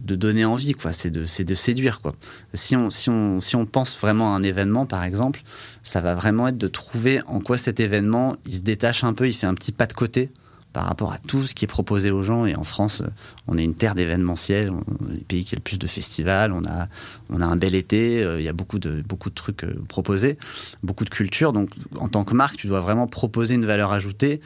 de, 0.02 0.16
donner 0.16 0.46
envie, 0.46 0.74
quoi. 0.74 0.94
C'est 0.94 1.12
de, 1.12 1.26
de 1.44 1.56
séduire, 1.56 2.02
quoi. 2.02 2.14
Si 2.54 2.76
on, 2.76 2.90
si, 2.90 3.10
on, 3.10 3.42
si 3.42 3.56
on 3.56 3.66
pense 3.66 3.98
vraiment 3.98 4.34
à 4.34 4.38
un 4.38 4.44
événement, 4.44 4.86
par 4.86 5.04
exemple, 5.04 5.42
ça 5.84 6.02
va 6.02 6.16
vraiment 6.16 6.48
être 6.48 6.58
de 6.58 6.68
trouver 6.68 7.22
en 7.28 7.40
quoi 7.40 7.58
cet 7.58 7.80
événement, 7.80 8.36
il 8.46 8.56
se 8.56 8.60
détache 8.60 9.04
un 9.04 9.14
peu, 9.14 9.28
il 9.28 9.34
fait 9.34 9.48
un 9.48 9.54
petit 9.54 9.72
pas 9.72 9.86
de 9.86 9.94
côté 9.94 10.32
par 10.74 10.86
rapport 10.86 11.14
à 11.14 11.20
tout 11.20 11.44
ce 11.44 11.54
qui 11.54 11.66
est 11.66 11.68
proposé 11.68 12.10
aux 12.12 12.24
gens. 12.24 12.46
Et 12.46 12.56
en 12.56 12.64
France, 12.64 13.04
on 13.48 13.58
est 13.58 13.64
une 13.64 13.76
terre 13.76 13.96
d'événementiel, 13.96 14.72
on 14.72 14.82
est 15.12 15.20
le 15.20 15.24
pays 15.28 15.46
qui 15.46 15.56
a 15.56 15.58
le 15.58 15.62
plus 15.62 15.78
de 15.78 15.88
festivals, 15.88 16.52
on 16.52 16.66
a, 16.66 16.88
on 17.30 17.42
a 17.42 17.46
un 17.46 17.56
bel 17.56 17.76
été, 17.76 18.24
euh, 18.24 18.40
il 18.40 18.44
y 18.44 18.50
a 18.50 18.54
beaucoup 18.54 18.80
de, 18.80 19.02
beaucoup 19.04 19.30
de 19.30 19.36
trucs 19.36 19.64
euh, 19.64 19.74
proposés, 19.88 20.38
beaucoup 20.82 21.06
de 21.06 21.12
culture. 21.12 21.54
Donc, 21.54 21.70
en 21.98 22.10
tant 22.10 22.24
que 22.24 22.34
marque, 22.34 22.58
tu 22.58 22.68
dois 22.68 22.82
vraiment 22.82 23.08
proposer 23.08 23.56
une 23.56 23.66
valeur 23.66 23.94
ajoutée 23.94 24.42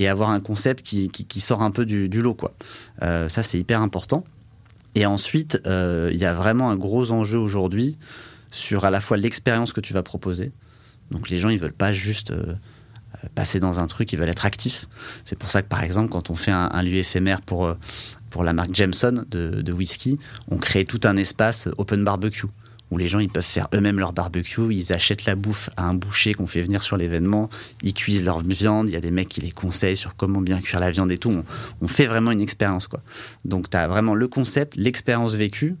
et 0.00 0.08
avoir 0.08 0.30
un 0.30 0.40
concept 0.40 0.82
qui, 0.82 1.40
sort 1.40 1.62
un 1.62 1.70
peu 1.70 1.84
du, 1.84 2.08
lot. 2.08 2.34
Quoi. 2.34 2.54
Euh, 3.02 3.28
ça, 3.28 3.42
c'est 3.42 3.58
hyper 3.58 3.82
important. 3.82 4.24
Et 4.94 5.04
ensuite, 5.04 5.60
euh, 5.66 6.08
il 6.12 6.18
y 6.18 6.24
a 6.24 6.32
vraiment 6.32 6.70
un 6.70 6.76
gros 6.76 7.12
enjeu 7.12 7.38
aujourd'hui 7.38 7.98
sur 8.50 8.86
à 8.86 8.90
la 8.90 9.00
fois 9.00 9.18
l'expérience 9.18 9.74
que 9.74 9.80
tu 9.80 9.92
vas 9.92 10.02
proposer. 10.02 10.52
Donc 11.10 11.28
les 11.28 11.38
gens, 11.38 11.50
ils 11.50 11.58
veulent 11.58 11.74
pas 11.74 11.92
juste 11.92 12.30
euh, 12.30 12.54
passer 13.34 13.60
dans 13.60 13.78
un 13.78 13.86
truc, 13.86 14.10
ils 14.14 14.18
veulent 14.18 14.30
être 14.30 14.46
actifs. 14.46 14.88
C'est 15.24 15.38
pour 15.38 15.50
ça 15.50 15.60
que, 15.60 15.68
par 15.68 15.82
exemple, 15.82 16.08
quand 16.10 16.30
on 16.30 16.34
fait 16.34 16.50
un, 16.50 16.82
lieu 16.82 16.96
éphémère 16.96 17.42
pour, 17.42 17.76
pour 18.30 18.42
la 18.42 18.54
marque 18.54 18.74
Jameson 18.74 19.26
de 19.30 19.72
whisky, 19.72 20.18
on 20.48 20.56
crée 20.56 20.86
tout 20.86 21.00
un 21.04 21.18
espace 21.18 21.68
open 21.76 22.04
barbecue 22.04 22.48
où 22.90 22.98
les 22.98 23.08
gens 23.08 23.18
ils 23.18 23.28
peuvent 23.28 23.44
faire 23.44 23.68
eux-mêmes 23.74 23.98
leur 23.98 24.12
barbecue, 24.12 24.72
ils 24.72 24.92
achètent 24.92 25.24
la 25.24 25.34
bouffe 25.34 25.70
à 25.76 25.86
un 25.86 25.94
boucher 25.94 26.34
qu'on 26.34 26.46
fait 26.46 26.62
venir 26.62 26.82
sur 26.82 26.96
l'événement, 26.96 27.48
ils 27.82 27.94
cuisent 27.94 28.24
leur 28.24 28.40
viande, 28.40 28.88
il 28.88 28.92
y 28.92 28.96
a 28.96 29.00
des 29.00 29.10
mecs 29.10 29.28
qui 29.28 29.40
les 29.40 29.50
conseillent 29.50 29.96
sur 29.96 30.16
comment 30.16 30.40
bien 30.40 30.60
cuire 30.60 30.80
la 30.80 30.90
viande 30.90 31.10
et 31.12 31.18
tout. 31.18 31.42
On, 31.80 31.88
fait 31.88 32.06
vraiment 32.06 32.30
une 32.30 32.40
expérience 32.40 32.86
quoi. 32.86 33.00
Donc 33.44 33.68
tu 33.68 33.76
as 33.76 33.88
vraiment 33.88 34.14
le 34.14 34.28
concept, 34.28 34.76
l'expérience 34.76 35.34
vécue 35.34 35.76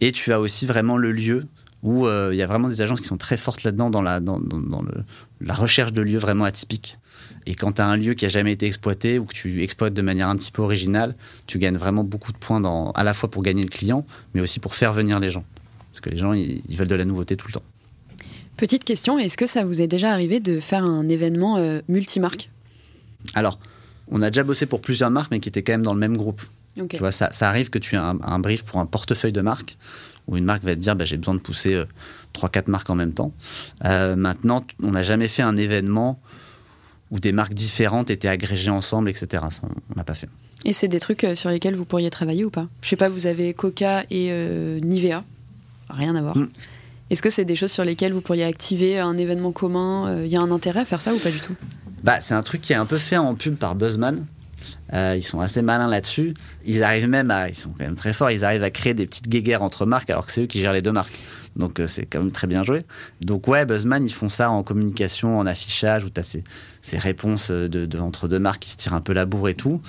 et 0.00 0.12
tu 0.12 0.32
as 0.32 0.40
aussi 0.40 0.66
vraiment 0.66 0.96
le 0.96 1.12
lieu 1.12 1.46
où 1.82 2.06
euh, 2.06 2.30
il 2.32 2.36
y 2.36 2.42
a 2.42 2.46
vraiment 2.46 2.68
des 2.68 2.80
agences 2.80 3.00
qui 3.00 3.08
sont 3.08 3.16
très 3.16 3.36
fortes 3.36 3.64
là-dedans 3.64 3.90
dans 3.90 4.02
la 4.02 5.54
recherche 5.54 5.92
de 5.92 6.00
lieux 6.00 6.18
vraiment 6.18 6.44
atypiques. 6.44 6.98
Et 7.46 7.54
quand 7.54 7.72
tu 7.72 7.82
as 7.82 7.86
un 7.86 7.96
lieu 7.96 8.14
qui 8.14 8.24
a 8.24 8.28
jamais 8.28 8.52
été 8.52 8.66
exploité 8.66 9.18
ou 9.18 9.24
que 9.24 9.34
tu 9.34 9.62
exploites 9.62 9.94
de 9.94 10.02
manière 10.02 10.28
un 10.28 10.36
petit 10.36 10.52
peu 10.52 10.62
originale, 10.62 11.16
tu 11.46 11.58
gagnes 11.58 11.76
vraiment 11.76 12.04
beaucoup 12.04 12.32
de 12.32 12.38
points 12.38 12.62
à 12.94 13.04
la 13.04 13.14
fois 13.14 13.30
pour 13.30 13.42
gagner 13.42 13.62
le 13.62 13.68
client, 13.68 14.06
mais 14.34 14.40
aussi 14.40 14.60
pour 14.60 14.74
faire 14.74 14.92
venir 14.92 15.18
les 15.18 15.30
gens. 15.30 15.44
Parce 15.92 16.00
que 16.00 16.08
les 16.08 16.16
gens, 16.16 16.32
ils, 16.32 16.62
veulent 16.70 16.88
de 16.88 16.94
la 16.94 17.04
nouveauté 17.04 17.36
tout 17.36 17.48
le 17.48 17.52
temps. 17.52 17.62
Petite 18.56 18.82
question, 18.82 19.18
est-ce 19.18 19.36
que 19.36 19.46
ça 19.46 19.62
vous 19.62 19.82
est 19.82 19.86
déjà 19.86 20.10
arrivé 20.10 20.40
de 20.40 20.58
faire 20.58 20.84
un 20.84 21.06
événement 21.06 21.58
euh, 21.58 21.82
multimarque? 21.86 22.48
Alors, 23.34 23.58
on 24.08 24.22
a 24.22 24.30
déjà 24.30 24.42
bossé 24.42 24.64
pour 24.64 24.80
plusieurs 24.80 25.10
marques, 25.10 25.30
mais 25.30 25.38
qui 25.38 25.50
étaient 25.50 25.62
quand 25.62 25.74
même 25.74 25.82
dans 25.82 25.92
le 25.92 26.00
même 26.00 26.16
groupe. 26.16 26.40
Tu 26.88 26.96
vois, 26.96 27.12
ça, 27.12 27.28
arrive 27.42 27.68
que 27.68 27.78
tu 27.78 27.96
aies 27.96 27.98
un, 27.98 28.38
brief 28.38 28.62
pour 28.62 28.80
un 28.80 28.86
portefeuille 28.86 29.32
de 29.32 29.42
marques, 29.42 29.76
où 30.26 30.38
une 30.38 30.44
marque 30.44 30.64
va 30.64 30.74
te 30.74 30.80
dire 30.80 30.96
bah, 30.96 31.04
j'ai 31.04 31.18
besoin 31.18 31.34
de 31.34 31.40
pousser 31.40 31.74
euh, 31.74 31.84
trois, 32.32 32.48
4 32.48 32.52
quatre 32.52 32.68
marques 32.68 32.88
en 32.88 32.94
même 32.94 33.12
temps. 33.12 33.32
Euh, 33.84 34.16
maintenant, 34.16 34.64
on 34.82 34.92
n'a 34.92 35.02
jamais 35.02 35.28
fait 35.28 35.42
un 35.42 35.58
événement 35.58 36.22
où 37.10 37.20
des 37.20 37.32
marques 37.32 37.52
différentes 37.52 38.08
étaient 38.08 38.28
agrégées 38.28 38.70
ensemble, 38.70 39.10
etc. 39.10 39.44
Ça, 39.50 39.60
on 39.90 39.94
n'a 39.94 40.04
pas 40.04 40.14
fait. 40.14 40.30
Et 40.64 40.72
c'est 40.72 40.88
des 40.88 41.00
trucs 41.00 41.26
sur 41.34 41.50
lesquels 41.50 41.74
vous 41.74 41.84
pourriez 41.84 42.08
travailler 42.08 42.46
ou 42.46 42.50
pas? 42.50 42.68
Je 42.80 42.88
sais 42.88 42.96
pas, 42.96 43.10
vous 43.10 43.26
avez 43.26 43.52
Coca 43.52 44.04
et 44.10 44.32
Nivea 44.80 45.22
rien 45.94 46.14
à 46.14 46.22
voir. 46.22 46.36
Mm. 46.36 46.48
Est-ce 47.12 47.20
que 47.20 47.28
c'est 47.28 47.44
des 47.44 47.56
choses 47.56 47.70
sur 47.70 47.84
lesquelles 47.84 48.14
vous 48.14 48.22
pourriez 48.22 48.44
activer 48.44 48.98
un 48.98 49.18
événement 49.18 49.52
commun 49.52 50.06
Il 50.16 50.22
euh, 50.22 50.26
y 50.26 50.36
a 50.36 50.40
un 50.40 50.50
intérêt 50.50 50.80
à 50.80 50.84
faire 50.86 51.02
ça 51.02 51.12
ou 51.12 51.18
pas 51.18 51.30
du 51.30 51.40
tout? 51.40 51.54
Bah, 52.02 52.22
C'est 52.22 52.32
un 52.32 52.42
truc 52.42 52.62
qui 52.62 52.72
est 52.72 52.76
un 52.76 52.86
peu 52.86 52.96
fait 52.96 53.18
en 53.18 53.34
pub 53.34 53.56
par 53.56 53.74
Buzzman. 53.74 54.24
Euh, 54.94 55.14
ils 55.14 55.22
sont 55.22 55.40
assez 55.40 55.60
malins 55.60 55.88
là-dessus. 55.88 56.32
Ils 56.64 56.82
arrivent 56.82 57.08
même 57.08 57.30
à, 57.30 57.50
ils 57.50 57.54
sont 57.54 57.68
quand 57.70 57.84
même 57.84 57.96
très 57.96 58.14
forts, 58.14 58.30
ils 58.30 58.46
arrivent 58.46 58.62
à 58.62 58.70
créer 58.70 58.94
des 58.94 59.04
petites 59.06 59.28
guéguerres 59.28 59.62
entre 59.62 59.84
marques 59.84 60.08
alors 60.08 60.24
que 60.24 60.32
c'est 60.32 60.42
eux 60.42 60.46
qui 60.46 60.60
gèrent 60.60 60.72
les 60.72 60.80
deux 60.80 60.92
marques. 60.92 61.12
Donc 61.54 61.80
euh, 61.80 61.86
c'est 61.86 62.06
quand 62.06 62.20
même 62.20 62.30
très 62.30 62.46
bien 62.46 62.62
joué. 62.62 62.82
Donc 63.20 63.46
ouais, 63.46 63.66
Buzzman, 63.66 64.02
ils 64.02 64.12
font 64.12 64.30
ça 64.30 64.50
en 64.50 64.62
communication, 64.62 65.38
en 65.38 65.44
affichage, 65.44 66.04
où 66.04 66.08
tu 66.08 66.18
as 66.18 66.22
ces, 66.22 66.44
ces, 66.80 66.96
réponses 66.96 67.50
de, 67.50 67.98
entre 67.98 68.26
deux 68.26 68.38
marques 68.38 68.62
qui 68.62 68.70
se 68.70 68.76
tirent 68.76 68.94
un 68.94 69.02
peu 69.02 69.12
la 69.12 69.26
bourre 69.26 69.50
et 69.50 69.54
tout. 69.54 69.82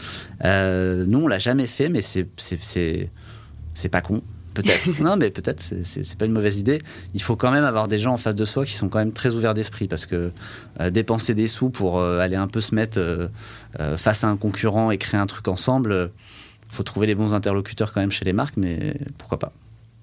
nous, 0.44 1.20
on 1.20 1.28
l'a 1.30 1.40
jamais 1.40 1.68
fait, 1.68 1.88
mais 1.88 2.02
c'est 2.02 3.90
pas 3.90 4.02
con. 4.02 4.22
Peut-être. 4.54 4.88
non, 5.02 5.18
mais 5.18 5.30
peut-être, 5.30 5.62
c'est 5.62 6.18
pas 6.18 6.26
une 6.26 6.32
mauvaise 6.32 6.60
idée. 6.60 6.82
Il 7.14 7.22
faut 7.22 7.36
quand 7.36 7.52
même 7.52 7.64
avoir 7.64 7.88
des 7.88 8.00
gens 8.00 8.14
en 8.14 8.18
face 8.18 8.36
de 8.36 8.46
soi 8.46 8.66
qui 8.66 8.74
sont 8.74 8.90
quand 8.90 9.00
même 9.00 9.14
très 9.14 9.34
ouverts 9.34 9.54
d'esprit 9.54 9.88
parce 9.88 10.06
que 10.06 10.32
euh, 10.80 10.90
dépenser 10.90 11.34
des 11.34 11.48
sous 11.48 11.70
pour 11.70 12.00
euh, 12.00 12.20
aller 12.20 12.36
un 12.36 12.48
peu 12.48 12.62
se 12.62 12.76
mettre 12.76 13.00
euh, 13.00 13.98
face 13.98 14.24
à 14.24 14.28
un 14.28 14.38
concurrent 14.38 14.92
et 14.92 14.98
créer 14.98 15.20
un 15.20 15.26
truc 15.26 15.48
ensemble, 15.48 16.12
il 16.70 16.76
faut 16.76 16.84
trouver 16.84 17.08
les 17.08 17.16
bons 17.16 17.34
interlocuteurs 17.34 17.94
quand 17.94 18.02
même 18.02 18.12
chez 18.12 18.26
les 18.26 18.34
marques, 18.34 18.58
mais 18.58 18.94
pourquoi 19.18 19.40
pas. 19.40 19.54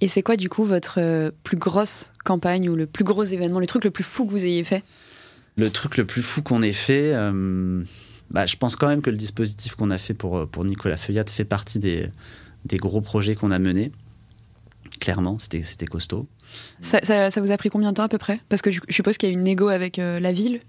Et 0.00 0.08
c'est 0.08 0.22
quoi 0.22 0.36
du 0.36 0.48
coup 0.48 0.64
votre 0.64 1.30
plus 1.44 1.58
grosse 1.58 2.10
campagne 2.24 2.68
ou 2.70 2.76
le 2.76 2.86
plus 2.86 3.04
gros 3.04 3.24
événement, 3.24 3.60
le 3.60 3.66
truc 3.66 3.84
le 3.84 3.90
plus 3.90 4.04
fou 4.04 4.24
que 4.24 4.30
vous 4.30 4.46
ayez 4.46 4.64
fait? 4.64 4.82
Le 5.56 5.68
truc 5.70 5.98
le 5.98 6.06
plus 6.06 6.22
fou 6.22 6.40
qu'on 6.40 6.62
ait 6.62 6.72
fait, 6.72 7.12
bah, 8.30 8.46
je 8.46 8.56
pense 8.56 8.76
quand 8.76 8.88
même 8.88 9.02
que 9.02 9.10
le 9.10 9.18
dispositif 9.18 9.74
qu'on 9.74 9.90
a 9.90 9.98
fait 9.98 10.14
pour, 10.14 10.48
pour 10.48 10.64
Nicolas 10.64 10.96
Feuillat 10.96 11.24
fait 11.26 11.44
partie 11.44 11.80
des, 11.80 12.08
des 12.64 12.78
gros 12.78 13.02
projets 13.02 13.34
qu'on 13.34 13.50
a 13.50 13.58
menés 13.58 13.92
clairement, 15.00 15.38
c'était 15.38 15.86
costaud. 15.86 16.28
Ça, 16.80 17.28
vous 17.40 17.50
a 17.50 17.56
pris 17.56 17.68
combien 17.68 17.90
de 17.90 17.94
temps 17.96 18.04
à 18.04 18.08
peu 18.08 18.18
près? 18.18 18.40
Parce 18.48 18.62
que 18.62 18.70
je, 18.70 18.80
suppose 18.88 19.16
qu'il 19.16 19.28
y 19.28 19.32
a 19.32 19.34
une 19.34 19.42
négo 19.42 19.68
avec 19.68 19.98
euh, 19.98 20.20
la 20.20 20.32
ville. 20.32 20.60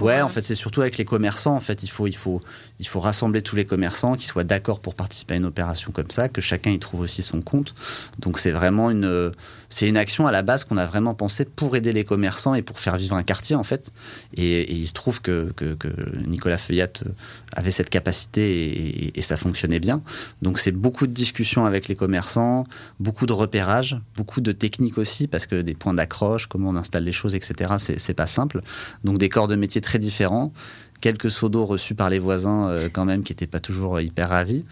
Ouais, 0.00 0.22
en 0.22 0.28
fait, 0.28 0.42
c'est 0.42 0.54
surtout 0.54 0.80
avec 0.80 0.96
les 0.96 1.04
commerçants. 1.04 1.54
En 1.54 1.60
fait, 1.60 1.82
il 1.82 1.88
faut, 1.88 2.06
il 2.06 2.16
faut, 2.16 2.40
il 2.80 2.88
faut 2.88 3.00
rassembler 3.00 3.42
tous 3.42 3.56
les 3.56 3.66
commerçants 3.66 4.14
qui 4.14 4.26
soient 4.26 4.44
d'accord 4.44 4.80
pour 4.80 4.94
participer 4.94 5.34
à 5.34 5.36
une 5.36 5.44
opération 5.44 5.92
comme 5.92 6.10
ça, 6.10 6.28
que 6.30 6.40
chacun 6.40 6.70
y 6.70 6.78
trouve 6.78 7.00
aussi 7.00 7.22
son 7.22 7.42
compte. 7.42 7.74
Donc, 8.18 8.38
c'est 8.38 8.52
vraiment 8.52 8.90
une, 8.90 9.32
c'est 9.72 9.88
une 9.88 9.96
action 9.96 10.26
à 10.26 10.32
la 10.32 10.42
base 10.42 10.64
qu'on 10.64 10.76
a 10.76 10.86
vraiment 10.86 11.14
pensé 11.14 11.44
pour 11.44 11.76
aider 11.76 11.92
les 11.92 12.04
commerçants 12.04 12.54
et 12.54 12.62
pour 12.62 12.78
faire 12.78 12.96
vivre 12.96 13.16
un 13.16 13.22
quartier, 13.22 13.56
en 13.56 13.64
fait. 13.64 13.90
Et, 14.36 14.72
il 14.72 14.86
se 14.86 14.92
trouve 14.92 15.20
que, 15.20 15.52
que, 15.56 15.76
Nicolas 16.26 16.58
Feuillat 16.58 16.88
euh, 17.06 17.10
avait 17.54 17.70
cette 17.70 17.90
capacité 17.90 19.16
et, 19.16 19.22
ça 19.22 19.36
fonctionnait 19.36 19.78
bien. 19.78 20.02
Donc, 20.40 20.58
c'est 20.58 20.72
beaucoup 20.72 21.06
de 21.06 21.12
discussions 21.12 21.64
avec 21.64 21.88
les 21.88 21.96
commerçants, 21.96 22.64
beaucoup 22.98 23.26
de 23.26 23.32
repérage, 23.32 23.98
beaucoup 24.16 24.40
de 24.40 24.52
techniques 24.52 24.98
aussi, 24.98 25.21
parce 25.26 25.46
que 25.46 25.60
des 25.60 25.74
points 25.74 25.94
d'accroche, 25.94 26.46
comment 26.46 26.70
on 26.70 26.76
installe 26.76 27.04
les 27.04 27.12
choses, 27.12 27.34
etc., 27.34 27.74
c'est 27.78 28.14
pas 28.14 28.26
simple. 28.26 28.60
Donc, 29.04 29.18
des 29.18 29.28
corps 29.28 29.48
de 29.48 29.56
métier 29.56 29.80
très 29.80 29.98
différents 29.98 30.52
quelques 31.02 31.30
seaux 31.30 31.50
d'eau 31.50 31.66
reçus 31.66 31.94
par 31.94 32.08
les 32.08 32.18
voisins 32.18 32.68
euh, 32.68 32.88
quand 32.90 33.04
même 33.04 33.24
qui 33.24 33.32
n'étaient 33.32 33.48
pas 33.48 33.60
toujours 33.60 34.00
hyper 34.00 34.30
ravis 34.30 34.64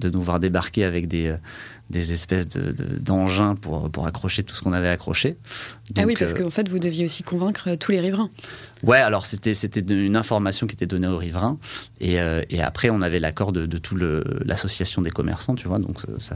de 0.00 0.10
nous 0.10 0.20
voir 0.20 0.38
débarquer 0.38 0.84
avec 0.84 1.08
des, 1.08 1.28
euh, 1.28 1.36
des 1.90 2.12
espèces 2.12 2.46
d'engins 2.46 3.54
de, 3.54 3.58
pour, 3.58 3.90
pour 3.90 4.06
accrocher 4.06 4.42
tout 4.42 4.54
ce 4.54 4.62
qu'on 4.62 4.72
avait 4.72 4.88
accroché. 4.88 5.36
ah 5.96 6.02
oui, 6.06 6.14
parce 6.18 6.32
euh, 6.32 6.42
qu'en 6.42 6.50
fait, 6.50 6.68
vous 6.68 6.78
deviez 6.78 7.04
aussi 7.04 7.22
convaincre 7.22 7.74
tous 7.76 7.92
les 7.92 8.00
riverains. 8.00 8.30
Ouais, 8.82 8.98
alors 8.98 9.26
c'était 9.26 9.52
une 9.52 10.16
information 10.16 10.66
qui 10.66 10.74
était 10.74 10.86
donnée 10.86 11.08
aux 11.08 11.16
riverains. 11.16 11.58
Et, 12.00 12.16
et 12.50 12.62
après, 12.62 12.90
on 12.90 13.02
avait 13.02 13.20
l'accord 13.20 13.52
de, 13.52 13.66
de 13.66 13.78
tout 13.78 13.96
l'association 13.96 15.02
des 15.02 15.10
commerçants, 15.10 15.54
tu 15.54 15.68
vois, 15.68 15.78
donc 15.78 16.00
ça, 16.20 16.34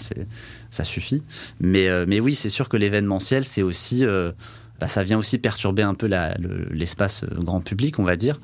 ça 0.71 0.85
suffit. 0.85 1.23
Mais, 1.61 1.88
mais 2.07 2.21
oui, 2.21 2.35
c'est 2.35 2.49
sûr 2.49 2.69
que 2.69 2.77
l'événementiel, 2.77 3.45
c'est 3.45 3.62
aussi... 3.62 4.05
Bah, 4.83 4.88
ça 4.88 5.05
vient 5.05 5.16
aussi 5.16 5.38
perturber 5.38 5.83
un 5.83 5.95
peu 5.95 6.11
l'espace 6.73 7.23
euh, 7.23 7.40
grand 7.40 7.61
public, 7.61 8.01
on 8.01 8.03
va 8.03 8.16
dire. 8.16 8.40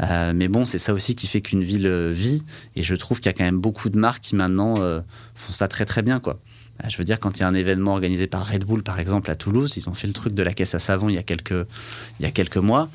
Euh, 0.00 0.32
mais 0.34 0.48
bon, 0.48 0.64
c'est 0.64 0.78
ça 0.78 0.94
aussi 0.94 1.14
qui 1.14 1.26
fait 1.26 1.42
qu'une 1.42 1.62
ville 1.62 1.86
euh, 1.86 2.10
vit. 2.10 2.42
Et 2.74 2.82
je 2.82 2.94
trouve 2.94 3.20
qu'il 3.20 3.26
y 3.26 3.28
a 3.28 3.34
quand 3.34 3.44
même 3.44 3.58
beaucoup 3.58 3.90
de 3.90 3.98
marques 3.98 4.22
qui 4.22 4.34
maintenant 4.34 4.76
font 5.34 5.52
ça 5.52 5.68
très 5.68 5.84
très 5.84 6.00
bien, 6.00 6.20
quoi. 6.20 6.40
Je 6.88 6.96
veux 6.96 7.04
dire, 7.04 7.20
quand 7.20 7.36
il 7.36 7.40
y 7.40 7.42
a 7.42 7.48
un 7.48 7.54
événement 7.54 7.92
organisé 7.92 8.26
par 8.26 8.48
Red 8.48 8.64
Bull, 8.64 8.82
par 8.82 8.98
exemple, 8.98 9.30
à 9.30 9.34
Toulouse, 9.34 9.74
ils 9.76 9.86
ont 9.90 9.92
fait 9.92 10.06
le 10.06 10.14
truc 10.14 10.32
de 10.32 10.42
la 10.42 10.54
caisse 10.54 10.74
à 10.74 10.78
savon 10.78 11.10
il 11.10 11.16
y 11.16 11.18
a 11.18 11.22
quelques, 11.22 11.66
il 12.18 12.22
y 12.22 12.24
a 12.24 12.30
quelques 12.30 12.56
mois. 12.56 12.88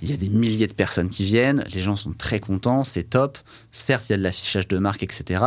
il 0.00 0.08
y 0.08 0.14
a 0.14 0.16
des 0.16 0.28
milliers 0.28 0.68
de 0.68 0.72
personnes 0.72 1.08
qui 1.08 1.24
viennent, 1.24 1.64
les 1.74 1.82
gens 1.82 1.96
sont 1.96 2.12
très 2.12 2.38
contents, 2.38 2.84
c'est 2.84 3.10
top. 3.10 3.38
Certes, 3.72 4.08
il 4.08 4.12
y 4.12 4.14
a 4.14 4.18
de 4.18 4.22
l'affichage 4.22 4.68
de 4.68 4.78
marque, 4.78 5.02
etc. 5.02 5.40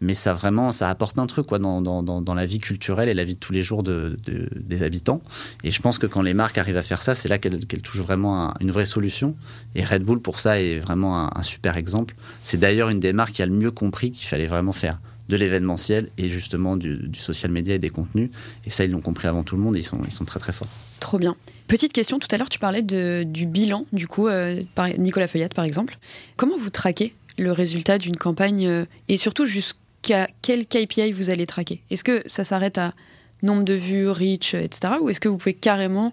Mais 0.00 0.14
ça 0.14 0.32
vraiment, 0.32 0.72
ça 0.72 0.88
apporte 0.88 1.18
un 1.18 1.26
truc 1.26 1.46
quoi, 1.46 1.58
dans, 1.58 1.82
dans, 1.82 2.02
dans, 2.02 2.34
la 2.34 2.46
vie 2.46 2.58
culturelle 2.58 3.08
et 3.08 3.14
la 3.14 3.24
vie 3.24 3.34
de 3.34 3.38
tous 3.40 3.52
les 3.52 3.62
jours 3.62 3.82
de, 3.82 4.16
des 4.54 4.82
habitants. 4.82 5.20
Et 5.62 5.70
je 5.70 5.80
pense 5.82 5.98
que 5.98 6.06
quand 6.06 6.22
les 6.22 6.34
marques 6.34 6.58
arrivent 6.58 6.78
à 6.78 6.82
faire 6.82 7.02
ça, 7.02 7.14
c'est 7.14 7.28
là 7.28 7.38
qu'elles 7.38 7.82
touchent 7.82 8.00
vraiment 8.00 8.52
une 8.60 8.70
vraie 8.70 8.86
solution. 8.86 9.36
Et 9.74 9.84
Red 9.84 10.02
Bull, 10.02 10.20
pour 10.20 10.38
ça, 10.38 10.60
est 10.60 10.78
vraiment 10.78 11.18
un, 11.18 11.30
un 11.34 11.42
super 11.42 11.76
exemple. 11.76 12.14
C'est 12.42 12.58
d'ailleurs 12.58 12.88
une 12.88 13.00
des 13.00 13.12
marques 13.12 13.32
qui 13.32 13.42
a 13.42 13.46
le 13.46 13.52
mieux 13.52 13.70
compris 13.70 14.10
qu'il 14.10 14.26
fallait 14.26 14.46
vraiment 14.46 14.72
faire 14.72 14.98
de 15.30 15.36
l'événementiel 15.36 16.10
et 16.18 16.28
justement 16.28 16.76
du, 16.76 17.08
social 17.14 17.50
media 17.50 17.74
et 17.74 17.78
des 17.78 17.88
contenus. 17.88 18.28
Et 18.66 18.70
ça, 18.70 18.84
ils 18.84 18.90
l'ont 18.90 19.00
compris 19.00 19.28
avant 19.28 19.42
tout 19.42 19.56
le 19.56 19.62
monde 19.62 19.76
et 19.76 19.80
ils 19.80 19.86
sont, 19.86 20.00
ils 20.04 20.12
sont 20.12 20.26
très 20.26 20.40
très 20.40 20.52
forts. 20.52 20.68
Trop 20.98 21.18
bien. 21.18 21.34
Petite 21.68 21.92
question, 21.92 22.18
tout 22.18 22.28
à 22.32 22.36
l'heure 22.36 22.50
tu 22.50 22.58
parlais 22.58 22.82
de, 22.82 23.22
du 23.26 23.46
bilan, 23.46 23.86
du 23.92 24.06
coup, 24.06 24.28
euh, 24.28 24.62
par 24.74 24.88
Nicolas 24.88 25.28
Feuillade 25.28 25.54
par 25.54 25.64
exemple. 25.64 25.96
Comment 26.36 26.58
vous 26.58 26.68
traquez 26.68 27.14
le 27.38 27.52
résultat 27.52 27.96
d'une 27.96 28.16
campagne 28.16 28.66
euh, 28.66 28.84
et 29.08 29.16
surtout 29.16 29.46
jusqu'à 29.46 29.78
quel 30.02 30.66
KPI 30.66 31.12
vous 31.12 31.30
allez 31.30 31.46
traquer? 31.46 31.82
Est-ce 31.90 32.04
que 32.04 32.22
ça 32.26 32.44
s'arrête 32.44 32.78
à 32.78 32.94
nombre 33.42 33.64
de 33.64 33.74
vues, 33.74 34.08
reach, 34.08 34.54
etc. 34.54 34.94
Ou 35.00 35.10
est-ce 35.10 35.20
que 35.20 35.28
vous 35.28 35.36
pouvez 35.36 35.54
carrément 35.54 36.12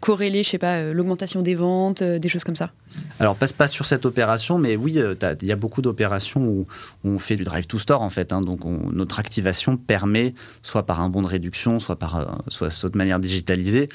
corréler, 0.00 0.42
je 0.42 0.50
sais 0.50 0.58
pas, 0.58 0.76
euh, 0.76 0.92
l'augmentation 0.92 1.42
des 1.42 1.54
ventes, 1.54 2.02
des 2.02 2.28
choses 2.28 2.44
comme 2.44 2.56
ça? 2.56 2.72
Alors, 3.20 3.34
passe 3.34 3.52
pas 3.52 3.66
sur 3.66 3.84
cette 3.84 4.06
opération, 4.06 4.58
mais 4.58 4.76
oui, 4.76 4.98
euh, 4.98 5.14
il 5.42 5.48
y 5.48 5.52
a 5.52 5.56
beaucoup 5.56 5.82
d'opérations 5.82 6.46
où, 6.46 6.64
on 7.04 7.18
fait 7.18 7.36
du 7.36 7.44
drive 7.44 7.66
to 7.66 7.78
store 7.78 8.02
en 8.02 8.10
fait. 8.10 8.32
Hein. 8.32 8.40
donc, 8.40 8.64
notre 8.64 9.18
activation 9.18 9.76
permet, 9.76 10.34
soit 10.62 10.84
par 10.84 11.00
un 11.00 11.08
bon 11.08 11.22
de 11.22 11.26
réduction, 11.26 11.80
soit 11.80 11.98
par, 11.98 12.16
euh, 12.16 12.24
soit, 12.48 12.90
de 12.90 12.98
manière 12.98 13.18
digitalisée, 13.18 13.88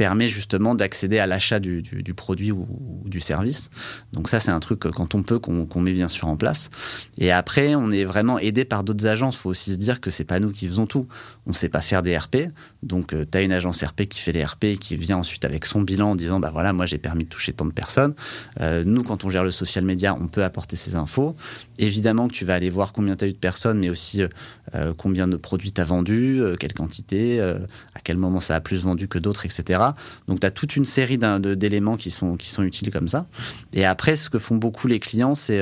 permet 0.00 0.28
justement 0.28 0.74
d'accéder 0.74 1.18
à 1.18 1.26
l'achat 1.26 1.60
du, 1.60 1.82
du, 1.82 2.14
produit 2.14 2.52
ou, 2.52 2.66
du 3.04 3.20
service. 3.20 3.68
Donc 4.14 4.30
ça, 4.30 4.40
c'est 4.40 4.50
un 4.50 4.60
truc 4.60 4.80
quand 4.80 5.14
on 5.14 5.22
peut 5.22 5.38
qu'on 5.38 5.80
met 5.82 5.92
bien 5.92 6.08
sûr 6.08 6.26
en 6.28 6.38
place. 6.38 6.70
Et 7.18 7.30
après, 7.30 7.74
on 7.74 7.90
est 7.90 8.04
vraiment 8.04 8.38
aidé 8.38 8.64
par 8.64 8.82
d'autres 8.82 9.06
agences. 9.06 9.34
Il 9.34 9.40
faut 9.40 9.50
aussi 9.50 9.72
se 9.72 9.76
dire 9.76 10.00
que 10.00 10.10
c'est 10.10 10.24
pas 10.24 10.40
nous 10.40 10.52
qui 10.52 10.66
faisons 10.66 10.86
tout. 10.86 11.06
On 11.44 11.52
sait 11.52 11.68
pas 11.68 11.82
faire 11.82 12.00
des 12.00 12.16
RP. 12.16 12.48
Donc 12.82 13.12
euh, 13.12 13.26
tu 13.30 13.36
as 13.36 13.42
une 13.42 13.52
agence 13.52 13.84
RP 13.84 14.06
qui 14.08 14.20
fait 14.20 14.32
les 14.32 14.42
RP 14.42 14.64
et 14.64 14.76
qui 14.78 14.96
vient 14.96 15.18
ensuite 15.18 15.44
avec 15.44 15.66
son 15.66 15.82
bilan 15.82 16.12
en 16.12 16.14
disant 16.14 16.40
bah 16.40 16.50
voilà, 16.50 16.72
moi 16.72 16.86
j'ai 16.86 16.96
permis 16.96 17.24
de 17.24 17.28
toucher 17.28 17.52
tant 17.52 17.66
de 17.66 17.72
personnes. 17.72 18.14
Euh, 18.60 18.84
nous, 18.84 19.02
quand 19.02 19.24
on 19.24 19.30
gère 19.30 19.44
le 19.44 19.50
social 19.50 19.84
media, 19.84 20.14
on 20.14 20.28
peut 20.28 20.44
apporter 20.44 20.76
ces 20.76 20.94
infos. 20.94 21.36
Évidemment 21.78 22.28
que 22.28 22.32
tu 22.32 22.44
vas 22.44 22.54
aller 22.54 22.70
voir 22.70 22.92
combien 22.92 23.16
tu 23.16 23.24
as 23.24 23.28
eu 23.28 23.32
de 23.32 23.38
personnes, 23.38 23.78
mais 23.78 23.90
aussi 23.90 24.22
euh, 24.22 24.28
euh, 24.74 24.94
combien 24.96 25.28
de 25.28 25.36
produits 25.36 25.72
tu 25.72 25.80
as 25.80 25.84
vendu, 25.84 26.42
quelle 26.58 26.72
quantité, 26.72 27.40
à 27.40 28.00
quel 28.02 28.16
moment 28.16 28.40
ça 28.40 28.54
a 28.56 28.60
plus 28.60 28.82
vendu 28.82 29.08
que 29.08 29.18
d'autres, 29.18 29.44
etc. 29.44 29.80
Donc, 30.28 30.40
tu 30.40 30.46
as 30.46 30.50
toute 30.50 30.76
une 30.76 30.84
série 30.84 31.18
d'éléments 31.18 31.96
qui 31.96 32.10
sont, 32.10 32.36
qui 32.36 32.48
sont 32.48 32.62
utiles 32.62 32.90
comme 32.90 33.08
ça. 33.08 33.26
Et 33.72 33.84
après, 33.84 34.16
ce 34.16 34.30
que 34.30 34.38
font 34.38 34.56
beaucoup 34.56 34.88
les 34.88 35.00
clients, 35.00 35.34
c'est 35.34 35.60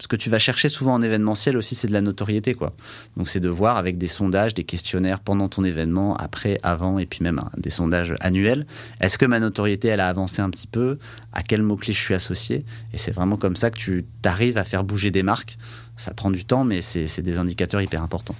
ce 0.00 0.06
que 0.06 0.16
tu 0.16 0.30
vas 0.30 0.38
chercher 0.38 0.68
souvent 0.68 0.94
en 0.94 1.02
événementiel 1.02 1.56
aussi, 1.56 1.74
c'est 1.74 1.88
de 1.88 1.92
la 1.92 2.00
notoriété, 2.00 2.54
quoi. 2.54 2.74
Donc, 3.16 3.28
c'est 3.28 3.40
de 3.40 3.48
voir 3.48 3.76
avec 3.76 3.98
des 3.98 4.06
sondages, 4.06 4.54
des 4.54 4.64
questionnaires 4.64 5.20
pendant 5.20 5.48
ton 5.48 5.64
événement, 5.64 6.14
après, 6.16 6.60
avant, 6.62 6.98
et 6.98 7.06
puis 7.06 7.20
même 7.22 7.38
hein, 7.38 7.50
des 7.56 7.70
sondages 7.70 8.14
annuels. 8.20 8.66
Est-ce 9.00 9.18
que 9.18 9.26
ma 9.26 9.40
notoriété, 9.40 9.88
elle 9.88 10.00
a 10.00 10.08
avancé 10.08 10.40
un 10.40 10.50
petit 10.50 10.68
peu? 10.68 10.98
À 11.32 11.42
quel 11.42 11.62
mot-clé 11.62 11.92
je 11.92 11.98
suis 11.98 12.14
associé? 12.14 12.64
Et 12.92 12.98
c'est 12.98 13.10
vraiment 13.10 13.36
comme 13.36 13.56
ça 13.56 13.70
que 13.70 13.78
tu 13.78 14.04
arrives 14.24 14.58
à 14.58 14.64
faire 14.64 14.84
bouger 14.84 15.10
des 15.10 15.22
marques. 15.22 15.58
Ça 15.96 16.14
prend 16.14 16.30
du 16.30 16.44
temps, 16.44 16.64
mais 16.64 16.80
c'est 16.80 17.22
des 17.22 17.38
indicateurs 17.38 17.82
hyper 17.82 18.02
importants. 18.02 18.36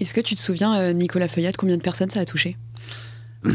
Est-ce 0.00 0.14
que 0.14 0.20
tu 0.20 0.34
te 0.34 0.40
souviens, 0.40 0.76
euh, 0.80 0.92
Nicolas 0.92 1.28
Feuillade, 1.28 1.56
combien 1.56 1.76
de 1.76 1.82
personnes 1.82 2.10
ça 2.10 2.20
a 2.20 2.24
touché? 2.24 2.56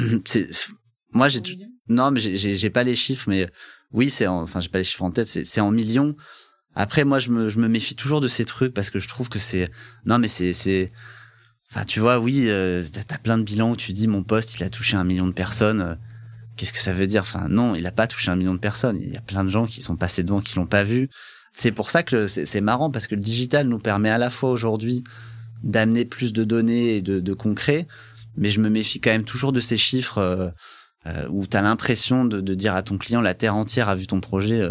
Moi, 1.13 1.27
j'ai. 1.27 1.41
Non, 1.89 2.11
mais 2.11 2.19
j'ai 2.19 2.69
pas 2.69 2.83
les 2.83 2.95
chiffres, 2.95 3.25
mais 3.27 3.47
oui, 3.91 4.11
c'est 4.11 4.27
enfin, 4.27 4.61
j'ai 4.61 4.69
pas 4.69 4.77
les 4.77 4.83
chiffres 4.83 5.01
en 5.01 5.09
tête, 5.09 5.25
c'est 5.25 5.59
en 5.59 5.71
millions. 5.71 6.15
Après, 6.75 7.03
moi, 7.03 7.19
je 7.19 7.29
me, 7.29 7.49
je 7.49 7.59
me 7.59 7.67
méfie 7.67 7.95
toujours 7.95 8.21
de 8.21 8.27
ces 8.27 8.45
trucs 8.45 8.73
parce 8.73 8.89
que 8.89 8.99
je 8.99 9.07
trouve 9.07 9.29
que 9.29 9.39
c'est. 9.39 9.69
Non, 10.05 10.19
mais 10.19 10.27
c'est. 10.27 10.91
Enfin, 11.71 11.85
tu 11.85 11.99
vois, 11.99 12.19
oui, 12.19 12.45
euh, 12.47 12.83
t'as 13.07 13.17
plein 13.17 13.37
de 13.37 13.43
bilans 13.43 13.71
où 13.71 13.75
tu 13.75 13.93
dis 13.93 14.07
mon 14.07 14.23
poste, 14.23 14.55
il 14.55 14.63
a 14.63 14.69
touché 14.69 14.97
un 14.97 15.03
million 15.03 15.27
de 15.27 15.33
personnes. 15.33 15.81
Euh, 15.81 15.95
qu'est-ce 16.55 16.73
que 16.73 16.79
ça 16.79 16.93
veut 16.93 17.07
dire? 17.07 17.21
Enfin, 17.21 17.47
non, 17.47 17.75
il 17.75 17.85
a 17.85 17.91
pas 17.91 18.07
touché 18.07 18.31
un 18.31 18.35
million 18.35 18.55
de 18.55 18.59
personnes. 18.59 18.97
Il 18.99 19.11
y 19.11 19.17
a 19.17 19.21
plein 19.21 19.43
de 19.43 19.49
gens 19.49 19.65
qui 19.65 19.81
sont 19.81 19.95
passés 19.95 20.23
devant, 20.23 20.41
qui 20.41 20.55
l'ont 20.55 20.67
pas 20.67 20.83
vu. 20.83 21.09
C'est 21.53 21.71
pour 21.71 21.89
ça 21.89 22.03
que 22.03 22.27
c'est 22.27 22.61
marrant 22.61 22.89
parce 22.89 23.07
que 23.07 23.15
le 23.15 23.21
digital 23.21 23.67
nous 23.67 23.79
permet 23.79 24.09
à 24.09 24.17
la 24.17 24.29
fois 24.29 24.49
aujourd'hui 24.49 25.03
d'amener 25.63 26.05
plus 26.05 26.31
de 26.31 26.43
données 26.43 26.95
et 26.97 27.01
de, 27.01 27.19
de, 27.19 27.33
concret, 27.33 27.87
mais 28.37 28.49
je 28.49 28.61
me 28.61 28.69
méfie 28.69 29.01
quand 29.01 29.09
même 29.09 29.25
toujours 29.25 29.51
de 29.51 29.59
ces 29.59 29.75
chiffres 29.75 30.19
euh, 30.19 30.49
euh 31.07 31.27
où 31.29 31.45
tu 31.47 31.57
as 31.57 31.61
l'impression 31.61 32.23
de, 32.23 32.39
de, 32.39 32.53
dire 32.53 32.75
à 32.75 32.83
ton 32.83 32.97
client 32.97 33.19
la 33.19 33.33
terre 33.33 33.55
entière 33.55 33.89
a 33.89 33.95
vu 33.95 34.07
ton 34.07 34.21
projet. 34.21 34.65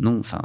non, 0.00 0.18
enfin, 0.18 0.42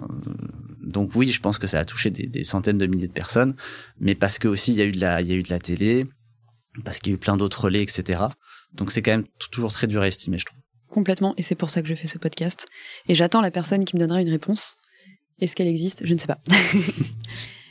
donc 0.87 1.11
oui, 1.15 1.31
je 1.31 1.39
pense 1.39 1.57
que 1.57 1.67
ça 1.67 1.79
a 1.79 1.85
touché 1.85 2.09
des, 2.09 2.43
centaines 2.43 2.77
de 2.77 2.87
milliers 2.87 3.07
de 3.07 3.13
personnes, 3.13 3.55
mais 3.99 4.15
parce 4.15 4.39
que 4.39 4.47
aussi 4.47 4.71
il 4.71 4.77
y 4.77 4.81
a 4.81 4.85
eu 4.85 4.91
de 4.91 4.99
la, 4.99 5.21
il 5.21 5.27
y 5.27 5.31
a 5.31 5.35
eu 5.35 5.43
de 5.43 5.49
la 5.49 5.59
télé, 5.59 6.05
parce 6.83 6.99
qu'il 6.99 7.11
y 7.11 7.13
a 7.13 7.15
eu 7.15 7.19
plein 7.19 7.37
d'autres 7.37 7.65
relais, 7.65 7.83
etc. 7.83 8.19
Donc 8.73 8.91
c'est 8.91 9.01
quand 9.01 9.11
même 9.11 9.25
toujours 9.51 9.71
très 9.71 9.87
dur 9.87 10.01
à 10.01 10.07
estimer, 10.07 10.39
je 10.39 10.45
trouve. 10.45 10.59
Complètement, 10.89 11.33
et 11.37 11.41
c'est 11.41 11.55
pour 11.55 11.69
ça 11.69 11.81
que 11.81 11.87
je 11.87 11.95
fais 11.95 12.07
ce 12.07 12.17
podcast. 12.17 12.65
Et 13.07 13.15
j'attends 13.15 13.41
la 13.41 13.51
personne 13.51 13.83
qui 13.83 13.95
me 13.95 13.99
donnera 13.99 14.21
une 14.21 14.29
réponse. 14.29 14.77
Est-ce 15.39 15.55
qu'elle 15.55 15.67
existe? 15.67 16.05
Je 16.05 16.13
ne 16.13 16.17
sais 16.17 16.27
pas. 16.27 16.39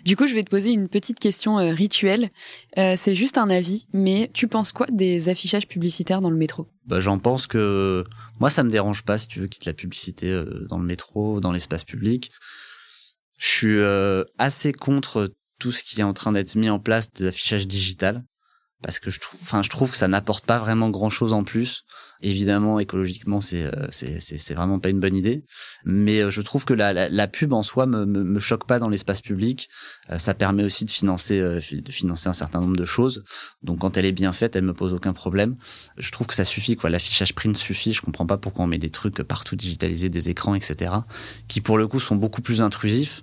Du 0.06 0.14
coup, 0.14 0.28
je 0.28 0.34
vais 0.34 0.44
te 0.44 0.50
poser 0.50 0.70
une 0.70 0.88
petite 0.88 1.18
question 1.18 1.58
euh, 1.58 1.72
rituelle. 1.72 2.30
Euh, 2.78 2.94
c'est 2.96 3.16
juste 3.16 3.38
un 3.38 3.50
avis, 3.50 3.88
mais 3.92 4.30
tu 4.32 4.46
penses 4.46 4.70
quoi 4.70 4.86
des 4.86 5.28
affichages 5.28 5.66
publicitaires 5.66 6.20
dans 6.20 6.30
le 6.30 6.36
métro? 6.36 6.68
Bah, 6.86 7.00
J'en 7.00 7.18
pense 7.18 7.48
que 7.48 8.04
moi, 8.38 8.48
ça 8.48 8.62
me 8.62 8.70
dérange 8.70 9.02
pas 9.02 9.18
si 9.18 9.26
tu 9.26 9.40
veux 9.40 9.48
quitter 9.48 9.68
la 9.68 9.74
publicité 9.74 10.30
euh, 10.30 10.64
dans 10.70 10.78
le 10.78 10.84
métro, 10.84 11.40
dans 11.40 11.50
l'espace 11.50 11.82
public. 11.82 12.30
Je 13.38 13.46
suis 13.46 13.78
euh, 13.78 14.24
assez 14.38 14.72
contre 14.72 15.34
tout 15.58 15.72
ce 15.72 15.82
qui 15.82 16.00
est 16.00 16.04
en 16.04 16.12
train 16.12 16.32
d'être 16.32 16.54
mis 16.54 16.70
en 16.70 16.78
place 16.78 17.12
d'affichage 17.12 17.66
digital 17.66 18.24
parce 18.82 19.00
que 19.00 19.10
je 19.10 19.20
trouve, 19.20 19.40
enfin, 19.42 19.62
je 19.62 19.70
trouve 19.70 19.90
que 19.90 19.96
ça 19.96 20.06
n'apporte 20.06 20.44
pas 20.44 20.58
vraiment 20.58 20.90
grand 20.90 21.08
chose 21.08 21.32
en 21.32 21.44
plus. 21.44 21.84
Évidemment, 22.20 22.78
écologiquement, 22.78 23.40
c'est 23.40 23.62
euh, 23.62 23.86
c'est 23.90 24.20
c'est 24.20 24.54
vraiment 24.54 24.78
pas 24.78 24.90
une 24.90 25.00
bonne 25.00 25.16
idée. 25.16 25.44
Mais 25.84 26.20
euh, 26.20 26.30
je 26.30 26.40
trouve 26.42 26.64
que 26.64 26.74
la, 26.74 26.92
la, 26.92 27.08
la 27.08 27.28
pub 27.28 27.52
en 27.52 27.62
soi 27.62 27.86
me, 27.86 28.04
me, 28.04 28.22
me 28.22 28.40
choque 28.40 28.66
pas 28.66 28.78
dans 28.78 28.88
l'espace 28.88 29.20
public. 29.20 29.68
Euh, 30.10 30.18
ça 30.18 30.34
permet 30.34 30.62
aussi 30.62 30.84
de 30.84 30.90
financer 30.90 31.40
de 31.40 31.92
financer 31.92 32.28
un 32.28 32.32
certain 32.34 32.60
nombre 32.60 32.76
de 32.76 32.84
choses. 32.84 33.24
Donc 33.62 33.80
quand 33.80 33.96
elle 33.96 34.04
est 34.04 34.12
bien 34.12 34.32
faite, 34.32 34.56
elle 34.56 34.64
me 34.64 34.74
pose 34.74 34.92
aucun 34.92 35.12
problème. 35.12 35.56
Je 35.96 36.10
trouve 36.10 36.26
que 36.26 36.34
ça 36.34 36.44
suffit 36.44 36.76
quoi. 36.76 36.90
L'affichage 36.90 37.34
print 37.34 37.56
suffit. 37.56 37.92
Je 37.92 38.02
comprends 38.02 38.26
pas 38.26 38.38
pourquoi 38.38 38.66
on 38.66 38.68
met 38.68 38.78
des 38.78 38.90
trucs 38.90 39.22
partout 39.22 39.56
digitalisés, 39.56 40.10
des 40.10 40.28
écrans, 40.28 40.54
etc. 40.54 40.92
Qui 41.48 41.60
pour 41.60 41.78
le 41.78 41.88
coup 41.88 42.00
sont 42.00 42.16
beaucoup 42.16 42.42
plus 42.42 42.60
intrusifs 42.60 43.22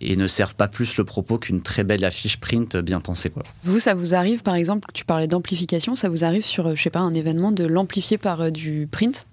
et 0.00 0.16
ne 0.16 0.26
servent 0.26 0.54
pas 0.54 0.68
plus 0.68 0.96
le 0.96 1.04
propos 1.04 1.38
qu'une 1.38 1.62
très 1.62 1.84
belle 1.84 2.04
affiche 2.04 2.38
print 2.38 2.76
bien 2.76 3.00
pensée. 3.00 3.30
Quoi. 3.30 3.42
Vous, 3.64 3.78
ça 3.78 3.94
vous 3.94 4.14
arrive, 4.14 4.42
par 4.42 4.54
exemple, 4.54 4.88
tu 4.94 5.04
parlais 5.04 5.28
d'amplification, 5.28 5.96
ça 5.96 6.08
vous 6.08 6.24
arrive 6.24 6.44
sur, 6.44 6.74
je 6.74 6.82
sais 6.82 6.90
pas, 6.90 7.00
un 7.00 7.14
événement 7.14 7.52
de 7.52 7.64
l'amplifier 7.64 8.18
par 8.18 8.40
euh, 8.40 8.50
du 8.50 8.88
print? 8.90 9.26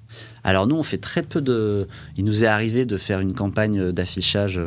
Alors 0.43 0.65
nous, 0.65 0.77
on 0.77 0.83
fait 0.83 0.97
très 0.97 1.23
peu 1.23 1.41
de... 1.41 1.87
Il 2.15 2.23
nous 2.23 2.45
est 2.45 2.47
arrivé 2.47 2.85
de 2.85 2.95
faire 2.95 3.19
une 3.19 3.33
campagne 3.33 3.91
d'affichage, 3.91 4.59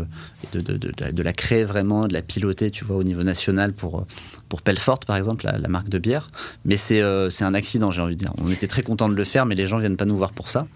de, 0.53 1.22
la 1.22 1.33
créer 1.33 1.64
vraiment, 1.64 2.07
de 2.07 2.12
la 2.12 2.20
piloter, 2.20 2.70
tu 2.70 2.85
vois, 2.85 2.96
au 2.96 3.03
niveau 3.03 3.22
national 3.22 3.72
pour, 3.72 4.07
pour 4.50 4.61
Pelfort, 4.61 5.00
par 5.00 5.16
exemple, 5.16 5.46
la, 5.46 5.68
marque 5.68 5.88
de 5.88 5.98
bière. 5.98 6.31
Mais 6.66 6.76
c'est 6.76 7.00
euh, 7.00 7.31
c'est 7.31 7.44
un 7.44 7.55
accident, 7.55 7.90
j'ai 7.90 8.03
envie 8.03 8.14
de 8.14 8.20
dire. 8.20 8.33
On 8.38 8.50
était 8.50 8.66
très 8.66 8.83
content 8.83 9.09
de 9.09 9.14
le 9.14 9.24
faire, 9.24 9.46
mais 9.46 9.55
les 9.55 9.66
gens 9.66 9.79
viennent 9.79 9.96
pas 9.96 10.05
nous 10.05 10.18
voir 10.18 10.33
pour 10.33 10.50
ça. 10.50 10.66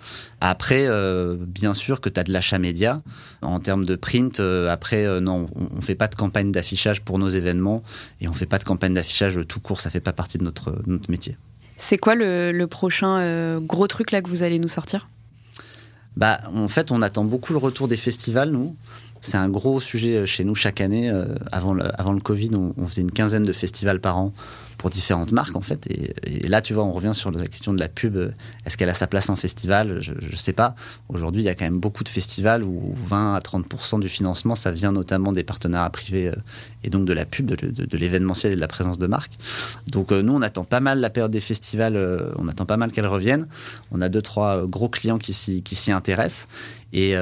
Après, 0.41 0.87
euh, 0.87 1.37
bien 1.39 1.75
sûr 1.75 2.01
que 2.01 2.09
tu 2.09 2.19
as 2.19 2.25
de 2.25 2.33
l'achat 2.33 2.59
média. 2.59 3.03
En 3.43 3.61
termes 3.61 3.85
de 3.85 3.97
print, 3.97 4.41
euh, 4.41 4.71
après, 4.71 5.21
non, 5.21 5.49
on, 5.55 5.69
on 5.77 5.81
fait 5.83 5.95
pas 5.95 6.09
de 6.09 6.15
campagne 6.15 6.51
d'affichage 6.51 7.03
pour 7.03 7.19
nos 7.19 7.29
événements 7.29 7.83
et 8.23 8.29
on 8.29 8.33
fait 8.33 8.47
pas 8.47 8.59
de 8.59 8.65
campagne 8.65 8.95
d'affichage 8.95 9.39
tout 9.47 9.61
court, 9.61 9.81
ça 9.81 9.91
fait 9.91 10.01
pas 10.01 10.15
partie 10.15 10.39
de 10.39 10.45
notre, 10.45 10.81
notre 10.87 11.11
métier. 11.11 11.37
C'est 11.77 11.99
quoi 11.99 12.15
le, 12.15 12.65
prochain 12.67 13.19
euh, 13.19 13.61
gros 13.61 13.87
truc 13.87 14.11
là 14.11 14.23
que 14.23 14.29
vous 14.29 14.43
allez 14.43 14.59
nous 14.59 14.69
sortir? 14.69 15.09
Bah, 16.17 16.41
en 16.53 16.69
fait, 16.69 16.93
on 16.93 17.03
attend 17.03 17.25
beaucoup 17.25 17.53
le 17.53 17.59
retour 17.59 17.89
des 17.89 17.97
festivals, 17.97 18.51
nous. 18.51 18.77
C'est 19.21 19.39
un 19.39 19.49
gros 19.49 19.81
sujet 19.81 20.17
euh, 20.17 20.27
chez 20.27 20.45
nous 20.45 20.55
chaque 20.55 20.81
année. 20.81 21.11
Euh, 21.11 21.25
avant, 21.51 21.73
le, 21.73 21.83
avant 21.99 22.13
le 22.13 22.21
Covid, 22.21 22.51
on, 22.55 22.87
faisait 22.87 23.01
une 23.01 23.11
quinzaine 23.11 23.45
de 23.45 23.53
festivals 23.53 24.01
par 24.01 24.19
an 24.19 24.33
pour 24.77 24.91
différentes 24.91 25.33
marques 25.33 25.57
en 25.57 25.63
fait. 25.63 25.87
Et, 25.91 26.47
là, 26.47 26.61
tu 26.61 26.75
vois, 26.75 26.85
on 26.85 26.93
revient 26.93 27.15
sur 27.15 27.31
la 27.31 27.47
question 27.47 27.73
de 27.73 27.81
la 27.81 27.89
pub. 27.89 28.19
Est-ce 28.67 28.77
qu'elle 28.77 28.91
a 28.91 28.95
sa 28.95 29.07
place 29.07 29.31
en 29.31 29.37
festival? 29.37 30.03
Je 30.03 30.13
ne 30.13 30.37
sais 30.37 30.53
pas. 30.53 30.75
Aujourd'hui, 31.09 31.41
il 31.41 31.47
y 31.47 31.49
a 31.49 31.55
quand 31.55 31.65
même 31.65 31.81
beaucoup 31.81 32.05
de 32.05 32.09
festivals 32.11 32.63
où 32.63 32.95
20 33.07 33.35
à 33.35 33.39
30% 33.39 33.99
du 33.99 34.11
financement, 34.11 34.55
ça 34.55 34.73
vient 34.73 34.93
notamment 34.93 35.33
des 35.33 35.43
partenariats 35.43 35.89
privés 35.89 36.29
euh, 36.29 36.35
et 36.83 36.91
donc 36.91 37.07
de 37.07 37.15
la 37.15 37.25
pub, 37.25 37.47
de, 37.47 37.97
l'événementiel 37.97 38.53
et 38.53 38.57
de 38.57 38.61
la 38.61 38.69
présence 38.69 38.99
de 38.99 39.07
marques. 39.07 39.39
Donc 39.91 40.13
euh, 40.13 40.21
nous, 40.21 40.35
on 40.35 40.43
attend 40.43 40.65
pas 40.65 40.81
mal 40.81 41.01
la 41.01 41.09
période 41.09 41.33
des 41.33 41.41
festivals. 41.41 41.97
Euh, 41.97 42.33
on 42.37 42.47
attend 42.47 42.67
pas 42.67 42.77
mal 42.77 42.93
qu'elle 42.93 43.07
revienne. 43.07 43.49
On 43.91 44.03
a 44.03 44.11
deux 44.11 44.21
trois 44.21 44.67
gros 44.67 44.91
clients 44.91 45.17
qui 45.17 45.33
s'y 45.33 45.93
intéressent. 45.93 46.04
Et, 46.93 47.15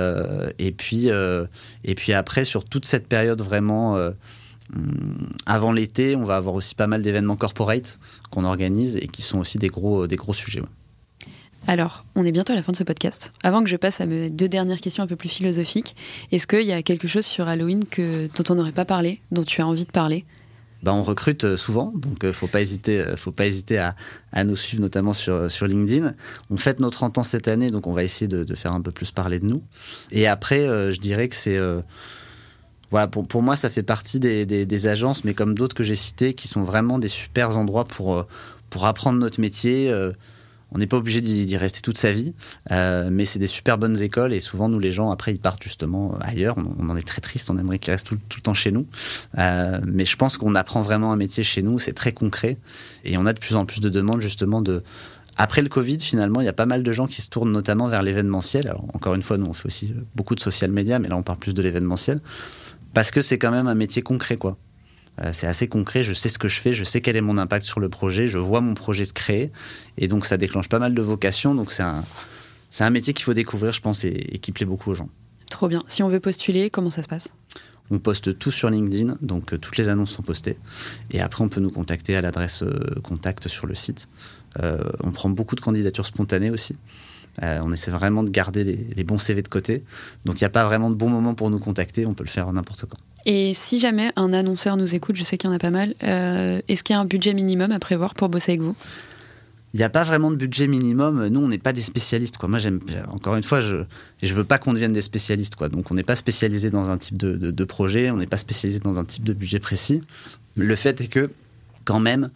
et 0.59 0.73
puis 0.73 1.09
et 1.09 1.95
puis 1.95 2.13
après 2.13 2.45
sur 2.45 2.65
toute 2.65 2.85
cette 2.85 3.07
période 3.07 3.41
vraiment 3.41 3.97
Hum, 4.75 5.29
avant 5.45 5.73
l'été, 5.73 6.17
on 6.17 6.25
va 6.25 6.37
avoir 6.37 6.55
aussi 6.55 6.75
pas 6.75 6.87
mal 6.87 7.03
d'événements 7.03 7.37
corporate 7.37 7.99
qu'on 8.31 8.45
organise 8.45 8.97
et 8.97 9.07
qui 9.07 9.23
sont 9.23 9.39
aussi 9.39 9.59
des 9.59 9.69
gros, 9.69 10.07
des 10.07 10.17
gros 10.17 10.35
sujets. 10.35 10.63
Alors, 11.67 12.05
on 12.17 12.25
est 12.25 12.33
bientôt 12.33 12.53
à 12.53 12.57
la 12.57 12.63
fin 12.63 12.73
de 12.73 12.77
ce 12.77 12.83
podcast. 12.83 13.33
Avant 13.45 13.63
que 13.63 13.69
je 13.69 13.77
passe 13.77 14.01
à 14.01 14.07
mes 14.07 14.31
deux 14.31 14.49
dernières 14.49 14.81
questions 14.81 15.05
un 15.05 15.07
peu 15.07 15.15
plus 15.15 15.29
philosophiques, 15.29 15.95
est-ce 16.33 16.47
qu'il 16.47 16.67
y 16.67 16.73
a 16.73 16.83
quelque 16.83 17.07
chose 17.07 17.25
sur 17.25 17.47
Halloween 17.47 17.85
que, 17.85 18.29
dont 18.37 18.53
on 18.53 18.57
n'aurait 18.57 18.73
pas 18.73 18.85
parlé, 18.85 19.21
dont 19.31 19.45
tu 19.45 19.61
as 19.61 19.67
envie 19.67 19.85
de 19.85 19.91
parler? 19.91 20.25
Bah, 20.83 20.93
on 20.93 21.05
recrute 21.05 21.45
euh, 21.45 21.57
souvent, 21.57 21.93
donc 21.95 22.25
euh, 22.25 22.33
faut 22.33 22.49
pas 22.49 22.61
hésiter, 22.61 23.01
euh, 23.01 23.17
faut 23.17 23.31
pas 23.31 23.47
hésiter 23.47 23.79
à, 23.79 23.95
nous 24.45 24.57
suivre 24.57 24.83
notamment 24.83 25.13
sur, 25.13 25.49
LinkedIn. 25.63 26.15
On 26.51 26.57
fête 26.57 26.81
nos 26.81 26.91
30 26.91 27.19
ans 27.19 27.23
cette 27.23 27.47
année, 27.47 27.71
donc 27.71 27.87
on 27.87 27.93
va 27.93 28.03
essayer 28.03 28.27
de, 28.27 28.55
faire 28.55 28.73
un 28.73 28.81
peu 28.81 28.91
plus 28.91 29.13
parler 29.13 29.39
de 29.39 29.47
nous. 29.47 29.63
Et 30.11 30.27
après, 30.27 30.65
je 30.67 30.99
dirais 30.99 31.29
que 31.29 31.37
c'est 31.37 31.61
voilà, 32.91 33.07
pour, 33.07 33.43
moi, 33.43 33.57
ça 33.57 33.71
fait 33.71 33.83
partie 33.83 34.19
des, 34.21 34.87
agences, 34.87 35.25
mais 35.25 35.35
comme 35.35 35.55
d'autres 35.55 35.75
que 35.75 35.85
j'ai 35.85 35.95
citées, 35.95 36.35
qui 36.35 36.49
sont 36.49 36.63
vraiment 36.63 36.99
des 36.99 37.09
super 37.09 37.57
endroits 37.57 37.85
pour 37.85 38.87
apprendre 38.87 39.19
notre 39.19 39.41
métier. 39.41 39.93
On 40.75 40.79
n'est 40.79 40.87
pas 40.87 40.97
obligé 40.97 41.21
d'y 41.21 41.57
rester 41.57 41.81
toute 41.81 41.99
sa 41.99 42.13
vie, 42.13 42.35
euh, 42.71 43.09
mais 43.11 43.25
c'est 43.25 43.39
des 43.39 43.47
super 43.47 43.79
bonnes 43.79 44.01
écoles 44.01 44.33
et 44.33 44.41
souvent 44.41 44.69
nous 44.69 44.79
les 44.79 44.91
gens 44.91 45.11
après 45.11 45.33
ils 45.33 45.39
partent 45.39 45.63
justement 45.63 46.17
ailleurs. 46.21 46.57
On, 46.59 46.89
en 46.89 46.97
est 46.97 47.07
très 47.07 47.21
triste, 47.21 47.51
on 47.51 47.59
aimerait 47.59 47.79
qu'ils 47.79 47.93
restent 47.93 48.07
tout, 48.07 48.19
tout, 48.29 48.39
le 48.39 48.43
temps 48.43 48.55
chez 48.55 48.71
nous, 48.71 48.87
euh, 49.39 49.81
mais 49.85 50.05
je 50.05 50.17
pense 50.17 50.37
qu'on 50.37 50.55
apprend 50.55 50.83
vraiment 50.83 51.13
un 51.13 51.17
métier 51.17 51.45
chez 51.45 51.63
nous, 51.63 51.79
c'est 51.79 51.93
très 51.93 52.13
concret 52.13 52.57
et 53.05 53.17
on 53.19 53.27
a 53.27 53.33
de 53.33 53.39
plus 53.39 53.55
en 53.55 53.67
plus 53.67 53.81
de 53.81 53.89
demandes 53.89 54.23
justement 54.23 54.63
de 54.63 54.83
après 55.37 55.63
le 55.63 55.69
Covid, 55.69 55.99
finalement, 55.99 56.41
il 56.41 56.45
y 56.45 56.49
a 56.49 56.53
pas 56.53 56.67
mal 56.67 56.83
de 56.83 56.93
gens 56.93 57.07
qui 57.07 57.23
se 57.23 57.29
tournent 57.29 57.53
notamment 57.53 57.89
vers 57.89 58.03
l'événementiel. 58.03 58.69
Alors, 58.69 58.85
encore 58.93 59.15
une 59.15 59.23
fois, 59.23 59.39
nous, 59.39 59.47
on 59.47 59.55
fait 59.55 59.67
aussi 59.67 59.95
beaucoup 60.15 60.35
de 60.35 60.41
social 60.41 60.71
media, 60.71 60.99
mais 60.99 61.09
là, 61.09 61.17
on 61.17 61.23
parle 61.23 61.39
plus 61.39 61.55
de 61.55 61.63
l'événementiel. 61.63 62.21
Parce 62.93 63.11
que 63.11 63.23
c'est 63.23 63.39
quand 63.39 63.51
même 63.51 63.67
un 63.67 63.75
métier 63.75 64.03
concret, 64.03 64.37
quoi. 64.37 64.59
Euh, 65.21 65.31
c'est 65.33 65.47
assez 65.47 65.69
concret, 65.69 66.03
je 66.03 66.13
sais 66.15 66.29
ce 66.29 66.39
que 66.39 66.49
je 66.49 66.61
fais, 66.61 66.73
je 66.73 66.85
sais 66.85 67.01
quel 67.01 67.17
est 67.17 67.21
mon 67.21 67.37
impact 67.39 67.67
sur 67.67 67.81
le 67.81 67.89
projet, 67.89 68.29
je 68.29 68.39
vois 68.39 68.61
mon 68.61 68.75
projet 68.75 69.05
se 69.05 69.13
créer, 69.13 69.53
et 69.99 70.09
donc 70.09 70.25
ça 70.25 70.37
déclenche 70.37 70.69
pas 70.69 70.79
mal 70.79 70.95
de 70.95 71.03
vocations, 71.03 71.55
donc 71.55 71.71
c'est 71.71 71.83
un, 71.83 72.05
c'est 72.71 72.85
un 72.85 72.91
métier 72.91 73.13
qu'il 73.13 73.25
faut 73.25 73.35
découvrir, 73.35 73.73
je 73.73 73.81
pense, 73.81 74.05
et, 74.05 74.09
et, 74.09 74.39
qui 74.39 74.53
plaît 74.53 74.65
beaucoup 74.65 74.91
aux 74.91 74.95
gens. 74.95 75.11
Trop 75.51 75.69
bien. 75.69 75.83
Si 75.87 76.03
on 76.03 76.09
veut 76.09 76.21
postuler, 76.21 76.71
comment 76.71 76.91
ça 76.91 77.03
se 77.03 77.09
passe? 77.09 77.29
On 77.91 77.99
poste 77.99 78.39
tout 78.39 78.51
sur 78.51 78.71
LinkedIn, 78.71 79.19
donc 79.21 79.53
euh, 79.53 79.59
toutes 79.59 79.77
les 79.77 79.91
annonces 79.91 80.13
sont 80.13 80.23
postées, 80.23 80.57
et 81.11 81.21
après 81.21 81.45
on 81.45 81.49
peut 81.51 81.61
nous 81.61 81.71
contacter 81.71 82.17
à 82.17 82.23
l'adresse 82.23 82.63
euh, 82.63 82.73
contact 83.03 83.49
sur 83.49 83.67
le 83.67 83.75
site. 83.75 84.09
On 85.03 85.13
prend 85.13 85.31
beaucoup 85.31 85.57
de 85.57 85.63
candidatures 85.63 86.05
spontanées 86.05 86.51
aussi. 86.51 86.77
Euh, 87.43 87.61
on 87.63 87.73
essaie 87.73 87.91
vraiment 87.91 88.23
de 88.23 88.31
garder 88.31 88.65
les, 88.65 88.77
les 88.95 89.05
bons 89.05 89.19
CV 89.19 89.43
de 89.43 89.49
côté. 89.49 89.85
Donc 90.25 90.41
il 90.41 90.45
n'y 90.45 90.47
a 90.47 90.51
pas 90.51 90.65
vraiment 90.65 90.91
de 90.91 90.95
bon 90.95 91.09
moment 91.09 91.35
pour 91.35 91.51
nous 91.51 91.59
contacter, 91.59 92.05
on 92.07 92.15
peut 92.15 92.25
le 92.25 92.29
faire 92.29 92.53
n'importe 92.53 92.85
quand. 92.87 92.99
Et 93.25 93.55
si 93.55 93.79
jamais 93.79 94.11
un 94.17 94.33
annonceur 94.33 94.77
nous 94.77 94.95
écoute, 94.95 95.17
je 95.17 95.25
sais 95.25 95.39
qu'il 95.39 95.49
y 95.49 95.53
en 95.53 95.57
a 95.57 95.59
pas 95.59 95.71
mal, 95.71 95.95
euh, 96.03 96.61
est-ce 96.69 96.83
qu'il 96.83 96.95
y 96.95 96.97
a 96.97 97.01
un 97.01 97.05
budget 97.05 97.35
minimum 97.35 97.73
à 97.73 97.79
prévoir 97.79 98.15
pour 98.15 98.29
bosser 98.29 98.53
avec 98.53 98.63
vous? 98.63 98.75
Il 99.75 99.79
n'y 99.79 99.85
a 99.85 99.89
pas 99.89 100.05
vraiment 100.05 100.31
de 100.31 100.37
budget 100.37 100.67
minimum. 100.67 101.29
Nous, 101.29 101.41
on 101.41 101.49
n'est 101.49 101.59
pas 101.59 101.73
des 101.73 101.81
spécialistes. 101.81 102.37
Moi, 102.43 102.59
j'aime 102.59 102.81
encore 103.09 103.37
une 103.37 103.43
fois, 103.43 103.63
je 103.63 103.77
ne 104.23 104.33
veux 104.33 104.45
pas 104.45 104.59
qu'on 104.59 104.75
devienne 104.75 104.93
des 104.93 105.01
spécialistes. 105.01 105.57
Donc, 105.71 105.91
on 105.91 105.95
n'est 105.95 106.03
pas 106.03 106.17
spécialisé 106.17 106.71
dans 106.71 106.91
un 106.91 106.99
type 106.99 107.17
de, 107.17 107.37
de, 107.37 107.51
de 107.51 107.65
projet, 107.65 108.11
on 108.11 108.19
n'est 108.19 108.27
pas 108.27 108.37
spécialisé 108.37 108.81
dans 108.81 108.99
un 108.99 109.05
type 109.05 109.25
de 109.25 109.33
budget 109.33 109.61
précis. 109.61 110.03
Le 110.57 110.77
fait 110.77 111.01
est 111.01 111.09
que, 111.09 111.31
quand 111.85 112.01
même, 112.01 112.29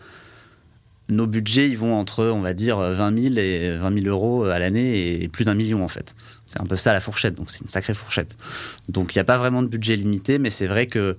nos 1.08 1.26
budgets, 1.26 1.68
ils 1.68 1.76
vont 1.76 1.94
entre, 1.94 2.24
on 2.24 2.40
va 2.40 2.54
dire, 2.54 2.78
20 2.78 3.18
000 3.20 3.34
et 3.36 3.76
20 3.76 4.02
000 4.02 4.06
euros 4.06 4.44
à 4.44 4.58
l'année 4.58 5.22
et 5.22 5.28
plus 5.28 5.44
d'un 5.44 5.54
million 5.54 5.84
en 5.84 5.88
fait. 5.88 6.14
C'est 6.46 6.60
un 6.60 6.66
peu 6.66 6.76
ça 6.76 6.92
la 6.92 7.00
fourchette, 7.00 7.34
donc 7.34 7.50
c'est 7.50 7.60
une 7.60 7.68
sacrée 7.68 7.94
fourchette. 7.94 8.36
Donc 8.88 9.14
il 9.14 9.18
n'y 9.18 9.20
a 9.20 9.24
pas 9.24 9.38
vraiment 9.38 9.62
de 9.62 9.68
budget 9.68 9.96
limité, 9.96 10.38
mais 10.38 10.50
c'est 10.50 10.66
vrai 10.66 10.86
que 10.86 11.16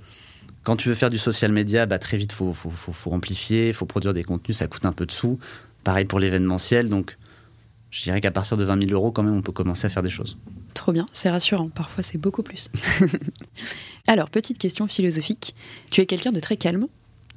quand 0.63 0.75
tu 0.75 0.89
veux 0.89 0.95
faire 0.95 1.09
du 1.09 1.17
social 1.17 1.51
media, 1.51 1.85
bah, 1.85 1.99
très 1.99 2.17
vite, 2.17 2.33
il 2.33 2.35
faut, 2.35 2.53
faut, 2.53 2.69
faut, 2.69 2.93
faut, 2.93 3.11
amplifier, 3.11 3.69
il 3.69 3.73
faut 3.73 3.85
produire 3.85 4.13
des 4.13 4.23
contenus, 4.23 4.57
ça 4.57 4.67
coûte 4.67 4.85
un 4.85 4.93
peu 4.93 5.05
de 5.05 5.11
sous. 5.11 5.39
Pareil 5.83 6.05
pour 6.05 6.19
l'événementiel, 6.19 6.89
donc 6.89 7.17
je 7.91 8.03
dirais 8.03 8.21
qu'à 8.21 8.31
partir 8.31 8.57
de 8.57 8.63
20 8.63 8.87
000 8.87 8.91
euros, 8.91 9.11
quand 9.11 9.23
même, 9.23 9.35
on 9.35 9.41
peut 9.41 9.51
commencer 9.51 9.87
à 9.87 9.89
faire 9.89 10.03
des 10.03 10.09
choses. 10.09 10.37
Trop 10.73 10.91
bien, 10.91 11.07
c'est 11.11 11.29
rassurant. 11.29 11.69
Parfois, 11.69 12.03
c'est 12.03 12.17
beaucoup 12.17 12.43
plus. 12.43 12.69
Alors, 14.07 14.29
petite 14.29 14.57
question 14.57 14.87
philosophique. 14.87 15.55
Tu 15.89 16.01
es 16.01 16.05
quelqu'un 16.05 16.31
de 16.31 16.39
très 16.39 16.57
calme, 16.57 16.87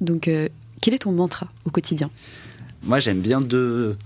donc 0.01 0.27
euh, 0.27 0.49
quel 0.81 0.93
est 0.93 0.99
ton 0.99 1.11
mantra 1.11 1.51
au 1.65 1.69
quotidien? 1.69 2.09
Moi, 2.83 2.99
j'aime 2.99 3.21
bien 3.21 3.39
deux, 3.39 3.97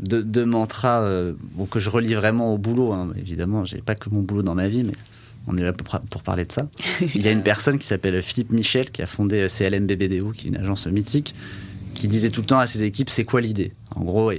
deux, 0.00 0.22
deux 0.22 0.44
mantras 0.44 1.02
euh, 1.02 1.34
que 1.70 1.80
je 1.80 1.90
relis 1.90 2.14
vraiment 2.14 2.52
au 2.52 2.58
boulot. 2.58 2.92
Hein. 2.92 3.10
Évidemment, 3.16 3.64
j'ai 3.64 3.82
pas 3.82 3.94
que 3.94 4.10
mon 4.10 4.22
boulot 4.22 4.42
dans 4.42 4.54
ma 4.54 4.68
vie, 4.68 4.84
mais 4.84 4.92
on 5.46 5.56
est 5.56 5.62
là 5.62 5.72
pour, 5.72 6.00
pour 6.00 6.22
parler 6.22 6.44
de 6.44 6.52
ça. 6.52 6.68
Il 7.14 7.22
y 7.22 7.28
a 7.28 7.32
une 7.32 7.42
personne 7.42 7.78
qui 7.78 7.86
s'appelle 7.86 8.22
Philippe 8.22 8.52
Michel, 8.52 8.90
qui 8.90 9.02
a 9.02 9.06
fondé 9.06 9.46
CLM 9.48 9.86
BBDO, 9.86 10.32
qui 10.32 10.46
est 10.46 10.50
une 10.50 10.56
agence 10.56 10.86
mythique, 10.86 11.34
qui 11.94 12.06
disait 12.06 12.30
tout 12.30 12.42
le 12.42 12.46
temps 12.46 12.58
à 12.58 12.66
ses 12.66 12.82
équipes 12.82 13.10
c'est 13.10 13.24
quoi 13.24 13.40
l'idée? 13.40 13.72
En 13.96 14.04
gros, 14.04 14.30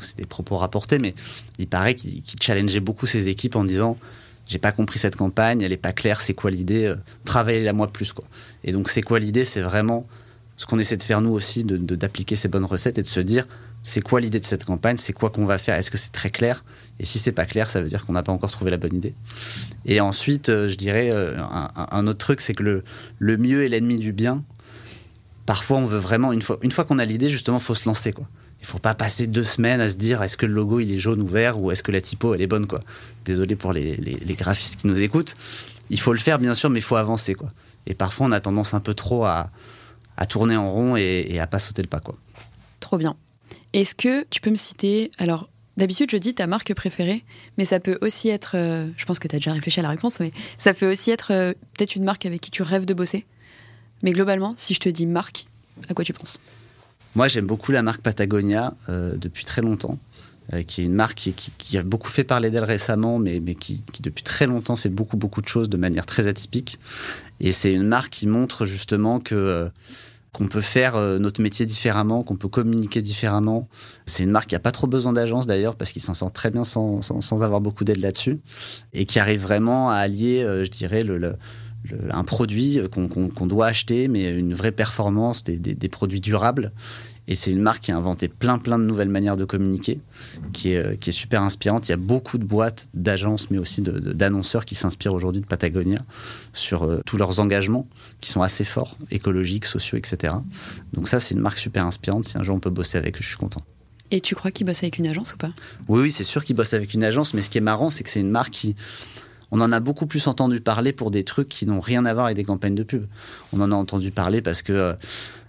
c'est 0.00 0.18
des 0.18 0.26
propos 0.26 0.56
rapportés, 0.56 0.98
mais 0.98 1.14
il 1.58 1.66
paraît 1.66 1.94
qu'il 1.94 2.22
qu 2.22 2.36
challengeait 2.40 2.80
beaucoup 2.80 3.06
ses 3.06 3.28
équipes 3.28 3.56
en 3.56 3.64
disant 3.64 3.96
j'ai 4.46 4.58
pas 4.58 4.70
compris 4.70 4.98
cette 4.98 5.16
campagne, 5.16 5.62
elle 5.62 5.72
est 5.72 5.76
pas 5.76 5.92
claire, 5.92 6.20
c'est 6.20 6.34
quoi 6.34 6.50
l'idée 6.50 6.84
euh, 6.84 6.94
Travaillez-la 7.24 7.72
moi 7.72 7.88
plus 7.88 8.12
quoi. 8.12 8.24
Et 8.62 8.72
donc 8.72 8.88
c'est 8.88 9.02
quoi 9.02 9.18
l'idée? 9.18 9.44
C'est 9.44 9.60
vraiment 9.60 10.06
ce 10.56 10.66
qu'on 10.66 10.78
essaie 10.78 10.96
de 10.96 11.02
faire 11.02 11.20
nous 11.20 11.32
aussi, 11.32 11.64
d'appliquer 11.64 12.34
de, 12.34 12.38
de, 12.38 12.42
ces 12.42 12.48
bonnes 12.48 12.64
recettes 12.64 12.98
et 12.98 13.02
de 13.02 13.06
se 13.06 13.20
dire 13.20 13.46
c'est 13.86 14.00
quoi 14.00 14.20
l'idée 14.20 14.40
de 14.40 14.44
cette 14.44 14.64
campagne, 14.64 14.96
c'est 14.96 15.12
quoi 15.12 15.30
qu'on 15.30 15.46
va 15.46 15.58
faire, 15.58 15.76
est-ce 15.76 15.92
que 15.92 15.96
c'est 15.96 16.10
très 16.10 16.30
clair? 16.30 16.64
Et 16.98 17.04
si 17.04 17.20
c'est 17.20 17.30
pas 17.30 17.46
clair, 17.46 17.70
ça 17.70 17.80
veut 17.80 17.88
dire 17.88 18.04
qu'on 18.04 18.14
n'a 18.14 18.24
pas 18.24 18.32
encore 18.32 18.50
trouvé 18.50 18.72
la 18.72 18.78
bonne 18.78 18.92
idée. 18.92 19.14
Et 19.84 20.00
ensuite, 20.00 20.48
euh, 20.48 20.68
je 20.68 20.74
dirais, 20.74 21.10
euh, 21.12 21.36
un, 21.92 22.06
autre 22.08 22.18
truc, 22.18 22.40
c'est 22.40 22.52
que 22.52 22.64
le, 22.64 22.82
le 23.20 23.36
mieux 23.36 23.64
est 23.64 23.68
l'ennemi 23.68 23.94
du 23.94 24.12
bien. 24.12 24.42
Parfois, 25.46 25.76
on 25.76 25.86
veut 25.86 26.00
vraiment, 26.00 26.32
une 26.32 26.42
fois, 26.42 26.58
une 26.62 26.72
fois 26.72 26.84
qu'on 26.84 26.98
a 26.98 27.04
l'idée, 27.04 27.30
justement, 27.30 27.60
faut 27.60 27.76
se 27.76 27.88
lancer. 27.88 28.12
quoi. 28.12 28.26
Il 28.60 28.66
faut 28.66 28.80
pas 28.80 28.96
passer 28.96 29.28
deux 29.28 29.44
semaines 29.44 29.80
à 29.80 29.88
se 29.88 29.94
dire 29.94 30.20
est-ce 30.24 30.36
que 30.36 30.46
le 30.46 30.54
logo 30.54 30.80
il 30.80 30.92
est 30.92 30.98
jaune 30.98 31.22
ou 31.22 31.26
vert 31.28 31.62
ou 31.62 31.70
est-ce 31.70 31.84
que 31.84 31.92
la 31.92 32.00
typo 32.00 32.34
elle 32.34 32.42
est 32.42 32.48
bonne 32.48 32.66
quoi. 32.66 32.80
Désolé 33.24 33.54
pour 33.54 33.72
les, 33.72 33.94
les, 33.96 34.14
les 34.16 34.34
graphistes 34.34 34.80
qui 34.80 34.88
nous 34.88 35.00
écoutent. 35.00 35.36
Il 35.90 36.00
faut 36.00 36.12
le 36.12 36.18
faire 36.18 36.40
bien 36.40 36.54
sûr, 36.54 36.70
mais 36.70 36.80
il 36.80 36.82
faut 36.82 36.96
avancer 36.96 37.34
quoi. 37.34 37.50
Et 37.86 37.94
parfois 37.94 38.26
on 38.26 38.32
a 38.32 38.40
tendance 38.40 38.74
un 38.74 38.80
peu 38.80 38.94
trop 38.94 39.26
à, 39.26 39.50
à 40.16 40.26
tourner 40.26 40.56
en 40.56 40.72
rond 40.72 40.96
et, 40.96 41.26
et, 41.28 41.38
à 41.38 41.46
pas 41.46 41.60
sauter 41.60 41.82
le 41.82 41.88
pas 41.88 42.00
quoi. 42.00 42.16
Trop 42.80 42.98
bien. 42.98 43.14
Est-ce 43.76 43.94
que 43.94 44.24
tu 44.30 44.40
peux 44.40 44.50
me 44.50 44.56
citer 44.56 45.10
alors 45.18 45.50
D'habitude, 45.76 46.10
je 46.10 46.16
dis 46.16 46.32
ta 46.32 46.46
marque 46.46 46.72
préférée, 46.72 47.22
mais 47.58 47.66
ça 47.66 47.78
peut 47.78 47.98
aussi 48.00 48.30
être, 48.30 48.52
euh, 48.54 48.86
je 48.96 49.04
pense 49.04 49.18
que 49.18 49.28
tu 49.28 49.36
as 49.36 49.38
déjà 49.38 49.52
réfléchi 49.52 49.78
à 49.80 49.82
la 49.82 49.90
réponse, 49.90 50.18
mais 50.18 50.30
ça 50.56 50.72
peut 50.72 50.90
aussi 50.90 51.10
être 51.10 51.32
euh, 51.32 51.52
peut-être 51.76 51.94
une 51.94 52.04
marque 52.04 52.24
avec 52.24 52.40
qui 52.40 52.50
tu 52.50 52.62
rêves 52.62 52.86
de 52.86 52.94
bosser. 52.94 53.26
Mais 54.02 54.12
globalement, 54.12 54.54
si 54.56 54.72
je 54.72 54.80
te 54.80 54.88
dis 54.88 55.04
marque, 55.04 55.44
à 55.90 55.92
quoi 55.92 56.02
tu 56.06 56.14
penses? 56.14 56.40
Moi, 57.14 57.28
j'aime 57.28 57.44
beaucoup 57.44 57.70
la 57.70 57.82
marque 57.82 58.00
Patagonia 58.00 58.72
euh, 58.88 59.14
depuis 59.16 59.44
très 59.44 59.60
longtemps, 59.60 59.98
qui 60.66 60.80
est 60.80 60.84
une 60.84 60.94
marque 60.94 61.30
qui, 61.58 61.76
a 61.76 61.82
beaucoup 61.82 62.08
fait 62.08 62.24
parler 62.24 62.50
d'elle 62.50 62.64
récemment, 62.64 63.18
mais, 63.18 63.40
qui, 63.56 63.84
depuis 64.00 64.22
très 64.22 64.46
longtemps 64.46 64.76
fait 64.76 64.88
beaucoup, 64.88 65.18
beaucoup 65.18 65.42
de 65.42 65.48
choses 65.48 65.68
de 65.68 65.76
manière 65.76 66.06
très 66.06 66.26
atypique. 66.28 66.78
Et 67.40 67.52
c'est 67.52 67.72
une 67.72 67.86
marque 67.86 68.10
qui 68.10 68.26
montre 68.26 68.64
justement 68.64 69.20
que... 69.20 69.70
qu'on 70.36 70.48
peut 70.48 70.60
faire 70.60 70.96
euh, 70.96 71.18
notre 71.18 71.40
métier 71.40 71.64
différemment, 71.64 72.22
qu'on 72.22 72.36
peut 72.36 72.48
communiquer 72.48 73.00
différemment. 73.00 73.68
C'est 74.04 74.22
une 74.22 74.30
marque 74.30 74.48
qui 74.48 74.54
n'a 74.54 74.58
pas 74.58 74.70
trop 74.70 74.86
besoin 74.86 75.14
d'agence 75.14 75.46
d'ailleurs 75.46 75.76
parce 75.76 75.92
qu'il 75.92 76.02
s'en 76.02 76.12
sort 76.12 76.30
très 76.30 76.50
bien 76.50 76.62
sans, 76.62 77.00
avoir 77.42 77.62
beaucoup 77.62 77.84
d'aide 77.84 78.00
là-dessus 78.00 78.38
et 78.92 79.06
qui 79.06 79.18
arrive 79.18 79.40
vraiment 79.40 79.88
à 79.88 79.94
allier, 79.94 80.42
euh, 80.42 80.62
je 80.66 80.70
dirais, 80.70 81.04
un 82.10 82.24
produit 82.24 82.80
qu'on 82.92 83.08
qu 83.08 83.28
qu 83.28 83.46
doit 83.46 83.68
acheter, 83.68 84.08
mais 84.08 84.28
une 84.28 84.52
vraie 84.52 84.72
performance, 84.72 85.42
des 85.42 85.88
produits 85.88 86.20
durables. 86.20 86.72
Et 87.28 87.34
c'est 87.34 87.50
une 87.50 87.60
marque 87.60 87.84
qui 87.84 87.92
a 87.92 87.96
inventé 87.96 88.28
plein 88.28 88.58
plein 88.58 88.78
de 88.78 88.84
nouvelles 88.84 89.08
manières 89.08 89.36
de 89.36 89.44
communiquer, 89.44 90.00
qui 90.52 90.72
est, 90.72 90.98
qui 90.98 91.10
est 91.10 91.12
super 91.12 91.42
inspirante. 91.42 91.88
Il 91.88 91.90
y 91.90 91.94
a 91.94 91.98
beaucoup 91.98 92.38
de 92.38 92.44
boîtes, 92.44 92.88
d'agences, 92.94 93.50
mais 93.50 93.58
aussi 93.58 93.82
d'annonceurs 93.82 94.64
qui 94.64 94.74
s'inspirent 94.74 95.12
aujourd'hui 95.12 95.40
de 95.40 95.46
Patagonia 95.46 95.98
sur 96.52 96.84
euh, 96.84 97.00
tous 97.04 97.16
leurs 97.16 97.40
engagements, 97.40 97.88
qui 98.20 98.30
sont 98.30 98.42
assez 98.42 98.64
forts, 98.64 98.96
écologiques, 99.10 99.64
sociaux, 99.64 99.98
etc. 99.98 100.34
Donc 100.92 101.08
ça, 101.08 101.20
c'est 101.20 101.34
une 101.34 101.40
marque 101.40 101.58
super 101.58 101.84
inspirante. 101.84 102.24
Si 102.24 102.38
un 102.38 102.42
jour 102.42 102.54
on 102.54 102.60
peut 102.60 102.70
bosser 102.70 102.98
avec 102.98 103.16
eux, 103.16 103.22
je 103.22 103.28
suis 103.28 103.36
content. 103.36 103.62
Et 104.10 104.20
tu 104.20 104.34
crois 104.36 104.52
qu'ils 104.52 104.66
bossent 104.66 104.82
avec 104.82 104.98
une 104.98 105.08
agence 105.08 105.34
ou 105.34 105.36
pas? 105.36 105.50
Oui, 105.88 106.02
oui 106.02 106.10
c'est 106.12 106.24
sûr 106.24 106.44
qu'ils 106.44 106.54
bossent 106.54 106.74
avec 106.74 106.94
une 106.94 107.02
agence, 107.02 107.34
mais 107.34 107.42
ce 107.42 107.50
qui 107.50 107.58
est 107.58 107.62
marrant, 107.62 107.90
c'est 107.90 108.04
que 108.04 108.10
c'est 108.10 108.20
une 108.20 108.30
marque 108.30 108.50
qui 108.50 108.76
on 109.52 109.60
en 109.60 109.70
a 109.72 109.80
beaucoup 109.80 110.06
plus 110.06 110.26
entendu 110.26 110.60
parler 110.60 110.92
pour 110.92 111.10
des 111.10 111.22
trucs 111.22 111.48
qui 111.48 111.66
n'ont 111.66 111.80
rien 111.80 112.04
à 112.04 112.12
voir 112.12 112.26
avec 112.26 112.36
des 112.36 112.44
campagnes 112.44 112.74
de 112.74 112.82
pub. 112.82 113.04
On 113.52 113.60
en 113.60 113.70
a 113.70 113.74
entendu 113.74 114.10
parler 114.10 114.42
parce 114.42 114.62
que 114.62 114.94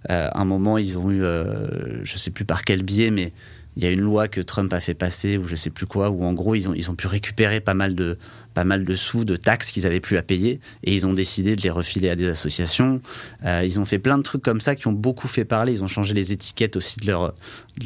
euh, 0.10 0.30
un 0.34 0.46
moment 0.46 0.78
ils 0.78 0.98
ont 0.98 1.10
eu, 1.12 1.24
euh, 1.24 2.04
je 2.04 2.18
sais 2.18 2.32
plus 2.32 2.46
par 2.46 2.64
quel 2.64 2.84
biais, 2.84 3.12
mais 3.12 3.34
il 3.78 3.84
y 3.84 3.86
a 3.86 3.92
une 3.92 4.02
loi 4.02 4.28
que 4.28 4.42
Trump 4.42 4.74
a 4.74 4.80
fait 4.80 4.96
passer 4.96 5.38
ou 5.38 5.48
je 5.48 5.56
sais 5.56 5.70
plus 5.70 5.86
quoi, 5.86 6.10
où 6.10 6.24
en 6.24 6.34
gros 6.34 6.56
ils 6.56 6.90
ont, 6.90 6.96
pu 6.96 7.06
récupérer 7.06 7.60
pas 7.60 7.76
mal 7.76 7.94
de, 7.94 8.18
sous, 8.96 9.24
de 9.24 9.36
taxes 9.36 9.70
qu'ils 9.70 9.86
avaient 9.86 10.00
plus 10.00 10.18
à 10.18 10.24
payer 10.24 10.60
et 10.84 10.96
ils 10.96 11.06
ont 11.06 11.14
décidé 11.14 11.56
de 11.56 11.62
les 11.62 11.70
refiler 11.70 12.10
à 12.10 12.16
des 12.16 12.28
associations. 12.28 13.02
Euh, 13.46 13.62
ils 13.64 13.80
ont 13.80 13.86
fait 13.86 14.00
plein 14.00 14.18
de 14.18 14.24
trucs 14.24 14.42
comme 14.42 14.62
ça 14.62 14.76
qui 14.76 14.88
ont 14.88 14.94
beaucoup 14.94 15.28
fait 15.28 15.46
parler. 15.46 15.74
Ils 15.74 15.84
ont 15.84 15.88
changé 15.88 16.16
les 16.16 16.32
étiquettes 16.32 16.76
aussi 16.76 17.00
de 17.00 17.06
leurs 17.06 17.36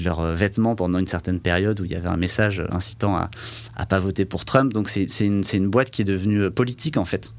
leur 0.01 0.23
vêtements 0.23 0.77
pendant 0.77 0.97
une 0.97 1.07
certaine 1.07 1.41
période 1.41 1.81
où 1.81 1.83
il 1.83 1.91
y 1.91 1.95
avait 1.95 2.07
un 2.07 2.15
message 2.15 2.63
incitant 2.71 3.17
à, 3.17 3.29
à 3.75 3.85
pas 3.85 3.99
voter 3.99 4.23
pour 4.23 4.45
Trump. 4.45 4.71
Donc 4.71 4.87
c'est 4.87 5.05
une, 5.19 5.43
une 5.51 5.67
boîte 5.67 5.91
qui 5.91 6.03
est 6.03 6.05
devenue 6.05 6.49
politique 6.51 6.95
en 6.95 7.05
fait. 7.05 7.33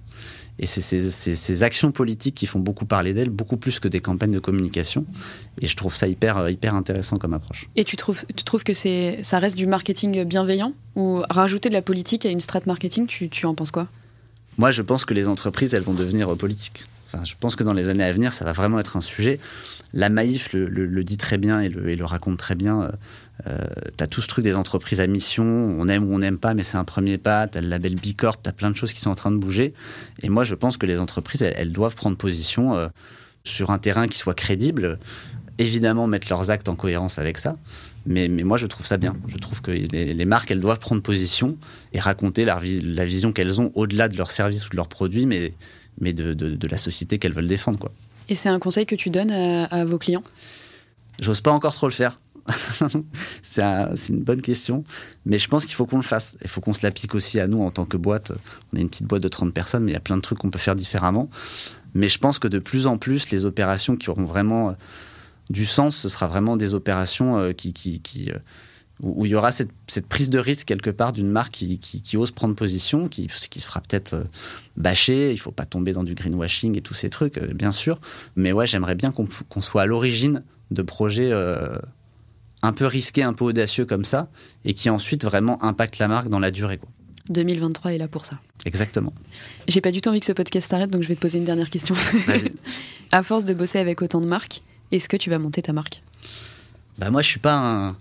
Et 0.59 0.67
c'est 0.67 0.83
ces, 0.83 1.63
actions 1.63 1.93
politiques 1.93 2.35
qui 2.35 2.47
font 2.47 2.61
beaucoup 2.61 2.85
parler 2.85 3.15
d'elle, 3.15 3.31
beaucoup 3.31 3.57
plus 3.57 3.81
que 3.81 3.89
des 3.89 4.01
campagnes 4.01 4.33
de 4.33 4.39
communication. 4.39 5.07
Et 5.61 5.67
je 5.67 5.77
trouve 5.77 5.95
ça 5.95 6.07
hyper, 6.07 6.49
hyper 6.49 6.75
intéressant 6.75 7.17
comme 7.17 7.35
approche. 7.35 7.69
Et 7.75 7.85
tu 7.85 7.97
trouves, 7.97 8.25
tu 8.37 8.45
trouves 8.45 8.63
que 8.63 8.75
ça 8.75 9.39
reste 9.39 9.57
du 9.57 9.67
marketing 9.67 10.25
bienveillant? 10.25 10.73
Ou 10.95 11.23
rajouter 11.31 11.71
de 11.71 11.75
la 11.75 11.83
politique 11.83 12.27
à 12.27 12.31
une 12.31 12.41
strat 12.41 12.61
marketing, 12.67 13.07
tu, 13.07 13.29
tu 13.29 13.47
en 13.47 13.55
penses 13.55 13.71
quoi? 13.71 13.89
Moi, 14.59 14.71
je 14.71 14.83
pense 14.83 15.05
que 15.05 15.15
les 15.15 15.27
entreprises, 15.29 15.73
elles 15.73 15.83
vont 15.83 15.95
devenir 15.95 16.37
politiques. 16.37 16.85
Enfin, 17.07 17.25
je 17.25 17.35
pense 17.39 17.57
que 17.57 17.65
dans 17.65 17.73
les 17.73 17.89
années 17.89 18.05
à 18.05 18.13
venir, 18.13 18.33
ça 18.33 18.45
va 18.45 18.53
vraiment 18.53 18.79
être 18.79 18.97
un 18.97 19.01
sujet. 19.01 19.39
La 19.93 20.09
Maïf 20.09 20.53
le, 20.53 21.05
dit 21.05 21.17
très 21.19 21.37
bien 21.37 21.61
et 21.61 21.69
le, 21.69 22.05
raconte 22.05 22.39
très 22.39 22.55
bien. 22.55 22.91
Euh, 23.47 23.51
euh, 23.53 23.65
tu 23.97 24.05
as 24.05 24.07
tout 24.07 24.21
ce 24.21 24.29
truc 24.29 24.45
des 24.45 24.55
entreprises 24.55 25.01
à 25.01 25.07
mission, 25.07 25.45
on 25.45 25.89
aime 25.89 26.09
ou 26.09 26.15
on 26.15 26.19
n'aime 26.19 26.39
pas, 26.39 26.55
mais 26.55 26.63
c'est 26.63 26.77
un 26.77 26.85
premier 26.85 27.19
pas. 27.19 27.49
Tu 27.49 27.59
as 27.59 27.61
le 27.61 27.69
label 27.69 27.95
Bicorp, 27.95 28.43
tu 28.43 28.49
as 28.49 28.53
plein 28.53 28.71
de 28.71 28.77
choses 28.77 28.93
qui 28.93 29.01
sont 29.01 29.11
en 29.11 29.15
train 29.15 29.31
de 29.31 29.37
bouger. 29.37 29.75
Et 30.23 30.29
moi, 30.29 30.45
je 30.45 30.55
pense 30.55 30.77
que 30.77 30.87
les 30.87 30.99
entreprises, 30.99 31.43
elles, 31.43 31.73
doivent 31.73 31.95
prendre 31.95 32.17
position 32.17 32.75
euh, 32.75 32.89
sur 33.45 33.71
un 33.71 33.79
terrain 33.79 34.09
qui 34.09 34.19
soit 34.19 34.35
crédible. 34.35 34.99
Évidemment, 35.59 36.07
mettre 36.07 36.29
leurs 36.31 36.51
actes 36.51 36.69
en 36.69 36.77
cohérence 36.77 37.19
avec 37.19 37.39
ça. 37.39 37.57
Mais, 38.07 38.29
mais 38.29 38.43
moi, 38.43 38.57
je 38.57 38.67
trouve 38.67 38.87
ça 38.87 38.97
bien. 38.97 39.17
Je 39.29 39.37
trouve 39.37 39.61
que 39.61 39.71
les, 39.71 40.25
marques, 40.25 40.51
elles 40.51 40.61
doivent 40.61 40.79
prendre 40.79 41.03
position 41.03 41.57
et 41.93 42.01
raconter 42.01 42.45
la, 42.45 42.61
la 42.83 43.05
vision 43.05 43.33
qu'elles 43.33 43.61
ont 43.61 43.71
au-delà 43.75 44.09
de 44.09 44.17
leurs 44.17 44.31
services 44.31 44.67
ou 44.67 44.71
de 44.71 44.77
leurs 44.77 44.89
produits, 44.89 45.27
mais, 45.27 45.55
mais 46.01 46.13
de, 46.13 46.35
de, 46.35 46.67
la 46.67 46.79
société 46.79 47.19
qu'elles 47.19 47.35
veulent 47.35 47.49
défendre. 47.49 47.79
Quoi. 47.79 47.93
Et 48.29 48.35
c'est 48.35 48.49
un 48.49 48.59
conseil 48.59 48.87
que 48.87 48.95
tu 48.95 49.11
donnes 49.11 49.31
à, 49.31 49.85
vos 49.85 49.99
clients? 49.99 50.23
J'ose 51.21 51.41
pas 51.41 51.53
encore 51.53 51.75
trop 51.75 51.87
le 51.87 51.93
faire. 51.93 52.19
c'est 53.43 53.63
une 54.09 54.23
bonne 54.23 54.43
question, 54.43 54.85
mais 55.27 55.39
je 55.39 55.49
pense 55.49 55.65
qu'il 55.65 55.75
faut 55.75 55.87
qu'on 55.87 55.99
le 55.99 56.03
fasse. 56.03 56.37
Il 56.43 56.49
faut 56.49 56.61
qu'on 56.61 56.75
se 56.75 56.81
l'applique 56.83 57.15
aussi 57.15 57.39
à 57.41 57.47
nous 57.47 57.63
en 57.63 57.71
tant 57.71 57.85
que 57.85 57.97
boîte. 57.97 58.33
On 58.73 58.77
est 58.77 58.81
une 58.81 58.89
petite 58.89 59.07
boîte 59.07 59.23
de 59.23 59.29
30 59.29 59.53
personnes, 59.53 59.85
mais 59.85 59.93
il 59.93 59.95
y 59.95 59.99
a 59.99 60.01
plein 60.01 60.17
de 60.17 60.23
trucs 60.23 60.39
qu'on 60.39 60.51
peut 60.51 60.59
faire 60.59 60.75
différemment. 60.75 61.29
Mais 61.95 62.09
je 62.09 62.19
pense 62.19 62.39
que 62.39 62.49
de 62.49 62.59
plus 62.59 62.87
en 62.87 62.99
plus, 62.99 63.31
les 63.31 63.45
opérations 63.45 63.97
qui 63.97 64.11
auront 64.11 64.25
vraiment 64.25 64.71
euh, 64.71 64.73
du 65.51 65.65
sens, 65.65 65.97
ce 65.97 66.09
sera 66.09 66.27
vraiment 66.27 66.57
des 66.57 66.75
opérations 66.75 67.39
euh, 67.39 67.53
qui, 67.53 67.73
euh, 68.31 68.39
où 69.03 69.27
il 69.27 69.33
y 69.33 69.35
aura 69.35 69.53
cette, 69.53 69.71
prise 70.09 70.31
de 70.31 70.39
risque 70.39 70.67
quelque 70.67 70.91
part 70.91 71.13
d'une 71.13 71.29
marque 71.29 71.53
qui, 71.53 72.17
ose 72.17 72.31
prendre 72.31 72.55
position, 72.55 73.09
qui, 73.09 73.29
se 73.29 73.67
fera 73.67 73.81
peut-être 73.81 74.25
bâcher. 74.77 75.31
Il 75.31 75.35
ne 75.35 75.41
faut 75.41 75.53
pas 75.53 75.67
tomber 75.67 75.93
dans 75.93 76.05
du 76.05 76.15
greenwashing 76.15 76.79
et 76.79 76.81
tous 76.81 76.95
ces 76.95 77.11
trucs, 77.11 77.39
bien 77.53 77.73
sûr. 77.73 78.01
Mais 78.37 78.53
ouais, 78.53 78.67
j'aimerais 78.67 78.95
bien 78.95 79.13
qu'on 79.13 79.61
soit 79.61 79.83
à 79.83 79.87
l'origine 79.87 80.43
de 80.71 80.83
projets 80.83 81.33
un 82.63 82.73
peu 82.73 82.87
risqués, 82.87 83.23
un 83.23 83.33
peu 83.33 83.45
audacieux 83.45 83.85
comme 83.85 84.05
ça, 84.05 84.29
et 84.65 84.75
qui 84.75 84.91
ensuite 84.91 85.25
vraiment 85.25 85.63
impactent 85.63 85.99
la 85.99 86.09
marque 86.09 86.29
dans 86.29 86.39
la 86.39 86.51
durée. 86.51 86.79
Quoi. 86.79 86.89
2023 87.29 87.95
est 87.95 87.99
là 87.99 88.09
pour 88.09 88.27
ça. 88.27 88.39
Exactement. 88.65 89.13
J'ai 89.69 89.81
pas 89.81 89.91
du 89.91 90.01
tout 90.01 90.09
envie 90.09 90.21
que 90.21 90.27
ce 90.27 90.33
podcast 90.33 90.71
s'arrête, 90.71 90.91
donc 90.91 91.03
je 91.03 91.09
vais 91.09 91.15
te 91.15 91.21
poser 91.21 91.39
une 91.39 91.45
dernière 91.45 91.71
question. 91.71 91.95
à 93.13 93.23
force 93.23 93.45
de 93.45 93.55
bosser 93.55 93.79
avec 93.79 94.03
autant 94.03 94.21
de 94.21 94.27
marques, 94.27 94.63
est-ce 94.91 95.09
que 95.09 95.17
tu 95.17 95.31
vas 95.31 95.39
monter 95.39 95.63
ta 95.63 95.73
marque? 95.73 96.03
Bah 96.99 97.11
moi, 97.11 97.23
je 97.23 97.29
suis 97.29 97.41
pas 97.41 97.55
un 97.55 97.97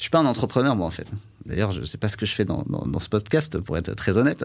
je 0.00 0.04
suis 0.04 0.10
pas 0.10 0.20
un 0.20 0.24
entrepreneur, 0.24 0.74
moi, 0.76 0.86
en 0.86 0.90
fait. 0.90 1.06
D'ailleurs, 1.44 1.72
je 1.72 1.84
sais 1.84 1.98
pas 1.98 2.08
ce 2.08 2.16
que 2.16 2.24
je 2.24 2.34
fais 2.34 2.46
dans, 2.46 2.64
ce 2.98 3.08
podcast, 3.10 3.58
pour 3.58 3.76
être 3.76 3.94
très 3.94 4.16
honnête. 4.16 4.42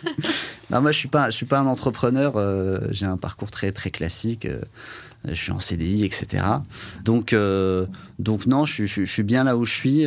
non, 0.70 0.80
moi, 0.80 0.90
je 0.90 0.98
suis 0.98 1.06
pas, 1.06 1.30
je 1.30 1.36
suis 1.36 1.46
pas 1.46 1.60
un 1.60 1.66
entrepreneur. 1.66 2.36
Euh, 2.36 2.80
j'ai 2.90 3.06
un 3.06 3.16
parcours 3.16 3.52
très, 3.52 3.70
très 3.70 3.92
classique. 3.92 4.44
Euh, 4.44 4.60
je 5.24 5.34
suis 5.34 5.52
en 5.52 5.58
CDI, 5.58 6.04
etc. 6.04 6.44
Donc, 7.04 7.32
euh, 7.32 7.86
donc 8.18 8.46
non, 8.46 8.64
je, 8.64 8.84
suis 8.84 9.22
bien 9.22 9.44
là 9.44 9.56
où 9.56 9.64
je 9.64 9.72
suis. 9.72 10.06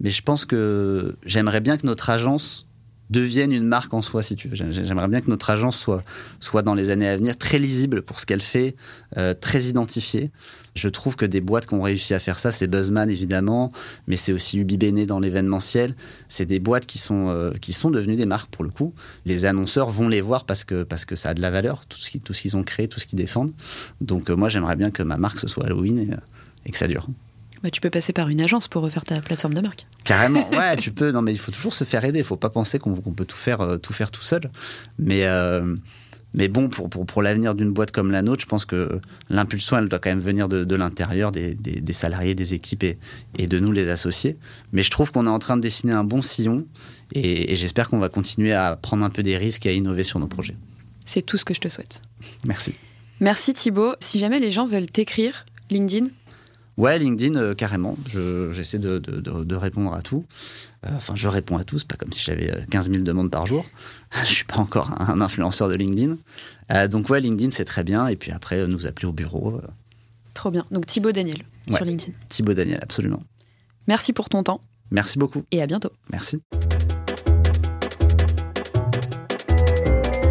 mais 0.00 0.10
je 0.10 0.22
pense 0.22 0.44
que 0.44 1.16
j'aimerais 1.24 1.60
bien 1.60 1.76
que 1.76 1.86
notre 1.86 2.10
agence 2.10 2.66
devienne 3.10 3.52
une 3.52 3.64
marque 3.64 3.92
en 3.94 4.02
soi, 4.02 4.22
si 4.22 4.36
tu 4.36 4.48
veux. 4.48 4.56
J'aimerais 4.56 5.08
bien 5.08 5.20
que 5.20 5.30
notre 5.30 5.50
agence 5.50 5.76
soit, 5.76 6.02
soit 6.40 6.62
dans 6.62 6.74
les 6.74 6.90
années 6.90 7.08
à 7.08 7.16
venir 7.16 7.36
très 7.36 7.58
lisible 7.58 8.02
pour 8.02 8.18
ce 8.18 8.26
qu'elle 8.26 8.40
fait, 8.40 8.76
euh, 9.16 9.34
très 9.34 9.64
identifiée. 9.64 10.30
Je 10.74 10.88
trouve 10.88 11.16
que 11.16 11.24
des 11.24 11.40
boîtes 11.40 11.66
qui 11.66 11.74
ont 11.74 11.82
réussi 11.82 12.14
à 12.14 12.18
faire 12.18 12.38
ça, 12.38 12.50
c'est 12.50 12.66
Buzzman 12.66 13.08
évidemment, 13.08 13.72
mais 14.06 14.16
c'est 14.16 14.32
aussi 14.32 14.58
Ubi 14.58 14.76
Bene 14.76 15.06
dans 15.06 15.20
l'événementiel. 15.20 15.94
C'est 16.28 16.46
des 16.46 16.58
boîtes 16.58 16.86
qui 16.86 16.98
sont, 16.98 17.28
euh, 17.28 17.52
qui 17.60 17.72
sont 17.72 17.90
devenues 17.90 18.16
des 18.16 18.26
marques 18.26 18.50
pour 18.50 18.64
le 18.64 18.70
coup. 18.70 18.92
Les 19.24 19.44
annonceurs 19.44 19.90
vont 19.90 20.08
les 20.08 20.20
voir 20.20 20.44
parce 20.44 20.64
que, 20.64 20.82
parce 20.82 21.04
que 21.04 21.16
ça 21.16 21.30
a 21.30 21.34
de 21.34 21.40
la 21.40 21.50
valeur, 21.50 21.86
tout 21.86 21.98
ce 21.98 22.10
qu'ils 22.10 22.56
ont 22.56 22.64
créé, 22.64 22.88
tout 22.88 22.98
ce 22.98 23.06
qu'ils 23.06 23.18
défendent. 23.18 23.52
Donc 24.00 24.30
euh, 24.30 24.36
moi 24.36 24.48
j'aimerais 24.48 24.76
bien 24.76 24.90
que 24.90 25.02
ma 25.02 25.16
marque 25.16 25.38
ce 25.38 25.46
soit 25.46 25.64
Halloween 25.64 25.98
et, 25.98 26.10
et 26.66 26.70
que 26.72 26.76
ça 26.76 26.88
dure. 26.88 27.08
Bah, 27.64 27.70
tu 27.70 27.80
peux 27.80 27.88
passer 27.88 28.12
par 28.12 28.28
une 28.28 28.42
agence 28.42 28.68
pour 28.68 28.82
refaire 28.82 29.04
ta 29.04 29.22
plateforme 29.22 29.54
de 29.54 29.62
marque. 29.62 29.86
Carrément, 30.04 30.50
ouais, 30.52 30.76
tu 30.76 30.92
peux. 30.92 31.12
Non, 31.12 31.22
mais 31.22 31.32
il 31.32 31.38
faut 31.38 31.50
toujours 31.50 31.72
se 31.72 31.84
faire 31.84 32.04
aider. 32.04 32.18
Il 32.18 32.24
faut 32.24 32.36
pas 32.36 32.50
penser 32.50 32.78
qu'on 32.78 32.94
peut 32.94 33.24
tout 33.24 33.38
faire, 33.38 33.62
euh, 33.62 33.78
tout 33.78 33.94
faire 33.94 34.10
tout 34.10 34.22
seul. 34.22 34.50
Mais, 34.98 35.24
euh, 35.24 35.74
mais 36.34 36.48
bon, 36.48 36.68
pour, 36.68 36.90
pour, 36.90 37.06
pour 37.06 37.22
l'avenir 37.22 37.54
d'une 37.54 37.72
boîte 37.72 37.92
comme 37.92 38.10
la 38.10 38.22
nôtre, 38.22 38.42
je 38.42 38.46
pense 38.46 38.64
que 38.64 39.00
l'impulsion, 39.30 39.78
elle 39.78 39.88
doit 39.88 40.00
quand 40.00 40.10
même 40.10 40.20
venir 40.20 40.48
de, 40.48 40.64
de 40.64 40.74
l'intérieur, 40.76 41.30
des, 41.30 41.54
des, 41.54 41.80
des, 41.80 41.92
salariés, 41.92 42.34
des 42.34 42.54
équipes 42.54 42.82
et, 42.82 42.98
et, 43.38 43.46
de 43.46 43.58
nous, 43.60 43.72
les 43.72 43.88
associés. 43.88 44.36
Mais 44.72 44.82
je 44.82 44.90
trouve 44.90 45.12
qu'on 45.12 45.26
est 45.26 45.30
en 45.30 45.38
train 45.38 45.56
de 45.56 45.62
dessiner 45.62 45.92
un 45.92 46.04
bon 46.04 46.22
sillon 46.22 46.66
et, 47.14 47.52
et 47.52 47.56
j'espère 47.56 47.88
qu'on 47.88 47.98
va 47.98 48.08
continuer 48.08 48.52
à 48.52 48.76
prendre 48.76 49.04
un 49.04 49.10
peu 49.10 49.22
des 49.22 49.36
risques 49.36 49.64
et 49.66 49.70
à 49.70 49.72
innover 49.72 50.02
sur 50.02 50.18
nos 50.18 50.26
projets. 50.26 50.56
C'est 51.04 51.22
tout 51.22 51.38
ce 51.38 51.44
que 51.44 51.54
je 51.54 51.60
te 51.60 51.68
souhaite. 51.68 52.02
Merci. 52.46 52.74
Merci 53.20 53.52
Thibaut. 53.52 53.94
Si 54.00 54.18
jamais 54.18 54.40
les 54.40 54.50
gens 54.50 54.66
veulent 54.66 54.90
t'écrire, 54.90 55.46
LinkedIn, 55.70 56.06
Ouais, 56.76 56.98
LinkedIn, 56.98 57.38
euh, 57.38 57.54
carrément. 57.54 57.96
J'essaie 58.06 58.78
de, 58.78 58.98
de, 58.98 59.20
de, 59.20 59.54
répondre 59.54 59.94
à 59.94 60.02
tout. 60.02 60.24
Euh, 60.84 60.90
enfin, 60.96 61.14
je 61.14 61.28
réponds 61.28 61.56
à 61.56 61.64
tout. 61.64 61.78
C'est 61.78 61.86
pas 61.86 61.96
comme 61.96 62.12
si 62.12 62.22
j'avais 62.22 62.50
15 62.70 62.88
euh, 62.88 62.92
000 62.92 63.04
demandes 63.04 63.30
par 63.30 63.46
jour. 63.46 63.64
je 64.24 64.32
suis 64.32 64.44
pas 64.44 64.56
encore 64.56 65.00
un 65.00 65.20
influenceur 65.20 65.68
de 65.68 65.74
LinkedIn. 65.74 66.16
donc, 66.88 67.08
ouais, 67.10 67.20
LinkedIn, 67.20 67.52
c'est 67.52 67.64
très 67.64 67.84
bien. 67.84 68.08
Et 68.08 68.16
puis 68.16 68.32
après, 68.32 68.66
nous 68.66 68.86
appeler 68.86 69.06
au 69.06 69.12
bureau. 69.12 69.60
Trop 70.34 70.50
bien. 70.50 70.66
Donc, 70.72 70.86
Thibaut 70.86 71.12
Daniel 71.12 71.38
sur 71.72 71.84
LinkedIn. 71.84 72.12
Thibaut 72.28 72.54
Daniel, 72.54 72.80
absolument. 72.82 73.22
Merci 73.86 74.12
pour 74.12 74.28
ton 74.28 74.42
temps. 74.42 74.60
Merci 74.90 75.18
beaucoup. 75.18 75.44
Et 75.52 75.62
à 75.62 75.66
bientôt. 75.66 75.90
Merci. 76.10 76.40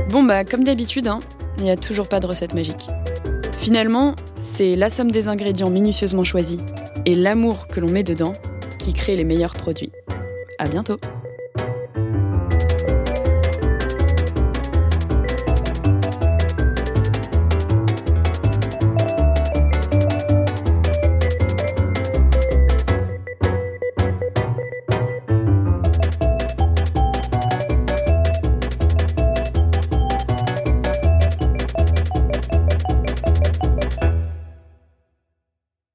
Bon, 0.10 0.24
bah, 0.24 0.44
comme 0.44 0.64
d'habitude, 0.64 1.08
hein, 1.08 1.22
il 1.58 1.64
n'y 1.64 1.72
a 1.72 1.78
toujours 1.78 2.08
pas 2.08 2.20
de 2.20 2.28
recette 2.28 2.54
magique. 2.54 2.88
Finalement, 3.64 4.14
c'est 4.42 4.76
la 4.76 4.90
somme 4.90 5.10
des 5.10 5.30
ingrédients 5.30 5.70
minutieusement 5.70 6.26
choisis 6.26 6.60
et 7.06 7.16
l'amour 7.16 7.68
que 7.70 7.80
l'on 7.80 7.90
met 7.90 8.04
dedans 8.04 8.34
qui 8.78 8.92
crée 8.92 9.16
les 9.16 9.24
meilleurs 9.24 9.54
produits. 9.54 9.94
À 10.60 10.68
bientôt! 10.68 11.00